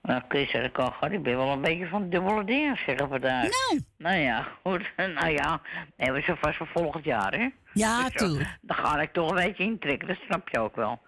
Nou, 0.03 0.23
Chris 0.29 0.53
ik 0.53 0.79
al 0.79 0.91
gehad. 0.91 1.13
Ik 1.13 1.23
ben 1.23 1.37
wel 1.37 1.53
een 1.53 1.61
beetje 1.61 1.87
van 1.87 2.09
dubbele 2.09 2.45
dingen 2.45 2.77
zeggen 2.77 3.09
vandaag. 3.09 3.43
Nou. 3.43 3.81
Nou 3.97 4.17
ja, 4.17 4.49
goed. 4.63 4.93
Nou 5.15 5.29
ja, 5.29 5.61
hebben 5.97 6.17
we 6.17 6.23
ze 6.23 6.37
vast 6.37 6.57
voor 6.57 6.67
volgend 6.67 7.05
jaar, 7.05 7.35
hè? 7.35 7.49
Ja, 7.75 8.03
Dus, 8.03 8.13
tuurlijk. 8.13 8.59
Dan 8.61 8.77
ga 8.77 9.01
ik 9.01 9.13
toch 9.13 9.29
een 9.31 9.35
beetje 9.35 9.65
intrekken, 9.65 10.09
dat 10.09 10.17
snap 10.27 10.49
je 10.49 10.59
ook 10.59 10.77
wel. 10.77 11.01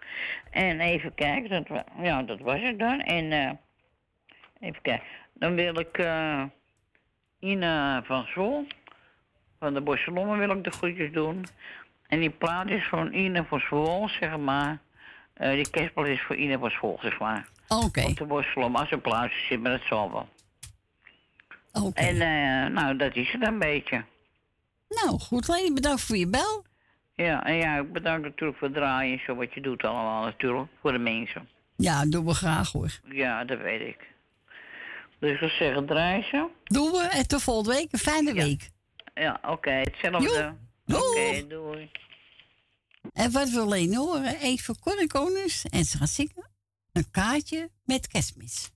En 0.51 0.79
even 0.79 1.13
kijken, 1.13 1.49
dat, 1.49 1.83
ja, 2.01 2.23
dat 2.23 2.39
was 2.39 2.59
het 2.61 2.79
dan. 2.79 2.99
En 3.01 3.31
eh, 3.31 3.51
even 4.59 4.81
kijken, 4.81 5.07
dan 5.33 5.55
wil 5.55 5.79
ik 5.79 5.97
eh 5.97 6.43
Ina 7.39 8.03
van 8.03 8.25
Zol, 8.33 8.67
van 9.59 9.73
de 9.73 9.81
Bosselommen 9.81 10.37
wil 10.37 10.49
ik 10.49 10.63
de 10.63 10.71
groetjes 10.71 11.11
doen. 11.11 11.45
En 12.07 12.19
die 12.19 12.29
plaat 12.29 12.69
is 12.69 12.87
van 12.87 13.13
Ina 13.13 13.43
van 13.45 13.59
Zol, 13.59 14.09
zeg 14.09 14.37
maar. 14.37 14.77
Eh, 15.33 15.51
die 15.51 15.69
kerstplaat 15.69 16.07
is 16.07 16.21
voor 16.21 16.35
Ina 16.35 16.57
van 16.57 16.71
Zol, 16.71 16.97
zeg 17.01 17.19
maar. 17.19 17.47
Oké. 17.67 18.01
Op 18.01 18.17
de 18.17 18.25
Bosselommen, 18.25 18.79
als 18.79 18.91
een 18.91 19.01
plaats 19.01 19.47
zit, 19.47 19.59
maar 19.61 19.71
dat 19.71 19.87
zal 19.87 20.11
wel. 20.11 20.29
Oké. 21.83 21.99
En 22.01 22.21
eh, 22.21 22.71
nou, 22.73 22.95
dat 22.97 23.15
is 23.15 23.31
het 23.31 23.47
een 23.47 23.59
beetje. 23.59 24.03
Nou, 24.87 25.19
goed, 25.19 25.47
Leni. 25.47 25.73
Bedankt 25.73 26.01
voor 26.01 26.17
je 26.17 26.27
bel. 26.27 26.65
Ja, 27.13 27.43
en 27.45 27.55
ja, 27.55 27.77
ik 27.77 27.93
bedank 27.93 28.23
natuurlijk 28.23 28.57
voor 28.59 28.67
het 28.67 28.77
draaien 28.77 29.17
en 29.17 29.23
zo 29.25 29.35
wat 29.35 29.53
je 29.53 29.61
doet 29.61 29.83
allemaal 29.83 30.23
natuurlijk, 30.23 30.69
voor 30.81 30.91
de 30.91 30.99
mensen. 30.99 31.49
Ja, 31.75 32.05
doen 32.05 32.25
we 32.25 32.33
graag 32.33 32.71
hoor. 32.71 32.99
Ja, 33.03 33.43
dat 33.43 33.59
weet 33.59 33.81
ik. 33.81 34.13
Dus 35.19 35.41
ik 35.41 35.49
zeggen, 35.49 35.85
draai 35.85 36.23
ze. 36.23 36.49
Doen 36.63 36.91
we. 36.91 37.07
En 37.11 37.27
tot 37.27 37.43
volgende 37.43 37.69
week. 37.69 37.87
Een 37.91 37.99
fijne 37.99 38.33
week. 38.33 38.69
Ja, 39.13 39.39
oké, 39.43 39.71
hetzelfde. 39.71 40.55
Oké, 40.85 41.47
doei. 41.47 41.91
En 43.13 43.31
wat 43.31 43.49
wil 43.49 43.67
Leni 43.67 43.95
horen? 43.95 44.37
Even 44.39 44.75
Konings. 45.07 45.65
En 45.65 45.85
ze 45.85 45.97
gaat 45.97 46.09
zingen. 46.09 46.49
Een 46.93 47.11
kaartje 47.11 47.69
met 47.83 48.07
kerstmis. 48.07 48.71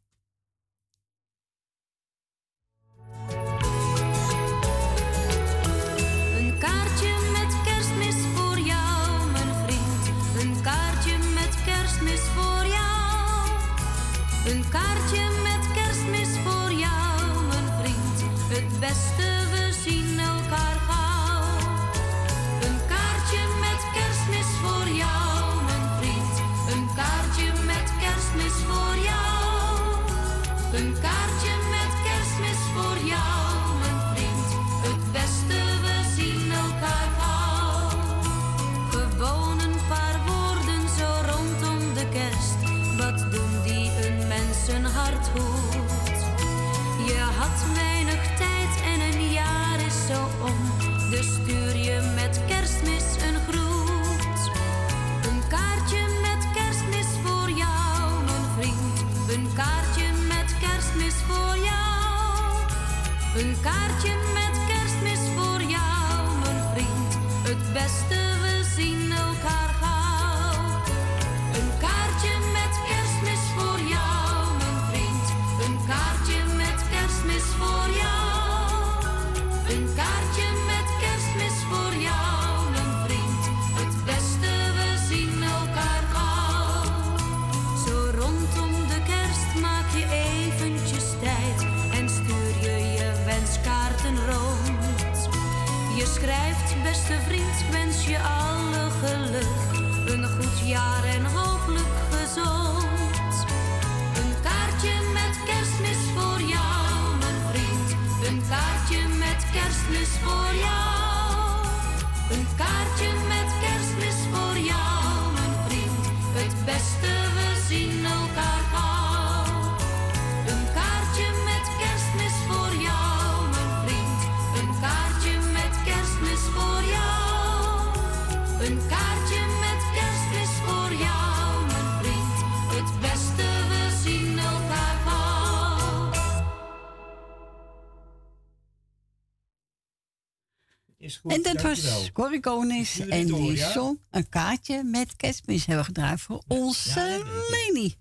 Dat 141.61 141.81
was 141.81 142.11
Corrie 142.11 142.39
Konings 142.39 142.91
stuur 142.91 143.05
het 143.05 143.13
en 143.13 143.25
die 143.25 143.51
ja? 143.51 143.71
zong 143.71 143.99
een 144.09 144.29
kaartje 144.29 144.83
met 144.83 145.15
kerstmis 145.15 145.65
hebben 145.65 145.85
we 145.85 145.91
gedraaid 145.93 146.21
voor 146.21 146.43
onze 146.47 147.23
Leni. 147.49 147.95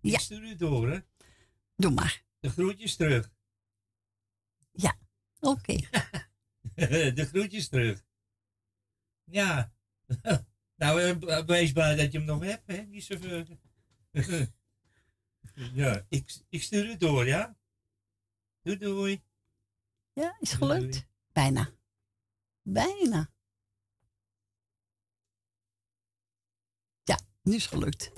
Ik 0.00 0.18
stuur 0.18 0.42
u 0.42 0.56
door, 0.56 0.90
hè? 0.90 0.98
Doe 1.76 1.90
maar. 1.90 2.22
De 2.40 2.50
groetjes 2.50 2.96
terug. 2.96 3.30
Ja, 4.72 4.98
oké. 5.40 5.76
de 7.14 7.26
groetjes 7.30 7.68
terug. 7.68 8.04
Ja. 9.24 9.72
nou, 10.76 11.02
eh, 11.02 11.44
wees 11.44 11.72
blij 11.72 11.96
dat 11.96 12.12
je 12.12 12.18
hem 12.18 12.26
nog 12.26 12.42
hebt, 12.42 12.66
hè? 12.66 12.82
Niet 12.82 13.04
zoveel. 13.04 13.46
ja, 15.82 16.06
ik, 16.08 16.32
ik 16.48 16.62
stuur 16.62 16.88
het 16.88 17.00
door, 17.00 17.26
ja? 17.26 17.56
Doei, 18.62 18.78
doei. 18.78 19.22
Ja, 20.12 20.36
is 20.40 20.52
gelukt? 20.52 21.06
Bijna. 21.32 21.70
Bijna. 22.62 23.26
Ja, 27.02 27.18
nu 27.42 27.54
is 27.54 27.64
het 27.64 27.72
gelukt. 27.72 28.12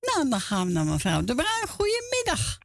Nou, 0.00 0.28
dan 0.28 0.40
gaan 0.40 0.66
we 0.66 0.72
naar 0.72 0.84
mevrouw 0.84 1.24
De 1.24 1.34
Bruin. 1.34 1.68
Goedemiddag. 1.68 2.58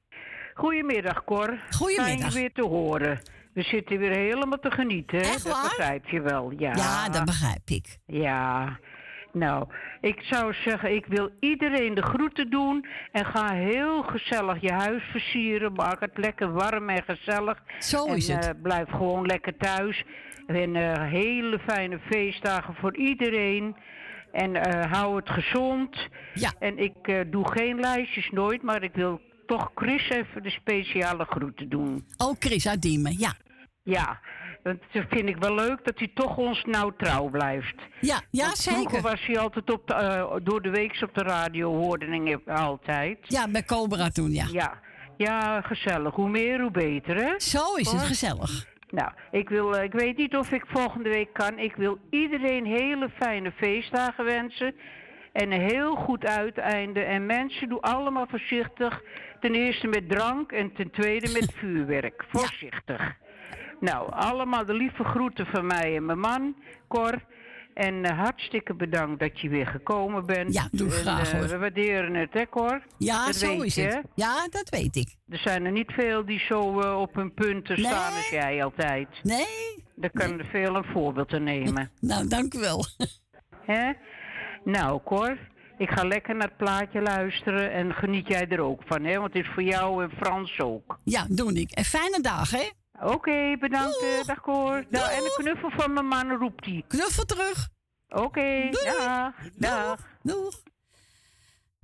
Goedemiddag, 0.53 1.23
Cor. 1.23 1.59
Goedemiddag. 1.69 2.17
Fijn 2.17 2.31
je 2.33 2.39
weer 2.39 2.53
te 2.53 2.61
horen. 2.65 3.21
We 3.53 3.61
zitten 3.61 3.97
weer 3.97 4.15
helemaal 4.15 4.59
te 4.59 4.71
genieten, 4.71 5.17
hè? 5.19 5.23
Echt 5.23 5.43
Dat 5.43 5.53
waar? 5.53 5.63
begrijp 5.63 6.07
je 6.07 6.21
wel, 6.21 6.51
ja. 6.51 6.73
Ja, 6.75 7.09
dat 7.09 7.25
begrijp 7.25 7.69
ik. 7.69 7.97
Ja. 8.05 8.79
Nou, 9.33 9.67
ik 10.01 10.21
zou 10.21 10.53
zeggen, 10.53 10.95
ik 10.95 11.05
wil 11.05 11.29
iedereen 11.39 11.93
de 11.93 12.01
groeten 12.01 12.49
doen. 12.49 12.85
En 13.11 13.25
ga 13.25 13.53
heel 13.53 14.03
gezellig 14.03 14.61
je 14.61 14.71
huis 14.71 15.03
versieren. 15.11 15.73
Maak 15.73 15.99
het 15.99 16.17
lekker 16.17 16.51
warm 16.53 16.89
en 16.89 17.03
gezellig. 17.03 17.63
Zo 17.79 18.05
en, 18.07 18.15
is 18.15 18.27
het. 18.27 18.45
eh, 18.47 18.61
blijf 18.61 18.89
gewoon 18.89 19.25
lekker 19.25 19.57
thuis. 19.57 20.03
En 20.47 20.75
eh, 20.75 21.09
hele 21.09 21.59
fijne 21.59 21.99
feestdagen 21.99 22.75
voor 22.75 22.97
iedereen. 22.97 23.75
En 24.31 24.55
eh, 24.55 24.91
hou 24.91 25.15
het 25.15 25.29
gezond. 25.29 26.07
Ja. 26.33 26.53
En 26.59 26.77
ik 26.77 26.95
eh, 27.01 27.19
doe 27.27 27.51
geen 27.51 27.79
lijstjes 27.79 28.29
nooit, 28.29 28.61
maar 28.61 28.83
ik 28.83 28.93
wil 28.93 29.21
toch 29.45 29.71
Chris 29.75 30.09
even 30.09 30.43
de 30.43 30.49
speciale 30.49 31.25
groeten 31.25 31.69
doen. 31.69 32.05
Oh, 32.17 32.35
Chris 32.39 32.67
uit 32.67 32.81
Diemen, 32.81 33.19
ja. 33.19 33.33
Ja, 33.83 34.19
dat 34.63 34.77
vind 34.91 35.29
ik 35.29 35.37
wel 35.37 35.55
leuk 35.55 35.85
dat 35.85 35.99
hij 35.99 36.11
toch 36.13 36.37
ons 36.37 36.63
nou 36.65 36.93
trouw 36.97 37.29
blijft. 37.29 37.75
Ja, 38.01 38.21
ja 38.29 38.45
Want 38.45 38.57
zeker. 38.57 38.79
Vroeger 38.79 39.01
was 39.01 39.25
hij 39.25 39.39
altijd 39.39 39.71
op 39.71 39.87
de, 39.87 40.39
door 40.43 40.61
de 40.61 40.69
week 40.69 41.01
op 41.01 41.13
de 41.13 41.23
radio, 41.23 41.75
hoorde 41.75 42.39
altijd. 42.45 43.17
Ja, 43.21 43.47
bij 43.47 43.63
Cobra 43.63 44.09
toen, 44.09 44.31
ja. 44.31 44.45
Ja, 44.51 44.79
ja, 45.17 45.61
gezellig. 45.61 46.15
Hoe 46.15 46.29
meer, 46.29 46.61
hoe 46.61 46.71
beter, 46.71 47.15
hè? 47.15 47.39
Zo 47.39 47.73
is 47.75 47.91
het, 47.91 48.01
gezellig. 48.01 48.71
Nou, 48.93 49.11
ik, 49.31 49.49
wil, 49.49 49.75
eh, 49.75 49.83
ik 49.83 49.91
weet 49.91 50.17
niet 50.17 50.37
of 50.37 50.51
ik 50.51 50.65
volgende 50.67 51.09
week 51.09 51.33
kan. 51.33 51.59
Ik 51.59 51.75
wil 51.75 51.99
iedereen 52.09 52.65
hele 52.65 53.09
fijne 53.09 53.51
feestdagen 53.51 54.25
wensen. 54.25 54.75
En 55.31 55.51
een 55.51 55.61
heel 55.61 55.95
goed 55.95 56.25
uiteinde. 56.25 57.01
En 57.01 57.25
mensen, 57.25 57.69
doe 57.69 57.81
allemaal 57.81 58.27
voorzichtig. 58.27 59.01
Ten 59.39 59.55
eerste 59.55 59.87
met 59.87 60.09
drank 60.09 60.51
en 60.51 60.73
ten 60.73 60.91
tweede 60.91 61.31
met 61.31 61.53
vuurwerk. 61.59 62.23
Voorzichtig. 62.27 63.15
Nou, 63.79 64.11
allemaal 64.11 64.65
de 64.65 64.73
lieve 64.73 65.03
groeten 65.03 65.45
van 65.45 65.65
mij 65.65 65.95
en 65.95 66.05
mijn 66.05 66.19
man, 66.19 66.55
Cor. 66.87 67.21
En 67.73 68.05
eh, 68.05 68.17
hartstikke 68.19 68.73
bedankt 68.75 69.19
dat 69.19 69.39
je 69.39 69.49
weer 69.49 69.67
gekomen 69.67 70.25
bent. 70.25 70.53
Ja, 70.53 70.67
doe 70.71 70.87
En, 70.87 70.93
graag, 70.93 71.31
eh, 71.33 71.39
hoor. 71.39 71.47
We 71.47 71.57
waarderen 71.57 72.13
het, 72.13 72.33
hè, 72.33 72.49
Cor? 72.49 72.81
Ja, 72.97 73.25
Dat 73.25 73.35
zo 73.35 73.61
is 73.61 73.75
je, 73.75 73.81
het. 73.81 74.01
Ja, 74.15 74.47
dat 74.49 74.69
weet 74.69 74.95
ik. 74.95 75.15
Er 75.29 75.37
zijn 75.37 75.65
er 75.65 75.71
niet 75.71 75.91
veel 75.91 76.25
die 76.25 76.39
zo 76.39 76.79
eh, 76.81 76.99
op 76.99 77.15
hun 77.15 77.33
punten 77.33 77.75
Nee. 77.81 77.85
staan 77.85 78.13
als 78.13 78.29
jij 78.29 78.63
altijd. 78.63 79.07
Nee. 79.23 79.81
Daar 79.95 80.11
kan 80.11 80.39
er 80.39 80.45
veel 80.45 80.75
een 80.75 80.85
voorbeeld 80.93 81.29
te 81.29 81.39
nemen. 81.39 81.91
Nou, 81.99 82.27
dank 82.27 82.53
u 82.53 82.59
wel. 82.59 82.85
Hè? 83.65 83.91
Nou, 84.63 85.01
Cor, 85.05 85.37
ik 85.77 85.89
ga 85.89 86.03
lekker 86.03 86.35
naar 86.35 86.47
het 86.47 86.57
plaatje 86.57 87.01
luisteren 87.01 87.71
en 87.71 87.93
geniet 87.93 88.27
jij 88.27 88.47
er 88.47 88.59
ook 88.61 88.81
van, 88.85 89.03
hè? 89.03 89.19
Want 89.19 89.33
het 89.33 89.43
is 89.45 89.51
voor 89.53 89.63
jou 89.63 90.03
en 90.03 90.11
Frans 90.17 90.59
ook. 90.59 90.99
Ja, 91.03 91.25
doe 91.29 91.53
ik. 91.53 91.71
En 91.71 91.83
fijne 91.83 92.19
dag, 92.21 92.51
hè? 92.51 92.69
Oké, 93.03 93.57
bedankt. 93.59 94.01
eh, 94.01 94.23
Dag, 94.25 94.41
Cor. 94.41 94.85
Nou, 94.89 95.11
en 95.11 95.17
een 95.23 95.31
knuffel 95.35 95.69
van 95.69 95.93
mijn 95.93 96.07
man 96.07 96.31
roept 96.37 96.65
hij. 96.65 96.83
Knuffel 96.87 97.25
terug. 97.25 97.69
Oké, 98.09 98.69
dag. 98.71 99.33
Dag. 99.55 99.99
Doeg. 100.21 100.61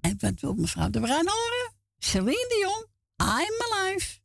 En 0.02 0.16
wat 0.20 0.40
wil 0.40 0.54
mevrouw 0.54 0.90
De 0.90 1.00
Bruin 1.00 1.28
horen? 1.30 1.74
Celine 1.98 2.46
Dion, 2.48 2.86
I'm 3.18 3.62
Alive. 3.72 4.18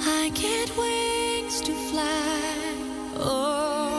I 0.00 0.30
get 0.34 0.68
wings 0.76 1.60
to 1.62 1.72
fly. 1.72 2.74
Oh, 3.16 3.97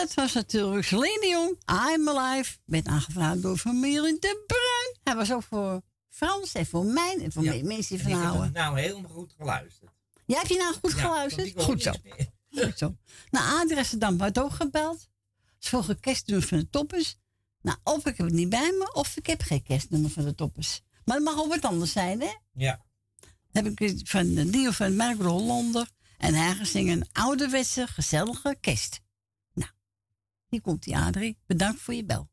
dat 0.00 0.14
was 0.14 0.32
natuurlijk 0.32 0.86
Celine 0.86 1.56
I'm 1.94 2.08
Alive. 2.08 2.56
Werd 2.64 2.86
aangevraagd 2.86 3.42
door 3.42 3.56
familie 3.56 4.18
De 4.18 4.44
Bruin. 4.46 4.98
Hij 5.02 5.14
was 5.14 5.32
ook 5.32 5.42
voor 5.42 5.80
Frans 6.08 6.52
en 6.52 6.66
voor 6.66 6.84
mij 6.84 7.18
en 7.22 7.32
voor 7.32 7.44
ja, 7.44 7.64
mensen 7.64 7.96
die 7.96 8.16
van 8.16 8.42
heb 8.42 8.52
nou 8.52 8.80
helemaal 8.80 9.10
goed 9.10 9.34
geluisterd. 9.38 9.90
Jij 10.26 10.36
hebt 10.36 10.48
je 10.48 10.56
nou 10.56 10.74
goed 10.74 10.94
geluisterd? 10.94 11.52
Goed 11.64 11.82
zo. 11.82 11.92
goed 12.50 12.78
zo. 12.78 12.96
Na 13.30 13.60
adressen 13.60 13.98
dan 13.98 14.18
wordt 14.18 14.38
ook 14.38 14.52
gebeld. 14.52 15.08
Ze 15.58 15.68
vroegen 15.68 16.00
kerstnummer 16.00 16.48
van 16.48 16.58
de 16.58 16.70
toppers. 16.70 17.16
Nou, 17.62 17.78
of 17.84 18.06
ik 18.06 18.16
heb 18.16 18.26
het 18.26 18.34
niet 18.34 18.48
bij 18.48 18.74
me, 18.78 18.92
of 18.92 19.16
ik 19.16 19.26
heb 19.26 19.42
geen 19.42 19.62
kerstnummer 19.62 20.10
van 20.10 20.24
de 20.24 20.34
toppers. 20.34 20.80
Maar 21.04 21.16
het 21.16 21.24
mag 21.24 21.38
ook 21.38 21.48
wat 21.48 21.64
anders 21.64 21.92
zijn, 21.92 22.20
hè? 22.20 22.32
Ja. 22.52 22.84
Dan 23.52 23.64
heb 23.64 23.80
ik 23.80 24.08
van 24.08 24.34
de 24.34 24.50
Dio 24.50 24.70
van 24.70 24.96
Merkel 24.96 25.26
Hollander. 25.26 25.90
En 26.18 26.34
hij 26.34 26.54
ging 26.54 26.90
een 26.90 27.08
ouderwetse, 27.12 27.86
gezellige 27.86 28.56
kerst. 28.60 29.00
Hier 30.50 30.60
komt 30.60 30.82
die 30.82 30.96
Adrie. 30.96 31.38
Bedankt 31.46 31.80
voor 31.80 31.94
je 31.94 32.04
bel. 32.04 32.28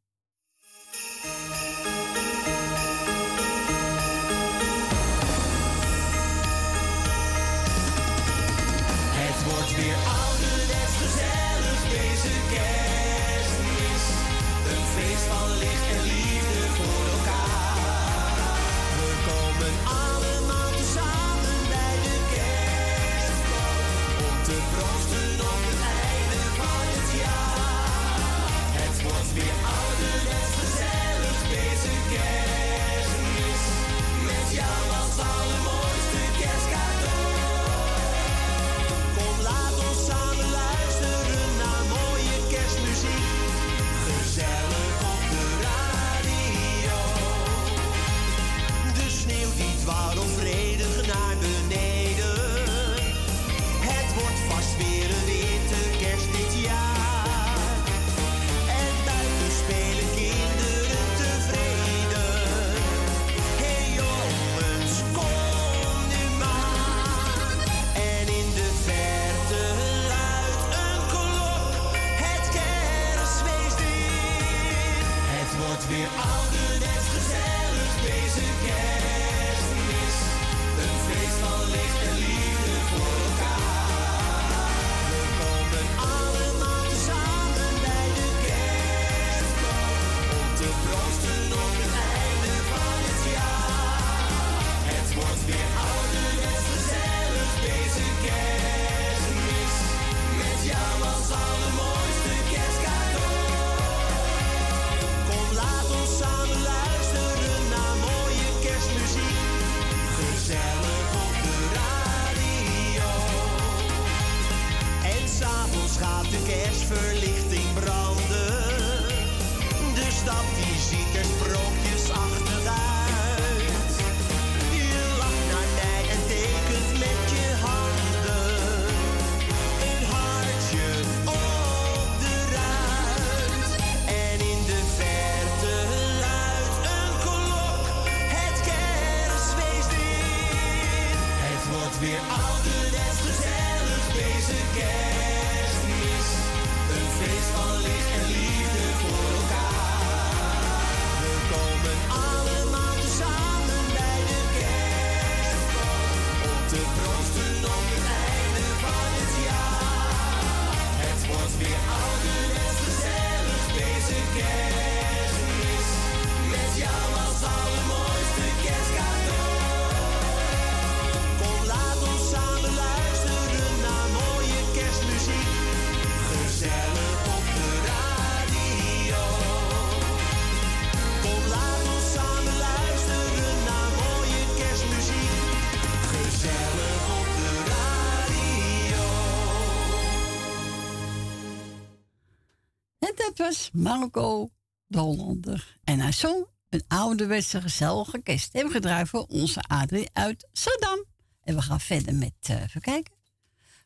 was 193.47 193.69
Marco 193.73 194.49
de 194.87 194.99
Hollander. 194.99 195.79
En 195.83 195.99
hij 195.99 196.11
zong 196.11 196.47
een 196.69 196.83
ouderwetse 196.87 197.61
gezellige 197.61 198.21
kerst. 198.21 198.53
Hem 198.53 198.69
gedraaid 198.69 199.09
voor 199.09 199.25
onze 199.25 199.61
Adrie 199.61 200.09
uit 200.13 200.47
Saddam. 200.51 201.05
En 201.41 201.55
we 201.55 201.61
gaan 201.61 201.79
verder 201.79 202.15
met, 202.15 202.33
uh, 202.49 202.61
even 202.61 202.81
kijken. 202.81 203.13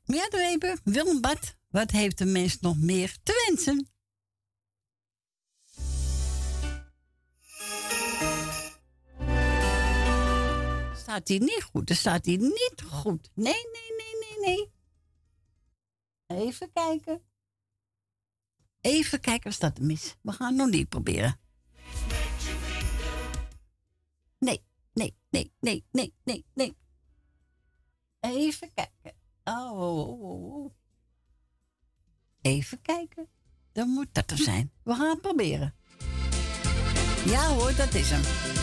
Meer 0.05 1.19
Bad, 1.21 1.55
wat 1.69 1.91
heeft 1.91 2.17
de 2.17 2.25
mens 2.25 2.59
nog 2.59 2.77
meer 2.77 3.17
te 3.23 3.45
wensen? 3.47 3.89
Staat 10.95 11.27
hij 11.27 11.37
niet 11.37 11.63
goed? 11.71 11.87
Dan 11.87 11.97
staat 11.97 12.25
hij 12.25 12.35
niet 12.35 12.83
goed. 12.89 13.29
Nee, 13.33 13.53
nee, 13.53 13.91
nee, 13.97 14.45
nee, 14.45 14.55
nee. 14.55 14.71
Even 16.45 16.71
kijken. 16.73 17.30
Even 18.81 19.19
kijken 19.19 19.49
of 19.49 19.57
dat 19.57 19.79
mis. 19.79 20.15
We 20.21 20.31
gaan 20.31 20.47
het 20.47 20.57
nog 20.57 20.69
niet 20.69 20.89
proberen. 20.89 21.39
Nee, 24.39 24.63
nee, 24.93 25.17
nee, 25.29 25.53
nee, 25.59 25.85
nee, 25.91 26.13
nee, 26.23 26.45
nee. 26.53 26.77
Even 28.19 28.71
kijken. 28.73 29.19
Oh, 29.43 29.71
oh, 29.71 30.21
oh, 30.21 30.53
oh. 30.53 30.73
Even 32.41 32.81
kijken. 32.81 33.27
Dan 33.71 33.89
moet 33.89 34.07
dat 34.11 34.31
er 34.31 34.37
zijn. 34.37 34.71
We 34.83 34.93
gaan 34.93 35.09
het 35.09 35.21
proberen. 35.21 35.75
Ja 37.25 37.47
hoor, 37.47 37.75
dat 37.75 37.93
is 37.93 38.09
hem. 38.09 38.60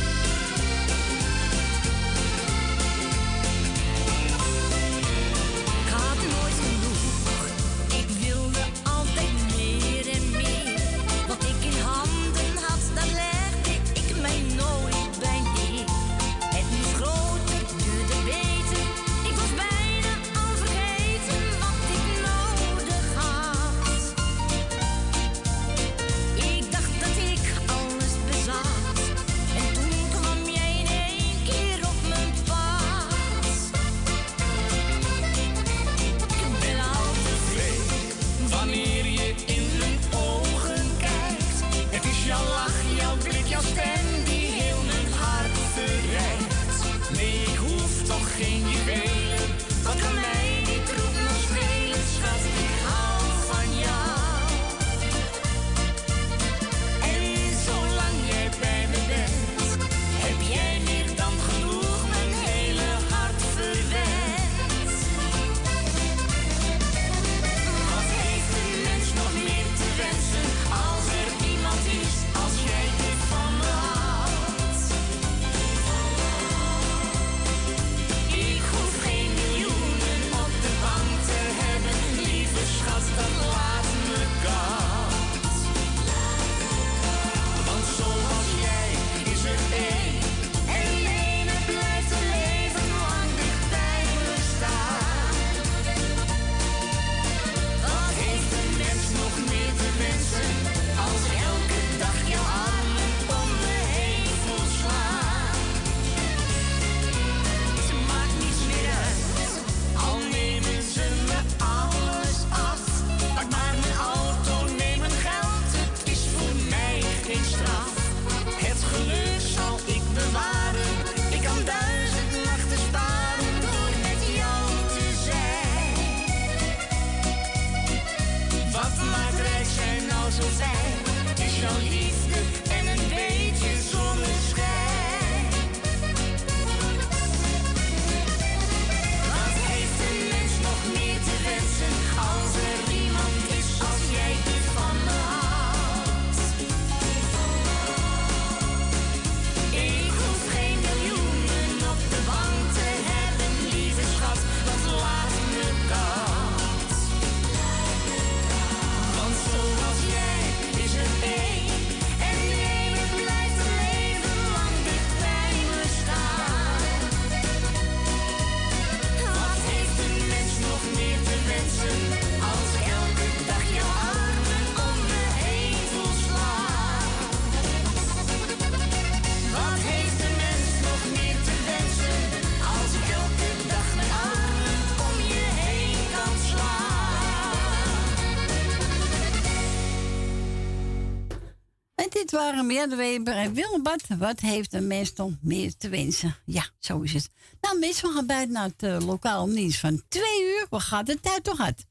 waren 192.39 192.67
Weber 192.97 193.35
en 193.35 193.53
Wilbert, 193.53 194.07
wat 194.19 194.41
heeft 194.41 194.73
een 194.73 194.87
mens 194.87 195.15
dan 195.15 195.39
meer 195.41 195.77
te 195.77 195.89
wensen? 195.89 196.37
Ja, 196.45 196.67
zo 196.79 197.01
is 197.01 197.13
het. 197.13 197.31
Nou, 197.61 197.79
meestal 197.79 198.13
gaan 198.13 198.27
bijna 198.27 198.53
naar 198.53 198.71
het 198.77 198.83
lokaal 198.83 199.07
lokaal 199.07 199.47
nieuws 199.47 199.79
van 199.79 200.03
twee 200.09 200.43
uur. 200.43 200.67
We 200.71 200.81
gaan 200.81 201.05
de 201.05 201.21
tijd 201.21 201.45
toch 201.45 201.61
uit. 201.61 201.87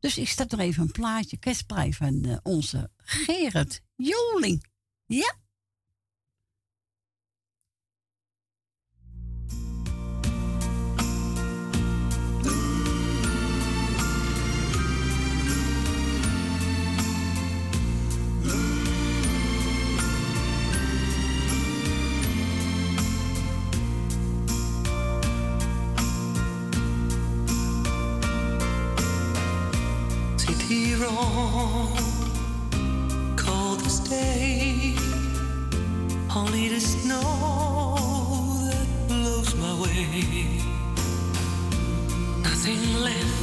Dus 0.00 0.18
ik 0.18 0.28
stap 0.28 0.50
nog 0.50 0.60
even 0.60 0.82
een 0.82 0.92
plaatje, 0.92 1.36
kerstprijs 1.36 1.96
van 1.96 2.24
eh, 2.24 2.36
onze 2.42 2.90
Gerard 2.96 3.80
Joling. 3.96 4.66
Ja. 5.06 5.34
wrong. 31.02 31.96
Cold 33.36 33.80
day, 34.08 34.94
only 36.34 36.68
the 36.68 36.80
snow 36.80 37.96
that 38.70 38.86
blows 39.08 39.54
my 39.56 39.74
way. 39.82 40.48
Nothing 42.42 42.82
left. 43.02 43.41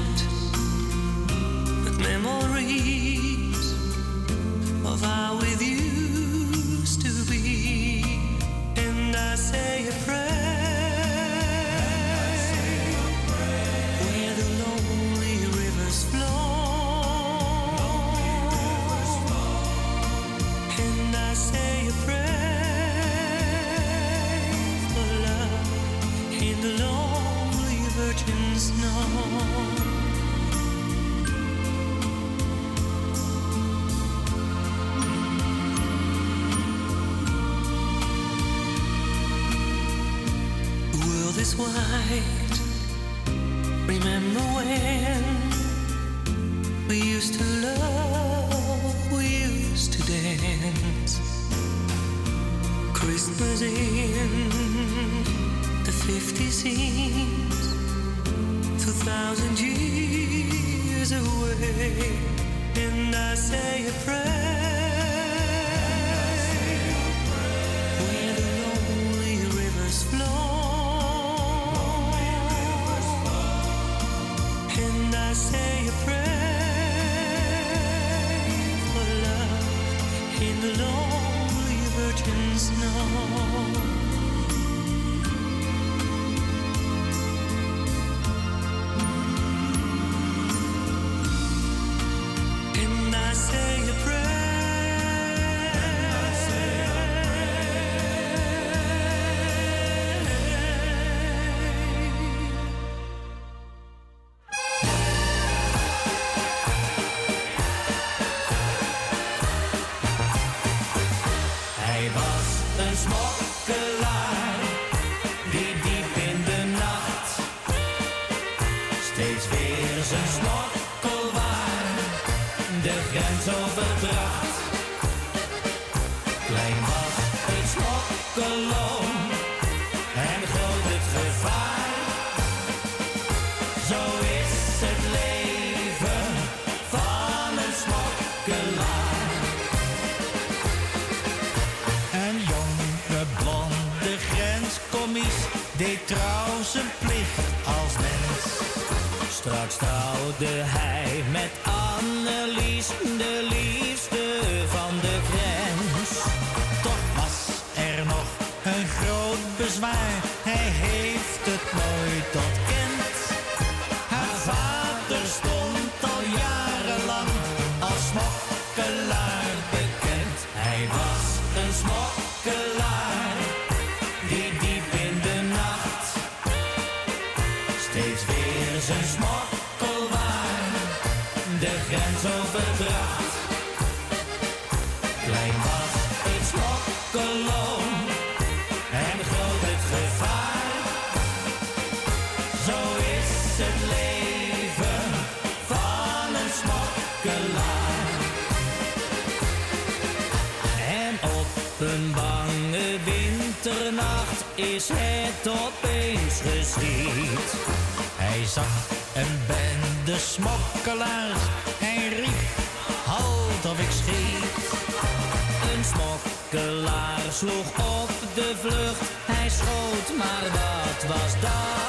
sloeg 217.40 217.70
op 218.02 218.10
de 218.36 218.54
vlucht. 218.62 219.12
Hij 219.26 219.50
schoot, 219.50 220.18
maar 220.18 220.44
wat 220.52 221.10
was 221.10 221.42
dat? 221.42 221.89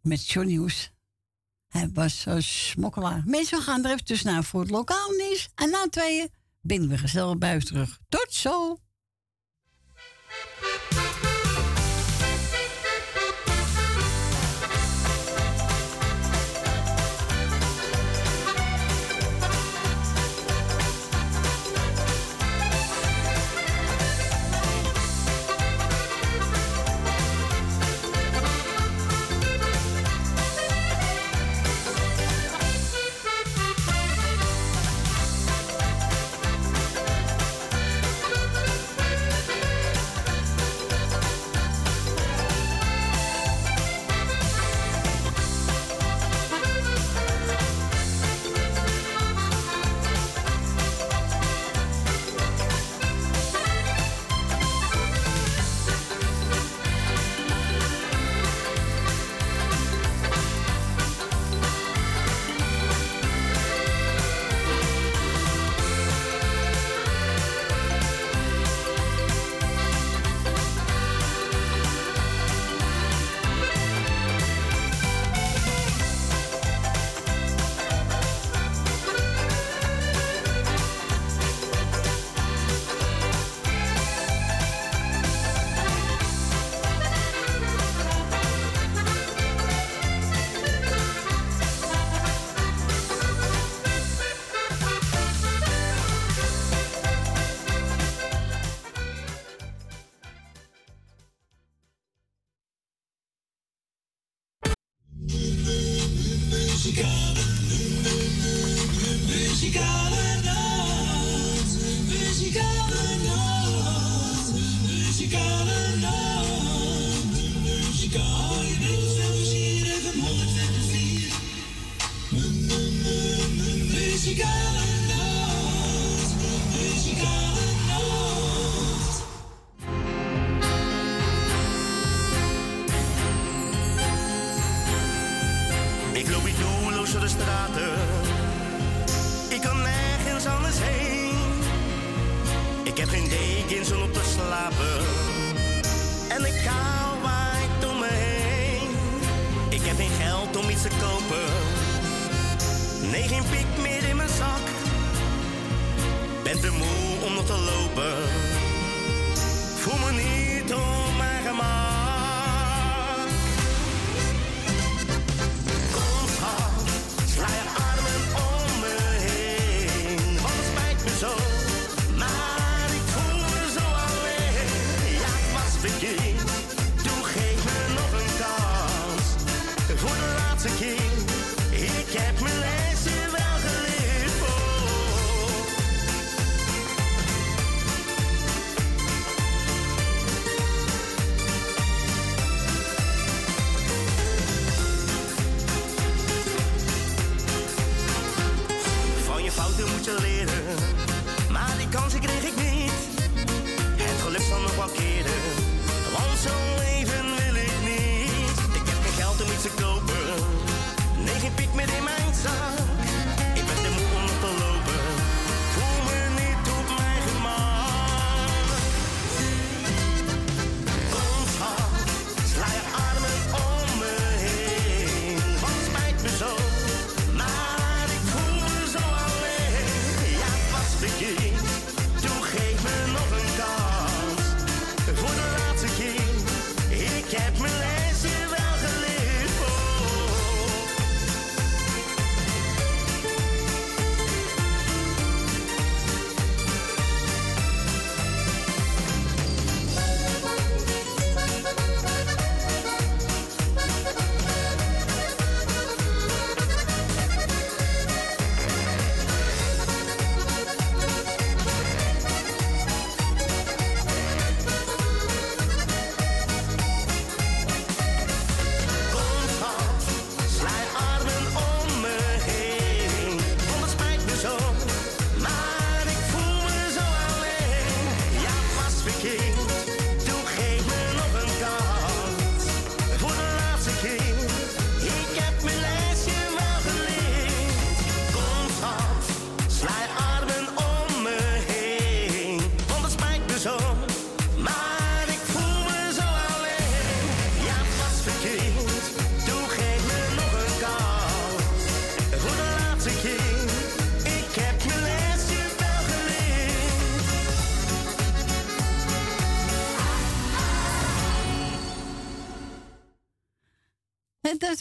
Met 0.00 0.28
Johnny 0.28 0.56
Hoes. 0.56 0.90
Hij 1.68 1.90
was 1.92 2.26
een 2.26 2.42
smokkelaar. 2.42 3.22
Mensen, 3.26 3.58
we 3.58 3.64
gaan 3.64 3.84
er 3.84 3.90
even 3.90 4.26
naar 4.26 4.44
voor 4.44 4.60
het 4.60 4.70
lokaal 4.70 5.10
nieuws. 5.10 5.48
En 5.54 5.70
na 5.70 5.86
tweeën 5.90 6.30
binden 6.60 6.88
we 6.88 6.98
gezellig 6.98 7.38
buiten 7.38 7.68
terug. 7.68 7.98
Tot 8.08 8.26
zo! 8.32 8.78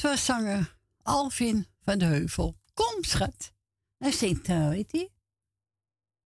was 0.01 0.25
zanger 0.25 0.77
Alvin 1.03 1.67
van 1.81 1.97
de 1.97 2.05
Heuvel. 2.05 2.55
Kom, 2.73 3.03
schat. 3.03 3.53
Hij 3.97 4.11
zingt, 4.11 4.49
uh, 4.49 4.69
weet 4.69 4.91
hij? 4.91 5.09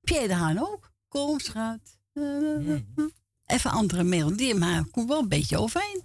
Pierre 0.01 0.27
de 0.27 0.33
Haan 0.33 0.59
ook. 0.59 0.91
Kom, 1.07 1.39
schat. 1.39 1.79
Even 3.45 3.71
andere 3.71 4.03
melodie, 4.03 4.55
maar 4.55 4.79
ik 4.79 4.91
kom 4.91 5.07
wel 5.07 5.19
een 5.19 5.27
beetje 5.27 5.57
overheen. 5.57 6.03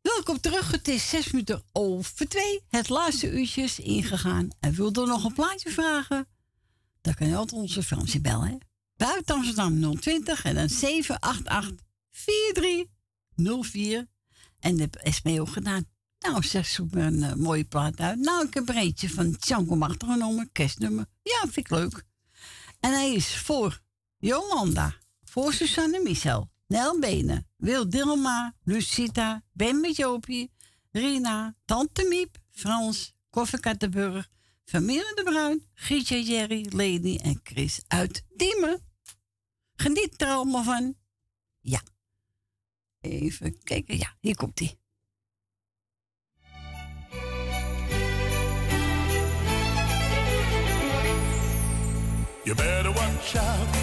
Welkom 0.00 0.40
terug. 0.40 0.70
Het 0.70 0.88
is 0.88 1.08
zes 1.08 1.30
minuten 1.30 1.62
over 1.72 2.28
twee. 2.28 2.62
Het 2.68 2.88
laatste 2.88 3.30
uurtje 3.30 3.62
is 3.62 3.78
ingegaan. 3.78 4.48
En 4.60 4.72
wil 4.72 4.92
er 4.92 5.06
nog 5.06 5.24
een 5.24 5.32
plaatje 5.32 5.70
vragen? 5.70 6.26
Dan 7.00 7.14
kan 7.14 7.28
je 7.28 7.36
altijd 7.36 7.60
onze 7.60 7.82
Fransie 7.82 8.20
bellen, 8.20 8.48
hè? 8.48 8.56
Buiten 8.96 9.34
Amsterdam 9.34 10.00
020 10.00 10.44
en 10.44 10.54
dan 10.54 10.68
788 10.68 11.86
4304. 12.10 14.06
En 14.58 14.76
dat 14.76 15.02
is 15.02 15.22
mee 15.22 15.40
ook 15.40 15.48
gedaan. 15.48 15.94
Nou, 16.26 16.42
zeg, 16.42 16.66
zoek 16.66 16.90
me 16.90 17.02
een 17.02 17.22
eh, 17.22 17.34
mooie 17.34 17.64
plaat 17.64 18.00
uit. 18.00 18.18
Nou, 18.18 18.46
ik 18.46 18.54
heb 18.54 18.68
er 18.68 18.76
eentje 18.76 19.10
van 19.10 19.36
Tjanko 19.36 19.76
Martin 19.76 20.08
genomen, 20.08 20.52
kerstnummer. 20.52 21.06
Ja, 21.22 21.40
vind 21.40 21.56
ik 21.56 21.70
leuk. 21.70 22.04
En 22.80 22.92
hij 22.92 23.14
is 23.14 23.36
voor 23.36 23.80
Jolanda, 24.18 24.94
voor 25.24 25.52
Susanne 25.52 26.00
Michel, 26.02 26.50
Nel 26.66 26.98
Benen, 26.98 27.48
Wil 27.56 27.90
Dilma, 27.90 28.54
Lucita, 28.64 29.42
Ben 29.52 29.80
met 29.80 30.48
Rina, 30.90 31.56
Tante 31.64 32.06
Miep, 32.08 32.38
Frans, 32.50 33.14
Koffie 33.30 34.24
Familie 34.64 35.14
de 35.14 35.22
Bruin, 35.24 35.62
Gietje 35.74 36.22
Jerry, 36.22 36.66
Lady 36.70 37.18
en 37.22 37.40
Chris 37.42 37.80
uit 37.86 38.24
Diemen. 38.36 38.80
Geniet 39.74 40.22
er 40.22 40.28
allemaal 40.28 40.62
van. 40.62 40.94
Ja. 41.60 41.82
Even 43.00 43.62
kijken. 43.62 43.98
Ja, 43.98 44.16
hier 44.20 44.36
komt 44.36 44.58
hij. 44.58 44.78
You 52.46 52.54
better 52.54 52.92
watch 52.92 53.34
out. 53.34 53.75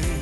play. 0.00 0.21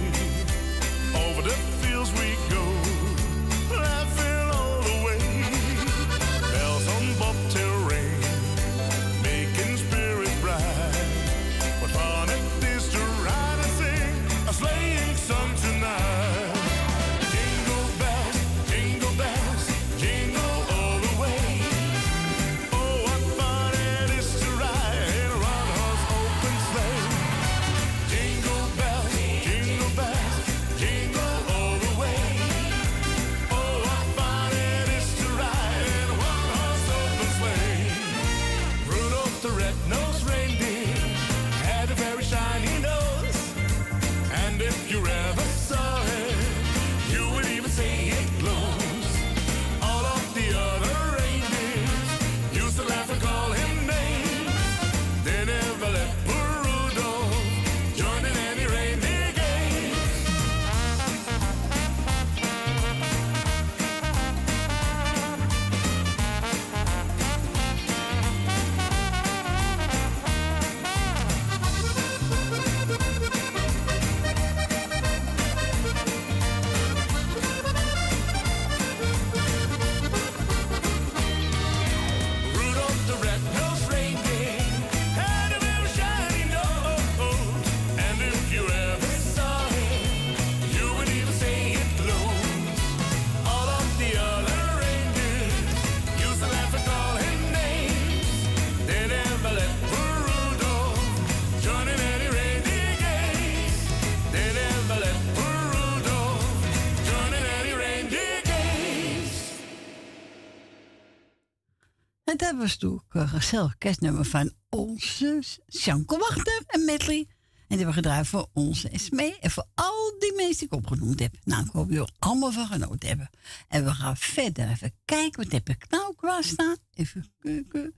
was 112.79 112.99
een 113.09 113.29
gezellig 113.29 113.79
kerstnummer 113.79 114.25
van 114.25 114.53
onze 114.69 115.43
Sjanko 115.69 116.19
Wachter 116.19 116.63
en 116.67 116.85
Medley. 116.85 117.19
En 117.19 117.77
die 117.77 117.85
hebben 117.85 117.87
we 117.87 117.93
gedraaid 117.93 118.27
voor 118.27 118.49
onze 118.53 118.91
SME 118.93 119.37
en 119.41 119.51
voor 119.51 119.67
al 119.75 120.15
die 120.19 120.33
mensen 120.37 120.59
die 120.59 120.67
ik 120.67 120.75
opgenoemd 120.75 121.21
heb. 121.21 121.37
Nou, 121.45 121.65
ik 121.65 121.71
hoop 121.71 121.89
jullie 121.89 122.03
er 122.03 122.13
allemaal 122.19 122.53
van 122.53 122.67
genoten 122.67 123.09
hebben. 123.09 123.31
En 123.69 123.85
we 123.85 123.91
gaan 123.91 124.17
verder 124.17 124.69
even 124.69 124.95
kijken. 125.05 125.43
Wat 125.43 125.53
heb 125.53 125.69
ik 125.69 125.91
nou 125.91 126.15
klaarstaan? 126.15 126.77
Even 126.95 127.33
kijken. 127.41 127.95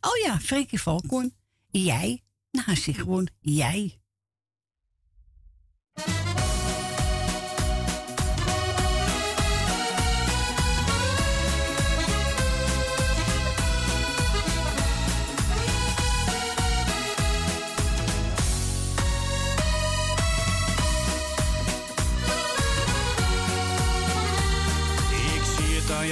Oh 0.00 0.16
ja, 0.24 0.40
Freekje 0.40 0.78
Falcon 0.78 1.34
Jij. 1.70 2.24
Nou, 2.50 2.76
zeg 2.76 2.96
gewoon 2.96 3.28
jij. 3.40 4.00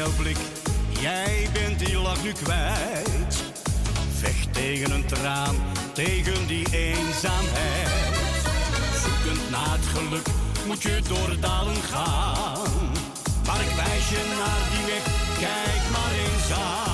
blik. 0.03 0.37
Jij 1.01 1.49
bent 1.53 1.79
die 1.79 1.99
lach 1.99 2.23
nu 2.23 2.33
kwijt. 2.33 3.43
Vecht 4.19 4.53
tegen 4.53 4.91
een 4.91 5.07
traan, 5.07 5.57
tegen 5.93 6.47
die 6.47 6.67
eenzaamheid. 6.73 7.89
Zoekend 9.05 9.51
naar 9.51 9.71
het 9.71 9.87
geluk 9.87 10.27
moet 10.67 10.83
je 10.83 11.01
door 11.09 11.37
dalen 11.41 11.83
gaan. 11.83 12.93
Maar 13.47 13.61
ik 13.61 13.75
wijs 13.77 14.09
je 14.09 14.35
naar 14.39 14.71
die 14.71 14.95
weg, 14.95 15.05
kijk 15.39 15.91
maar 15.93 16.13
eens 16.13 16.63
aan. 16.63 16.94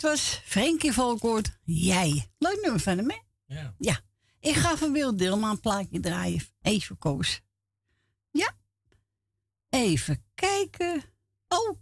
Dat 0.00 0.10
was 0.10 0.40
Frenkie 0.44 0.92
Volkoort. 0.92 1.58
Jij. 1.64 2.30
Leuk 2.38 2.58
nummer 2.62 2.80
van 2.80 2.98
hem, 2.98 3.10
hè? 3.10 3.18
Ja. 3.46 3.74
Ja. 3.78 4.00
Ik 4.40 4.54
ga 4.54 4.76
van 4.76 4.92
Wil 4.92 5.16
Dilma 5.16 5.50
een 5.50 5.60
plaatje 5.60 6.00
draaien. 6.00 6.42
Even 6.62 6.98
koos. 6.98 7.40
Ja. 8.30 8.56
Even 9.68 10.24
kijken. 10.34 11.02
Oh, 11.48 11.78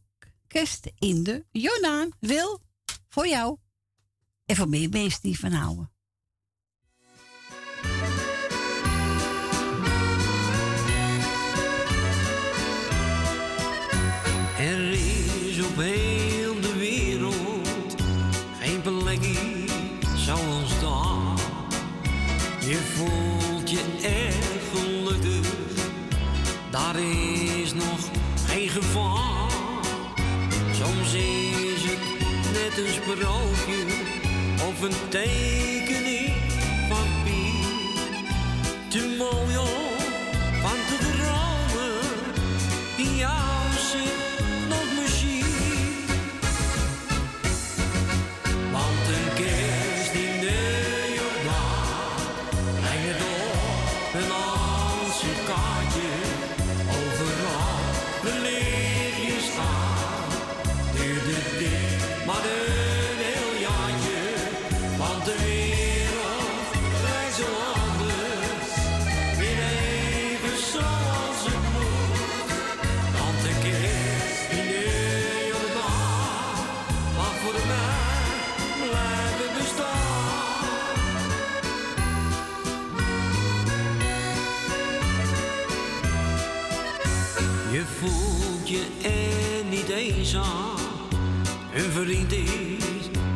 kerst 0.47 0.91
in 0.99 1.23
de 1.23 1.47
Jonaan. 1.51 2.11
Wil, 2.21 2.61
voor 3.09 3.27
jou. 3.27 3.59
En 4.45 4.57
voor 4.57 4.69
meer 4.69 4.89
mensen 4.89 5.23
die 5.23 5.39
van 5.39 5.53
houden. 5.53 5.92
Een 33.21 33.91
of 34.69 34.83
een 34.83 35.09
tekening 35.09 36.33
van 36.89 36.99
papier. 36.99 38.25
Te 38.89 39.15
mooi 39.19 39.59
om 39.59 39.82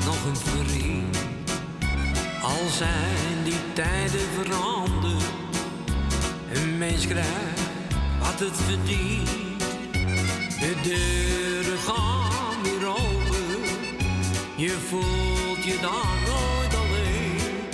nog 0.05 0.25
een 0.25 0.37
vriend. 0.37 1.17
Al 2.43 2.69
zijn 2.71 3.45
die 3.45 3.73
tijden 3.73 4.29
veranderd. 4.35 5.25
Een 6.53 6.79
mens 6.79 7.07
krijgt 7.07 7.61
wat 8.19 8.39
het 8.39 8.57
verdient. 8.57 9.61
De 10.61 10.75
deuren 10.83 11.79
gaan 11.79 12.63
weer 12.63 12.89
open. 12.89 13.63
Je 14.57 14.77
voelt 14.89 15.65
je 15.65 15.79
daar 15.81 16.17
nooit 16.27 16.75
alleen. 16.75 17.69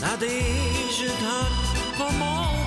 Dat 0.00 0.22
is 0.22 1.00
het 1.00 1.26
hart 1.26 1.96
van 1.96 2.16
morgen. 2.16 2.57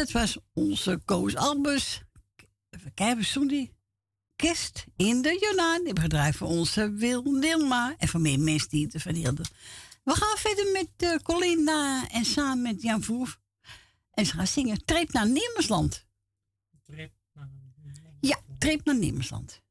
Dat 0.00 0.10
was 0.10 0.38
onze 0.52 1.00
Koos 1.04 1.36
Albus. 1.36 2.02
Even 2.70 2.94
kijken, 2.94 3.24
Soendi. 3.24 3.72
Kist 4.36 4.84
in 4.96 5.22
de 5.22 5.38
Jonaan. 5.40 5.76
Die 5.76 5.84
hebben 5.84 6.02
gedraaid 6.02 6.36
voor 6.36 6.48
onze 6.48 6.92
Wil 6.92 7.22
Nilma. 7.22 7.94
En 7.98 8.08
voor 8.08 8.20
meer 8.20 8.40
mensen 8.40 8.68
die 8.68 8.84
het 8.84 8.94
ervan 8.94 9.14
hielden. 9.14 9.46
We 10.04 10.14
gaan 10.14 10.36
verder 10.36 10.72
met 10.72 10.88
eh, 10.96 11.14
Colinda 11.22 12.08
en 12.08 12.24
samen 12.24 12.62
met 12.62 12.82
Jan 12.82 13.02
Vroef. 13.02 13.38
En 14.10 14.26
ze 14.26 14.32
gaan 14.32 14.46
zingen 14.46 14.84
Treep 14.84 15.12
naar 15.12 15.28
Nemersland. 15.28 16.06
Ja, 18.20 18.40
Treep 18.58 18.84
naar 18.84 18.98
Nemersland. 18.98 19.62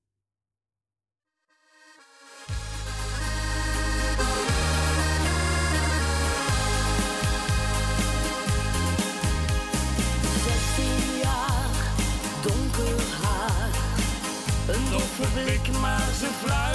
Blik, 15.19 15.79
maar 15.81 16.09
ze 16.19 16.27
fluistert, 16.43 16.68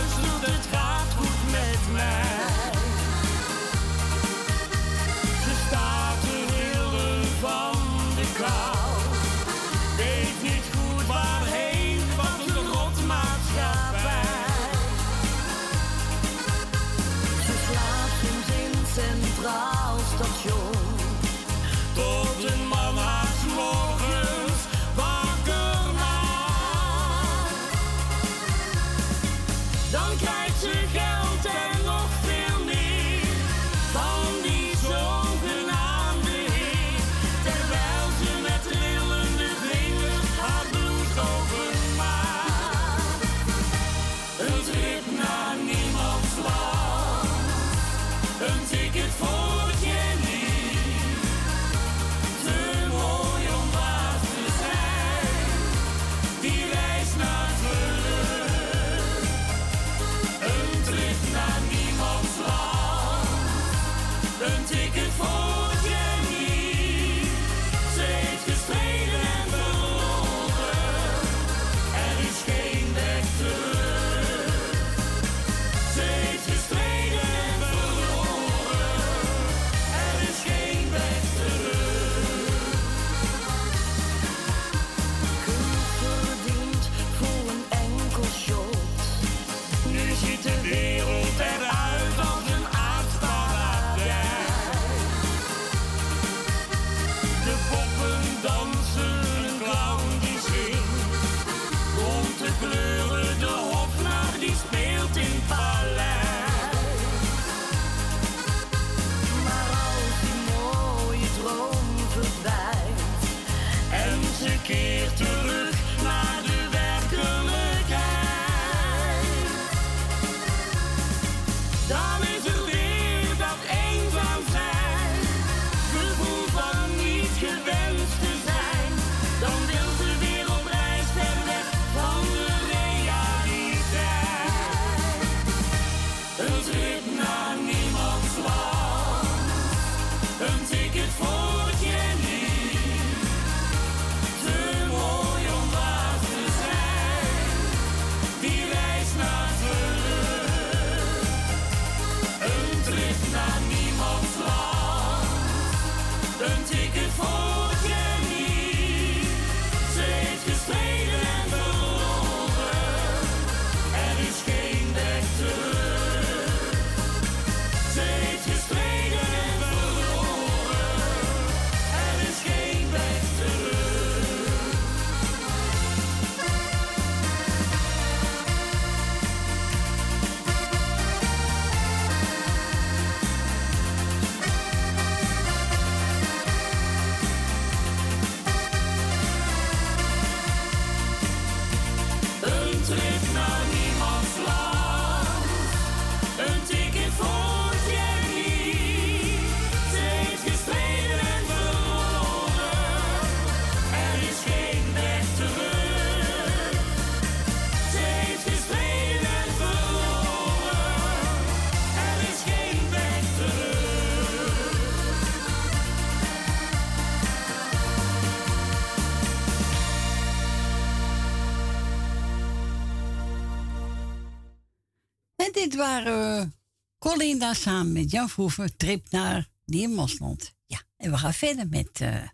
dit 225.75 225.83
waren 225.83 226.55
Colinda 226.99 227.55
samen 227.55 227.93
met 227.93 228.11
Jan 228.11 228.29
Vroeven, 228.29 228.77
trip 228.77 229.11
naar 229.11 229.51
Diermosland. 229.65 230.55
Ja, 230.67 230.83
en 230.97 231.11
we 231.11 231.19
gaan 231.19 231.35
verder 231.35 231.69
met... 231.69 232.01
Uh, 232.01 232.29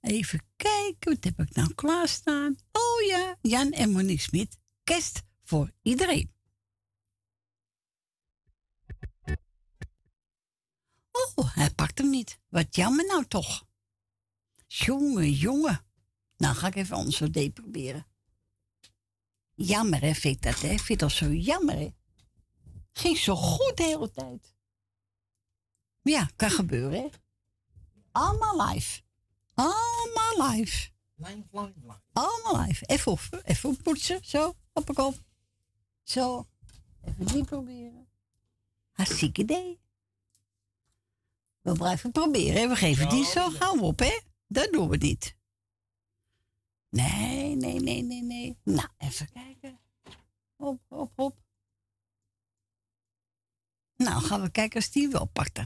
even 0.00 0.40
kijken, 0.56 1.14
wat 1.14 1.24
heb 1.24 1.40
ik 1.40 1.54
nou 1.54 1.74
klaarstaan? 1.74 2.56
Oh 2.72 3.06
ja, 3.06 3.36
Jan 3.40 3.72
en 3.72 3.90
Monique 3.90 4.22
Smit. 4.22 4.58
Kerst 4.84 5.22
voor 5.42 5.72
iedereen. 5.82 6.32
Oh, 11.34 11.54
hij 11.54 11.70
pakt 11.70 11.98
hem 11.98 12.10
niet. 12.10 12.38
Wat 12.48 12.76
jammer 12.76 13.06
nou 13.06 13.26
toch. 13.26 13.66
Jongen, 14.66 15.32
jongen. 15.32 15.86
Nou 16.36 16.54
ga 16.54 16.66
ik 16.66 16.74
even 16.74 16.96
onze 16.96 17.30
D 17.30 17.54
proberen. 17.54 18.06
Jammer 19.54 20.00
hè, 20.00 20.14
vind 20.14 20.36
ik 20.36 20.42
dat 20.42 20.60
hè. 20.60 20.68
Ik 20.68 20.80
vind 20.80 21.00
dat 21.00 21.12
zo 21.12 21.32
jammer 21.32 21.76
hè. 21.78 21.98
Ging 22.92 23.16
zo 23.16 23.36
goed 23.36 23.76
de 23.76 23.82
hele 23.82 24.10
tijd. 24.10 24.54
Maar 26.02 26.12
ja, 26.12 26.30
kan 26.36 26.50
gebeuren 26.50 27.00
hè. 27.02 27.08
Allemaal 28.12 28.66
live. 28.66 29.02
Allemaal 29.54 30.50
live. 30.50 30.90
Live, 31.14 31.44
live, 31.50 31.72
live. 31.80 32.00
Allemaal 32.12 32.66
live. 32.66 32.86
Even, 32.86 33.12
op, 33.12 33.20
even 33.44 33.82
poetsen. 33.82 34.24
Zo, 34.24 34.54
op 34.72 34.94
kop. 34.94 35.14
Zo. 36.02 36.48
Even 37.04 37.26
die 37.26 37.44
proberen. 37.44 38.08
Hartstikke 38.92 39.40
idee. 39.40 39.80
We 41.60 41.72
blijven 41.72 42.12
proberen. 42.12 42.60
hè. 42.60 42.68
We 42.68 42.76
geven 42.76 43.08
die 43.08 43.24
zo 43.24 43.50
gauw 43.50 43.78
op, 43.80 43.98
hè? 43.98 44.20
Dat 44.46 44.72
doen 44.72 44.88
we 44.88 44.96
niet. 44.96 45.36
Nee, 46.88 47.56
nee, 47.56 47.80
nee, 47.80 48.02
nee, 48.02 48.22
nee. 48.22 48.58
Nou, 48.64 48.88
even 48.98 49.32
kijken. 49.32 49.80
Hop, 50.56 50.80
hop, 50.88 51.12
hop. 51.16 51.36
Nou, 54.04 54.22
gaan 54.22 54.40
we 54.40 54.50
kijken 54.50 54.76
als 54.76 54.90
die 54.90 55.08
wel 55.08 55.24
pakt 55.24 55.58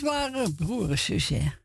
waren 0.00 0.54
broer 0.54 0.90
en 0.90 0.98
zussen. 0.98 1.58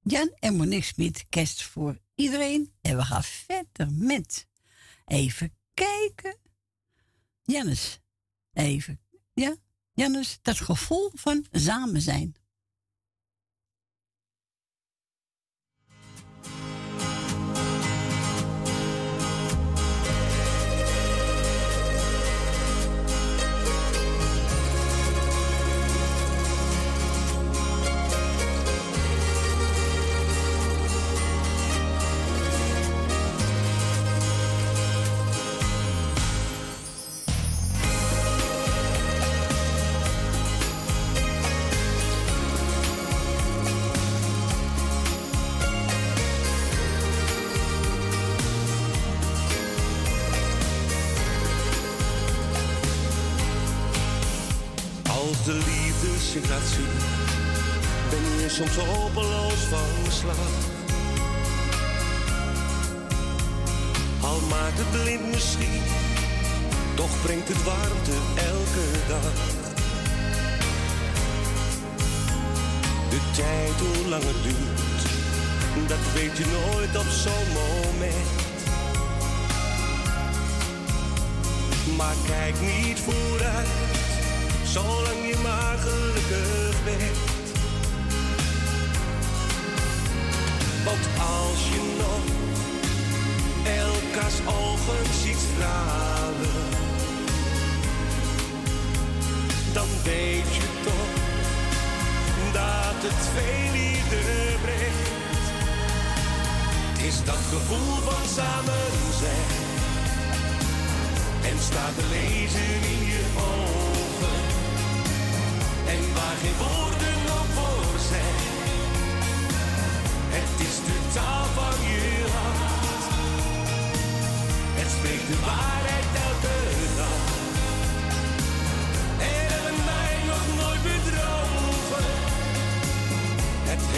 Jan 0.00 0.32
en 0.38 0.56
Monique 0.56 0.84
Smit, 0.86 1.26
kerst 1.28 1.62
voor 1.62 1.98
iedereen. 2.14 2.72
En 2.80 2.96
we 2.96 3.02
gaan 3.02 3.24
verder 3.24 3.92
met. 3.92 4.46
Even 5.04 5.56
kijken. 5.74 6.36
Jannes. 7.42 8.00
Even. 8.52 9.00
Ja, 9.34 9.56
Jannes, 9.92 10.38
dat 10.42 10.60
gevoel 10.60 11.10
van 11.14 11.46
samen 11.50 12.00
zijn. 12.00 12.34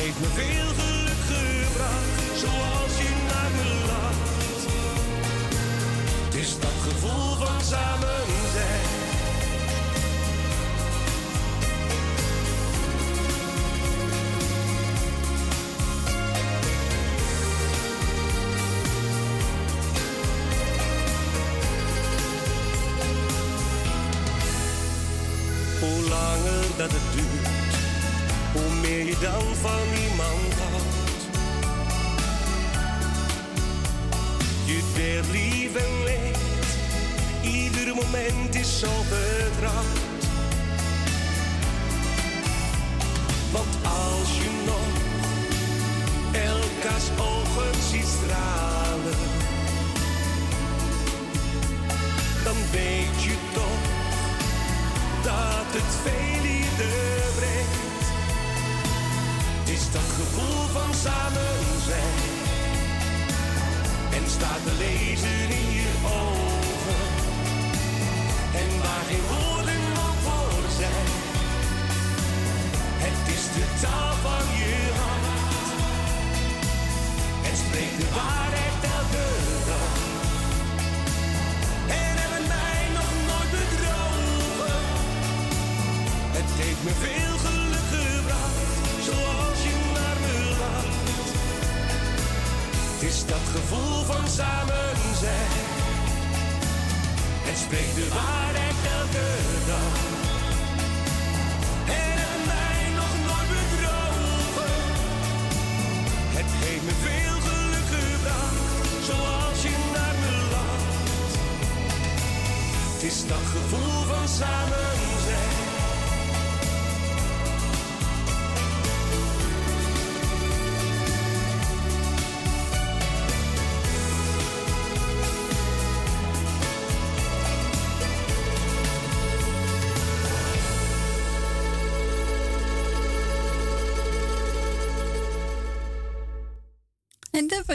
Heeft 0.00 0.20
me 0.20 0.26
veel 0.26 0.70
geluk 0.80 1.22
gebracht, 1.32 2.38
zoals 2.42 2.94
je 3.02 3.10
naar 3.30 3.50
me 3.58 3.70
lacht. 3.86 4.60
Is 6.34 6.58
dat 6.60 6.76
gevoel 6.82 7.34
van 7.46 7.60
samen 7.62 8.24
zijn. 8.54 8.86
Hoe 25.80 26.08
langer 26.08 26.64
dat 26.76 26.90
het 26.92 27.14
dan 29.20 29.42
van 29.60 30.02
iemand 30.02 30.54
houdt. 30.54 30.98
Je 34.64 35.20
lief 35.30 35.74
en 35.74 36.02
leed, 36.04 36.38
ieder 37.42 37.94
moment 37.94 38.54
is 38.54 38.78
zo 38.78 38.88
vertrouwd. 39.08 39.98
Want 43.52 43.76
als 43.82 44.36
je 44.38 44.50
nog 44.64 44.88
elkaars 46.32 47.04
ogen 47.18 47.82
ziet 47.90 48.06
stralen, 48.06 49.18
dan 52.44 52.56
weet 52.70 53.22
je 53.22 53.36
toch 53.54 53.82
dat 55.22 55.72
het 55.72 55.94
veel 56.02 56.37
Dat 59.92 60.02
gevoel 60.02 60.66
van 60.72 60.94
samen 60.94 61.58
zijn. 61.86 62.16
En 64.16 64.30
staat 64.30 64.62
te 64.64 64.72
lezen 64.78 65.50
in 65.60 65.70
je 65.80 65.92
ogen. 66.04 67.04
En 68.60 68.70
waar 68.82 69.04
geen 69.08 69.26
woorden 69.32 69.84
op 70.08 70.18
voor 70.26 70.64
zijn. 70.80 71.08
Het 73.04 73.34
is 73.36 73.44
de 73.56 73.66
taal 73.80 74.14
van 74.26 74.46
je 74.60 74.76
hart. 74.98 75.26
Het 77.46 77.58
spreekt 77.64 77.98
de 78.00 78.08
waarheid 78.14 78.80
elke 78.96 79.26
dag. 79.70 79.92
En 81.98 82.14
hebben 82.20 82.44
mij 82.54 82.82
nog 82.98 83.12
nooit 83.28 83.50
bedrogen. 83.56 84.80
Het 86.36 86.50
heeft 86.60 86.82
me 86.84 86.92
veel 87.04 87.27
gevoel 93.56 94.04
van 94.04 94.28
samen 94.28 94.96
zijn. 95.20 95.66
Het 97.48 97.58
spreekt 97.58 97.94
de 97.94 98.08
waarheid 98.08 98.78
elke 98.98 99.28
dag. 99.72 99.96
En 102.04 102.38
mij 102.50 102.80
nog 103.00 103.14
nooit 103.26 103.48
bedrogen. 103.54 104.76
Het 106.38 106.50
heeft 106.62 106.84
me 106.88 106.94
veel 107.06 107.36
geluk 107.48 107.88
gebracht, 107.96 109.04
zoals 109.08 109.58
je 109.66 109.74
naar 109.94 110.16
me 110.22 110.34
lacht. 110.54 111.32
Het 112.92 113.02
is 113.10 113.18
dat 113.26 113.44
gevoel 113.54 114.02
van 114.12 114.28
samen 114.28 114.88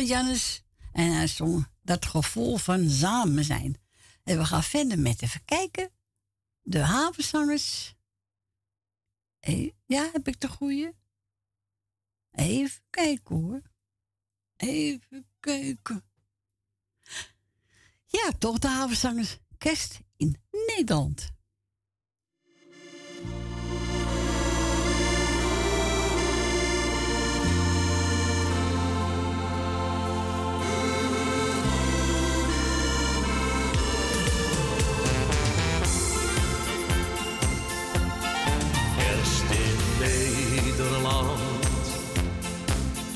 Jannes. 0.05 0.63
En 0.91 1.11
hij 1.13 1.27
zong 1.27 1.67
dat 1.81 2.05
gevoel 2.05 2.57
van 2.57 2.89
samen 2.89 3.43
zijn. 3.43 3.81
En 4.23 4.37
we 4.37 4.45
gaan 4.45 4.63
verder 4.63 4.99
met 4.99 5.21
even 5.21 5.45
kijken. 5.45 5.89
De 6.61 6.79
havenzangers. 6.79 7.95
Eh, 9.39 9.71
Ja, 9.85 10.09
heb 10.11 10.27
ik 10.27 10.39
de 10.39 10.47
goeie? 10.47 10.91
Even 12.31 12.81
kijken 12.89 13.35
hoor. 13.35 13.61
Even 14.55 15.27
kijken. 15.39 16.03
Ja, 18.05 18.31
toch 18.39 18.59
de 18.59 18.67
havenzangers. 18.67 19.37
Kerst 19.57 19.99
in 20.15 20.41
Nederland. 20.51 21.31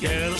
Kerst 0.00 0.37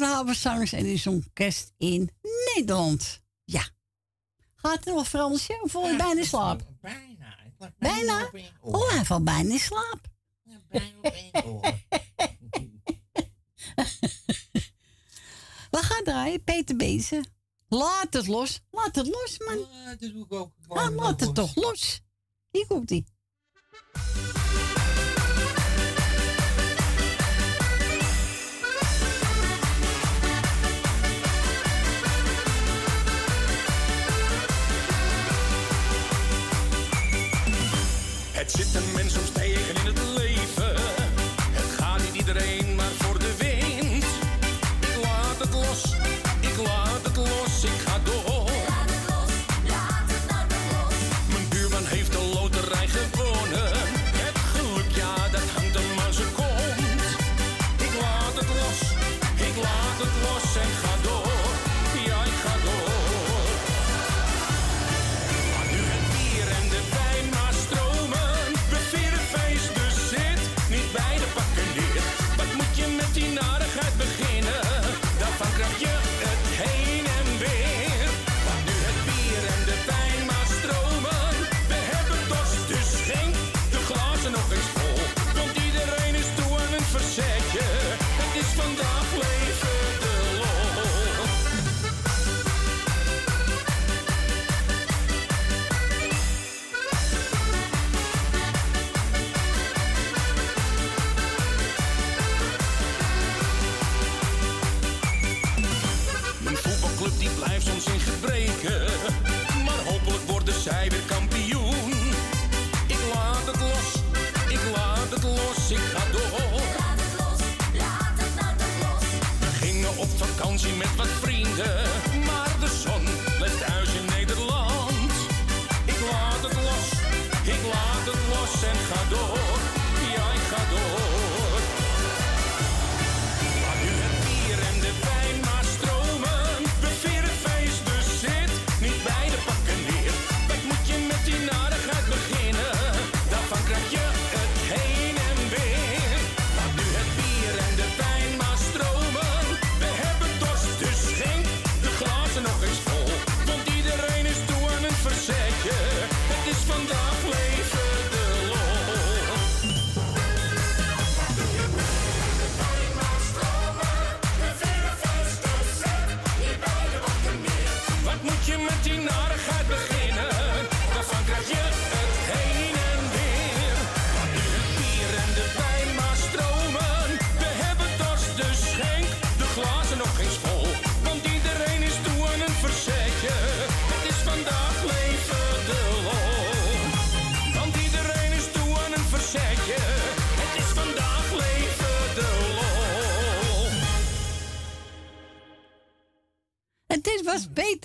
Haverzangers 0.00 0.72
en 0.72 0.86
is 0.86 1.06
orkest 1.06 1.72
in 1.76 2.10
Nederland. 2.54 3.20
Ja. 3.44 3.68
Gaat 4.54 4.84
het 4.84 4.94
nog, 4.94 5.08
Fransje? 5.08 5.58
Of 5.62 5.70
voel 5.70 5.88
je 5.88 5.96
bijna 5.96 6.20
in 6.20 6.26
slaap? 6.26 6.66
Bijna. 6.80 7.36
bijna? 7.78 8.30
bijna? 8.30 8.48
Oh, 8.60 8.90
hij 8.90 9.04
valt 9.04 9.24
bijna 9.24 9.52
in 9.52 9.58
slaap. 9.58 10.00
Bijna 10.68 10.96
op 11.02 11.04
één 11.04 11.44
oor. 11.44 11.60
We 15.70 15.78
gaan 15.82 16.04
draaien, 16.04 16.44
Peter 16.44 16.76
Bezen. 16.76 17.32
Laat 17.68 18.12
het 18.12 18.26
los. 18.26 18.60
Laat 18.70 18.94
het 18.94 19.06
los, 19.06 19.38
man. 19.38 19.66
Dat 19.84 20.00
doe 20.00 20.24
ik 20.24 20.32
ook. 20.32 20.52
Ah, 20.68 20.94
laat 20.94 21.20
het 21.20 21.34
toch 21.34 21.54
los. 21.54 22.00
Hier 22.50 22.66
komt 22.66 22.88
die. 22.88 23.04
at 38.44 38.50
shit, 38.50 38.68
den 38.74 38.84
mens 38.96 39.12
som 39.12 39.24
stadig 39.32 39.64
kan 39.68 39.76
lide 39.84 39.96
det 39.96 40.23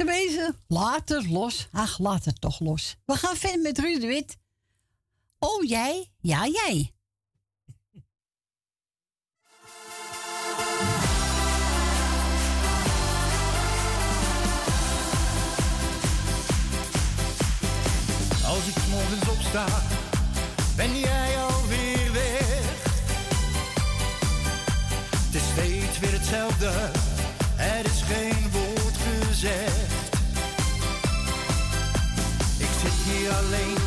Wezen. 0.09 0.55
Laat 0.67 1.09
het 1.09 1.29
los. 1.29 1.67
Ach, 1.71 1.99
laat 1.99 2.25
het 2.25 2.41
toch 2.41 2.59
los. 2.59 2.95
We 3.05 3.15
gaan 3.15 3.35
verder 3.35 3.61
met 3.61 3.79
Ruud 3.79 4.01
de 4.01 4.07
Wit. 4.07 4.37
Oh, 5.39 5.63
jij? 5.63 6.11
Ja, 6.19 6.47
jij. 6.47 6.93
Als 18.45 18.67
ik 18.67 18.87
morgens 18.89 19.29
opsta, 19.29 19.65
ben 20.75 20.99
jij 20.99 21.37
alweer 21.37 22.11
weg. 22.13 22.83
Het 25.25 25.35
is 25.35 25.47
steeds 25.51 25.99
weer 25.99 26.11
hetzelfde, 26.11 26.91
zit 33.29 33.49
hier 33.49 33.78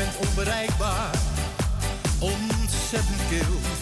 bent 0.00 0.28
onbereikbaar, 0.28 1.14
ontzettend 2.18 3.20
kil. 3.28 3.79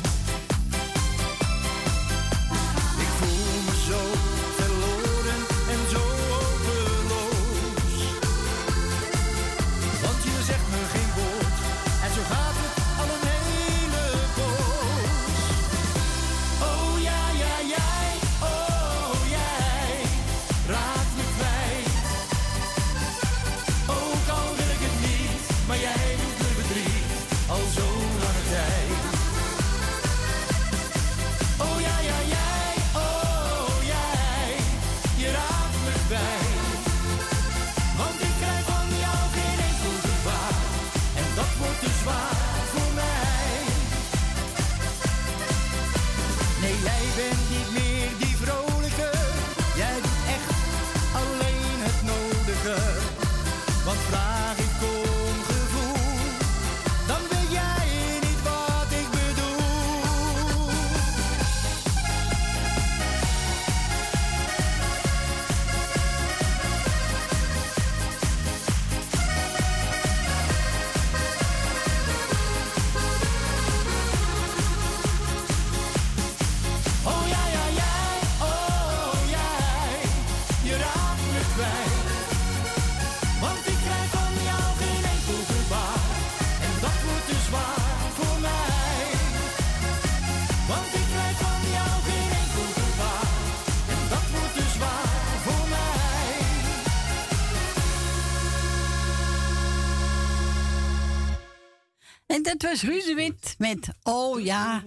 Dat 102.58 102.70
was 102.70 102.82
Ruud 102.82 103.04
de 103.04 103.14
Wit 103.14 103.54
met 103.58 103.88
Oh 104.02 104.40
ja, 104.40 104.84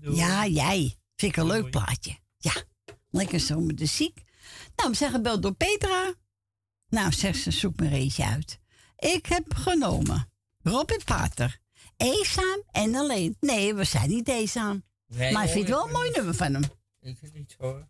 ja 0.00 0.46
jij. 0.46 0.96
Vind 1.16 1.32
ik 1.32 1.36
een 1.36 1.46
leuk 1.46 1.70
plaatje. 1.70 2.18
Ja, 2.36 2.52
lekker 3.10 3.40
zo 3.40 3.60
met 3.60 3.78
de 3.78 3.86
ziek. 3.86 4.22
Nou, 4.76 4.90
we 4.90 4.96
zeggen 4.96 5.22
bel 5.22 5.40
door 5.40 5.54
Petra. 5.54 6.14
Nou, 6.88 7.12
zegt 7.12 7.38
ze, 7.38 7.50
zoek 7.50 7.80
me 7.80 7.90
eentje 7.90 8.24
uit. 8.24 8.58
Ik 8.96 9.26
heb 9.26 9.54
genomen 9.54 10.32
Robin 10.62 11.00
Pater. 11.04 11.58
Eenzaam 11.96 12.62
en 12.70 12.94
alleen. 12.94 13.36
Nee, 13.40 13.74
we 13.74 13.84
zijn 13.84 14.08
niet 14.08 14.28
eenzaam. 14.28 14.84
Nee, 15.06 15.32
maar 15.32 15.44
ik 15.44 15.50
vind 15.50 15.68
het 15.68 15.76
wel 15.76 15.86
een 15.86 15.92
mooi 15.92 16.10
nummer 16.10 16.34
van 16.34 16.54
hem. 16.54 16.62
Ik 17.00 17.18
vind 17.18 17.20
het 17.20 17.34
niet 17.34 17.54
hoor. 17.58 17.88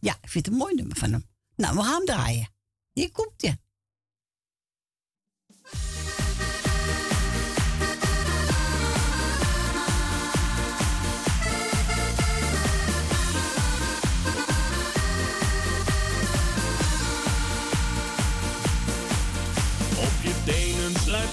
Ja, 0.00 0.18
ik 0.20 0.28
vind 0.28 0.44
het 0.44 0.54
een 0.54 0.60
mooi 0.60 0.74
nummer 0.74 0.96
van 0.96 1.12
hem. 1.12 1.26
Nou, 1.56 1.76
we 1.76 1.82
gaan 1.82 1.94
hem 1.94 2.04
draaien. 2.04 2.48
Hier 2.92 3.12
komt 3.12 3.42
je. 3.42 3.58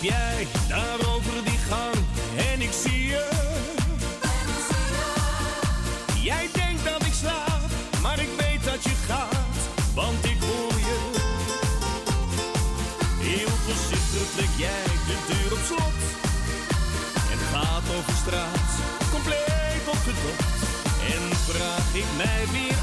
Jij 0.03 0.48
daar 0.67 0.99
over 1.15 1.43
die 1.43 1.59
gang 1.69 1.95
en 2.51 2.61
ik 2.61 2.72
zie 2.72 3.06
je. 3.06 3.30
Jij 6.22 6.49
denkt 6.53 6.83
dat 6.83 7.06
ik 7.06 7.14
slaap, 7.14 7.69
maar 8.01 8.19
ik 8.19 8.30
weet 8.38 8.64
dat 8.64 8.83
je 8.83 8.95
gaat, 9.07 9.59
want 9.93 10.25
ik 10.25 10.38
hoor 10.41 10.80
je. 10.90 10.99
Heel 13.19 13.53
voorzichtig 13.65 14.25
trek 14.35 14.53
jij 14.57 14.85
de 15.07 15.17
deur 15.27 15.51
op 15.57 15.64
slot 15.65 15.99
en 17.32 17.40
gaat 17.51 17.88
over 17.98 18.14
straat, 18.23 18.69
compleet 19.11 19.85
opgedokt. 19.95 20.61
En 21.14 21.23
vraag 21.49 21.88
ik 21.93 22.09
mij 22.17 22.43
weer 22.51 22.83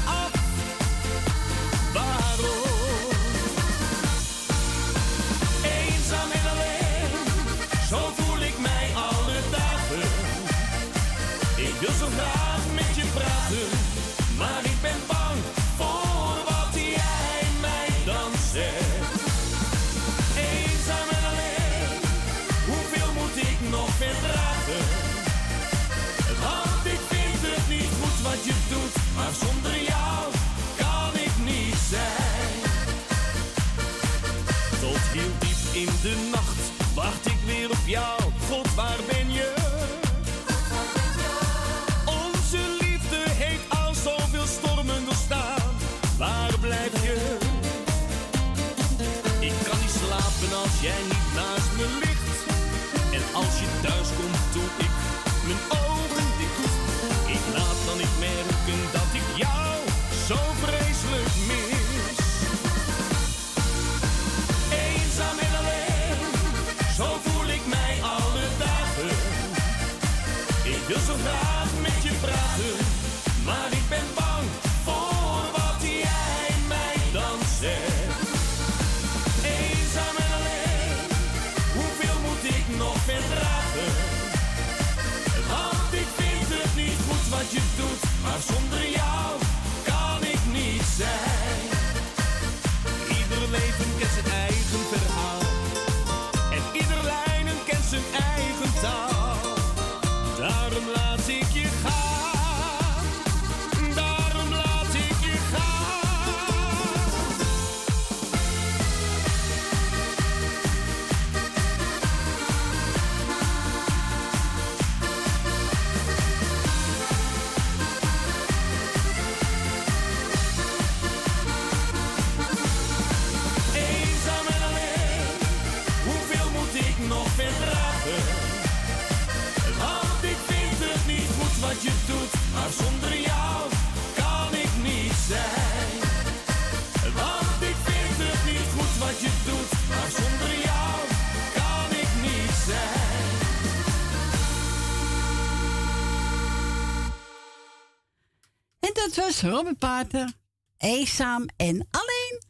was 149.41 149.51
Robert 149.51 150.33
eenzaam 150.77 151.45
en 151.57 151.87
alleen. 151.91 152.41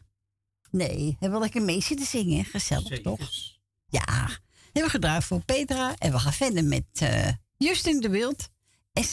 Nee, 0.72 1.18
hebben 1.20 1.40
we 1.40 1.44
lekker 1.44 1.61
mee 1.61 1.82
zitten 1.82 2.06
zingen. 2.06 2.45
Gezellig, 2.45 3.02
toch? 3.02 3.20
Ja. 3.86 4.30
Hebben 4.64 4.84
we 4.84 4.90
gedraaid 4.90 5.24
voor 5.24 5.42
Petra. 5.45 5.95
En 5.98 6.11
we 6.11 6.20
gaan 6.20 6.34
verder 6.34 6.64
met 6.64 6.86
uh, 7.03 7.28
Justin 7.58 8.00
de 8.00 8.10
Wild 8.10 8.50
en 8.94 9.03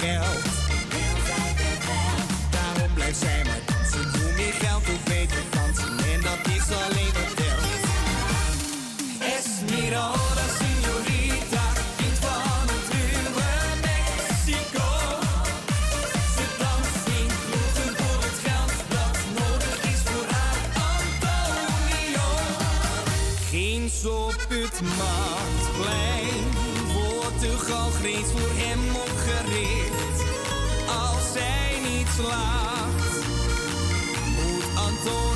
geld. 0.00 0.44
Daarom 2.50 2.94
blijft 2.94 3.18
zij 3.18 3.42
maar 3.44 3.62
Ze 3.90 4.18
Hoe 4.18 4.32
meer 4.36 4.52
geld, 4.52 4.86
hoe 4.86 4.98
beter 5.04 5.42
dansen. 5.50 5.92
En 6.12 6.20
dat 6.28 6.42
is 6.56 6.66
alleen 6.84 7.12
wat 7.18 7.32
telt. 7.40 7.82
Es 9.34 9.46
mirola, 9.70 10.46
signorita, 10.60 11.64
kind 11.98 12.18
van 12.24 12.64
het 12.72 12.86
ruwe 12.94 13.50
Mexico. 13.88 14.88
Ze 16.34 16.44
danst 16.62 17.04
in 17.20 17.30
groeten 17.44 17.90
voor 17.98 18.20
het 18.28 18.38
geld 18.46 18.74
dat 18.94 19.16
nodig 19.38 19.78
is 19.92 20.00
voor 20.08 20.26
haar 20.34 20.62
Antonio. 20.92 22.28
Geen 23.50 23.84
op 24.26 24.40
het 24.58 24.76
marktplein, 25.00 26.44
Portugal, 26.94 27.88
Greens 28.00 28.30
voor 28.34 28.49
slaagt, 32.16 33.24
moet 34.36 34.64
Anton. 34.74 35.29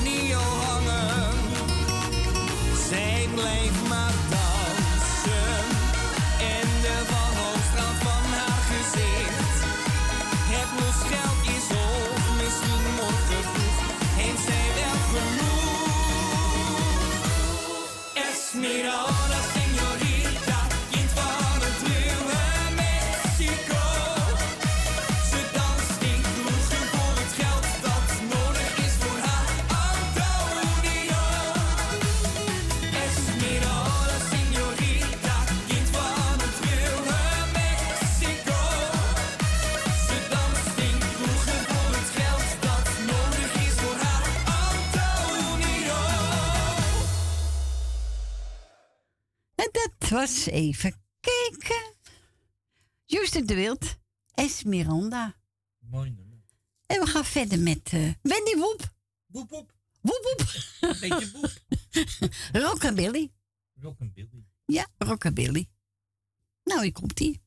even 50.31 50.95
kijken. 51.21 51.95
Justin 53.05 53.47
de 53.47 53.55
Wild, 53.55 53.97
Esmeralda. 54.35 55.37
Mooi. 55.79 56.17
En 56.87 57.01
we 57.01 57.07
gaan 57.07 57.25
verder 57.25 57.59
met 57.59 57.91
eh, 57.93 58.13
Wendy 58.23 58.57
Woep. 58.57 58.95
Woep 59.27 59.51
woep. 59.51 59.73
Woep 60.01 60.23
woep. 60.23 60.41
Een 60.81 61.01
beetje 61.01 61.31
woep. 61.33 61.53
Rockabilly. 62.63 63.33
Rockabilly. 63.75 64.45
Ja, 64.67 64.87
Rockabilly. 64.99 65.69
Nou, 66.65 66.83
hier 66.83 66.93
komt-ie. 66.93 67.43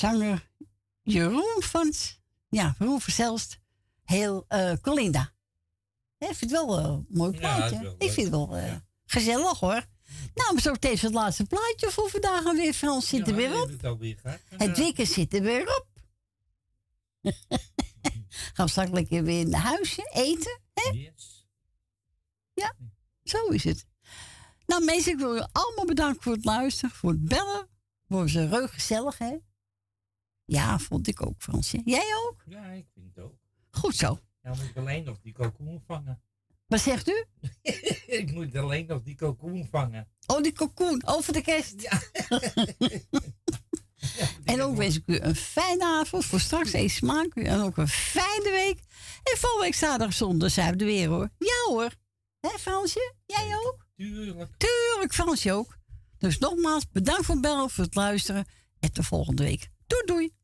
Zanger 0.00 0.50
Jeroen 1.02 1.62
van, 1.62 1.92
ja, 2.48 2.74
Jeroen 2.78 3.00
Verzelst, 3.00 3.58
heel 4.04 4.44
eh 4.48 4.72
Colinda. 4.82 5.32
Ik 6.18 6.26
vind 6.26 6.40
het 6.40 6.50
wel 6.50 6.78
eh, 6.78 6.84
een 6.84 7.06
mooi 7.08 7.38
plaatje. 7.38 7.94
ik 7.98 8.10
vind 8.10 8.26
het 8.26 8.30
wel 8.30 8.56
eh, 8.56 8.74
gezellig 9.04 9.58
hoor. 9.58 9.86
Nou, 10.34 10.60
zo 10.60 10.70
meteen 10.70 10.98
het 11.00 11.12
laatste 11.12 11.44
plaatje 11.44 11.90
voor 11.90 12.10
vandaag 12.10 12.44
alweer. 12.44 12.72
Frans 12.72 13.08
zit 13.08 13.28
er 13.28 13.34
weer 13.34 13.62
op. 13.62 13.70
Het 14.56 14.78
weekend 14.78 15.08
zit 15.08 15.34
er 15.34 15.42
weer 15.42 15.62
op. 15.62 15.86
Gaan 18.54 18.66
we 18.66 18.70
straks 18.70 18.90
lekker 18.90 19.22
weer 19.22 19.48
naar 19.48 19.60
huisje 19.60 20.10
eten. 20.12 20.60
Hè? 20.74 21.10
Ja, 22.52 22.74
zo 23.24 23.46
is 23.46 23.64
het. 23.64 23.86
Nou 24.66 24.84
mensen, 24.84 25.12
ik 25.12 25.18
wil 25.18 25.34
je 25.34 25.48
allemaal 25.52 25.84
bedanken 25.84 26.22
voor 26.22 26.32
het 26.32 26.44
luisteren, 26.44 26.94
voor 26.94 27.10
het 27.10 27.24
bellen. 27.24 27.68
Voor 28.08 28.28
ze 28.28 28.48
reug 28.48 28.74
gezellig, 28.74 29.18
hè? 29.18 29.36
Ja, 30.50 30.78
vond 30.78 31.08
ik 31.08 31.26
ook, 31.26 31.34
Fransje. 31.38 31.80
Jij 31.84 32.14
ook? 32.26 32.42
Ja, 32.46 32.64
ik 32.64 32.86
vind 32.94 33.06
het 33.14 33.24
ook. 33.24 33.34
Goed 33.70 33.96
zo. 33.96 34.18
Ja, 34.42 34.50
moet 34.50 34.62
ik 34.62 34.76
alleen 34.76 35.04
nog 35.04 35.20
die 35.20 35.32
kalkoen 35.32 35.82
vangen. 35.86 36.22
Wat 36.66 36.80
zegt 36.80 37.08
u? 37.08 37.24
ik 38.20 38.32
moet 38.32 38.56
alleen 38.56 38.86
nog 38.86 39.02
die 39.02 39.14
kalkoen 39.14 39.68
vangen. 39.70 40.08
Oh, 40.26 40.42
die 40.42 40.52
cocoon, 40.52 41.02
over 41.06 41.32
de 41.32 41.40
kerst. 41.40 41.74
en 44.44 44.62
ook 44.62 44.76
wens 44.76 44.96
ik 44.96 45.02
u 45.06 45.18
een 45.18 45.36
fijne 45.36 45.84
avond. 45.84 46.24
Voor 46.24 46.40
straks 46.40 46.72
eens 46.72 46.94
smaak. 46.94 47.34
En 47.34 47.60
ook 47.60 47.76
een 47.76 47.88
fijne 47.88 48.50
week. 48.50 48.78
En 49.22 49.38
volgende 49.38 49.64
week 49.64 49.74
zaterdag 49.74 50.14
zondag 50.14 50.50
zijn 50.50 50.72
we 50.72 50.78
er 50.78 50.86
weer 50.86 51.08
hoor. 51.08 51.30
Ja 51.38 51.72
hoor. 51.72 51.94
Hé 52.40 52.58
Fransje? 52.58 53.14
Jij 53.26 53.56
ook? 53.56 53.86
Tuurlijk. 53.96 54.54
Tuurlijk, 54.56 55.14
Fransje 55.14 55.52
ook. 55.52 55.78
Dus 56.18 56.38
nogmaals, 56.38 56.88
bedankt 56.88 57.24
voor 57.24 57.34
het 57.34 57.44
bellen, 57.44 57.70
voor 57.70 57.84
het 57.84 57.94
luisteren. 57.94 58.46
En 58.80 58.92
tot 58.92 59.06
volgende 59.06 59.42
week. 59.42 59.68
Doei 59.86 60.02
doei. 60.04 60.38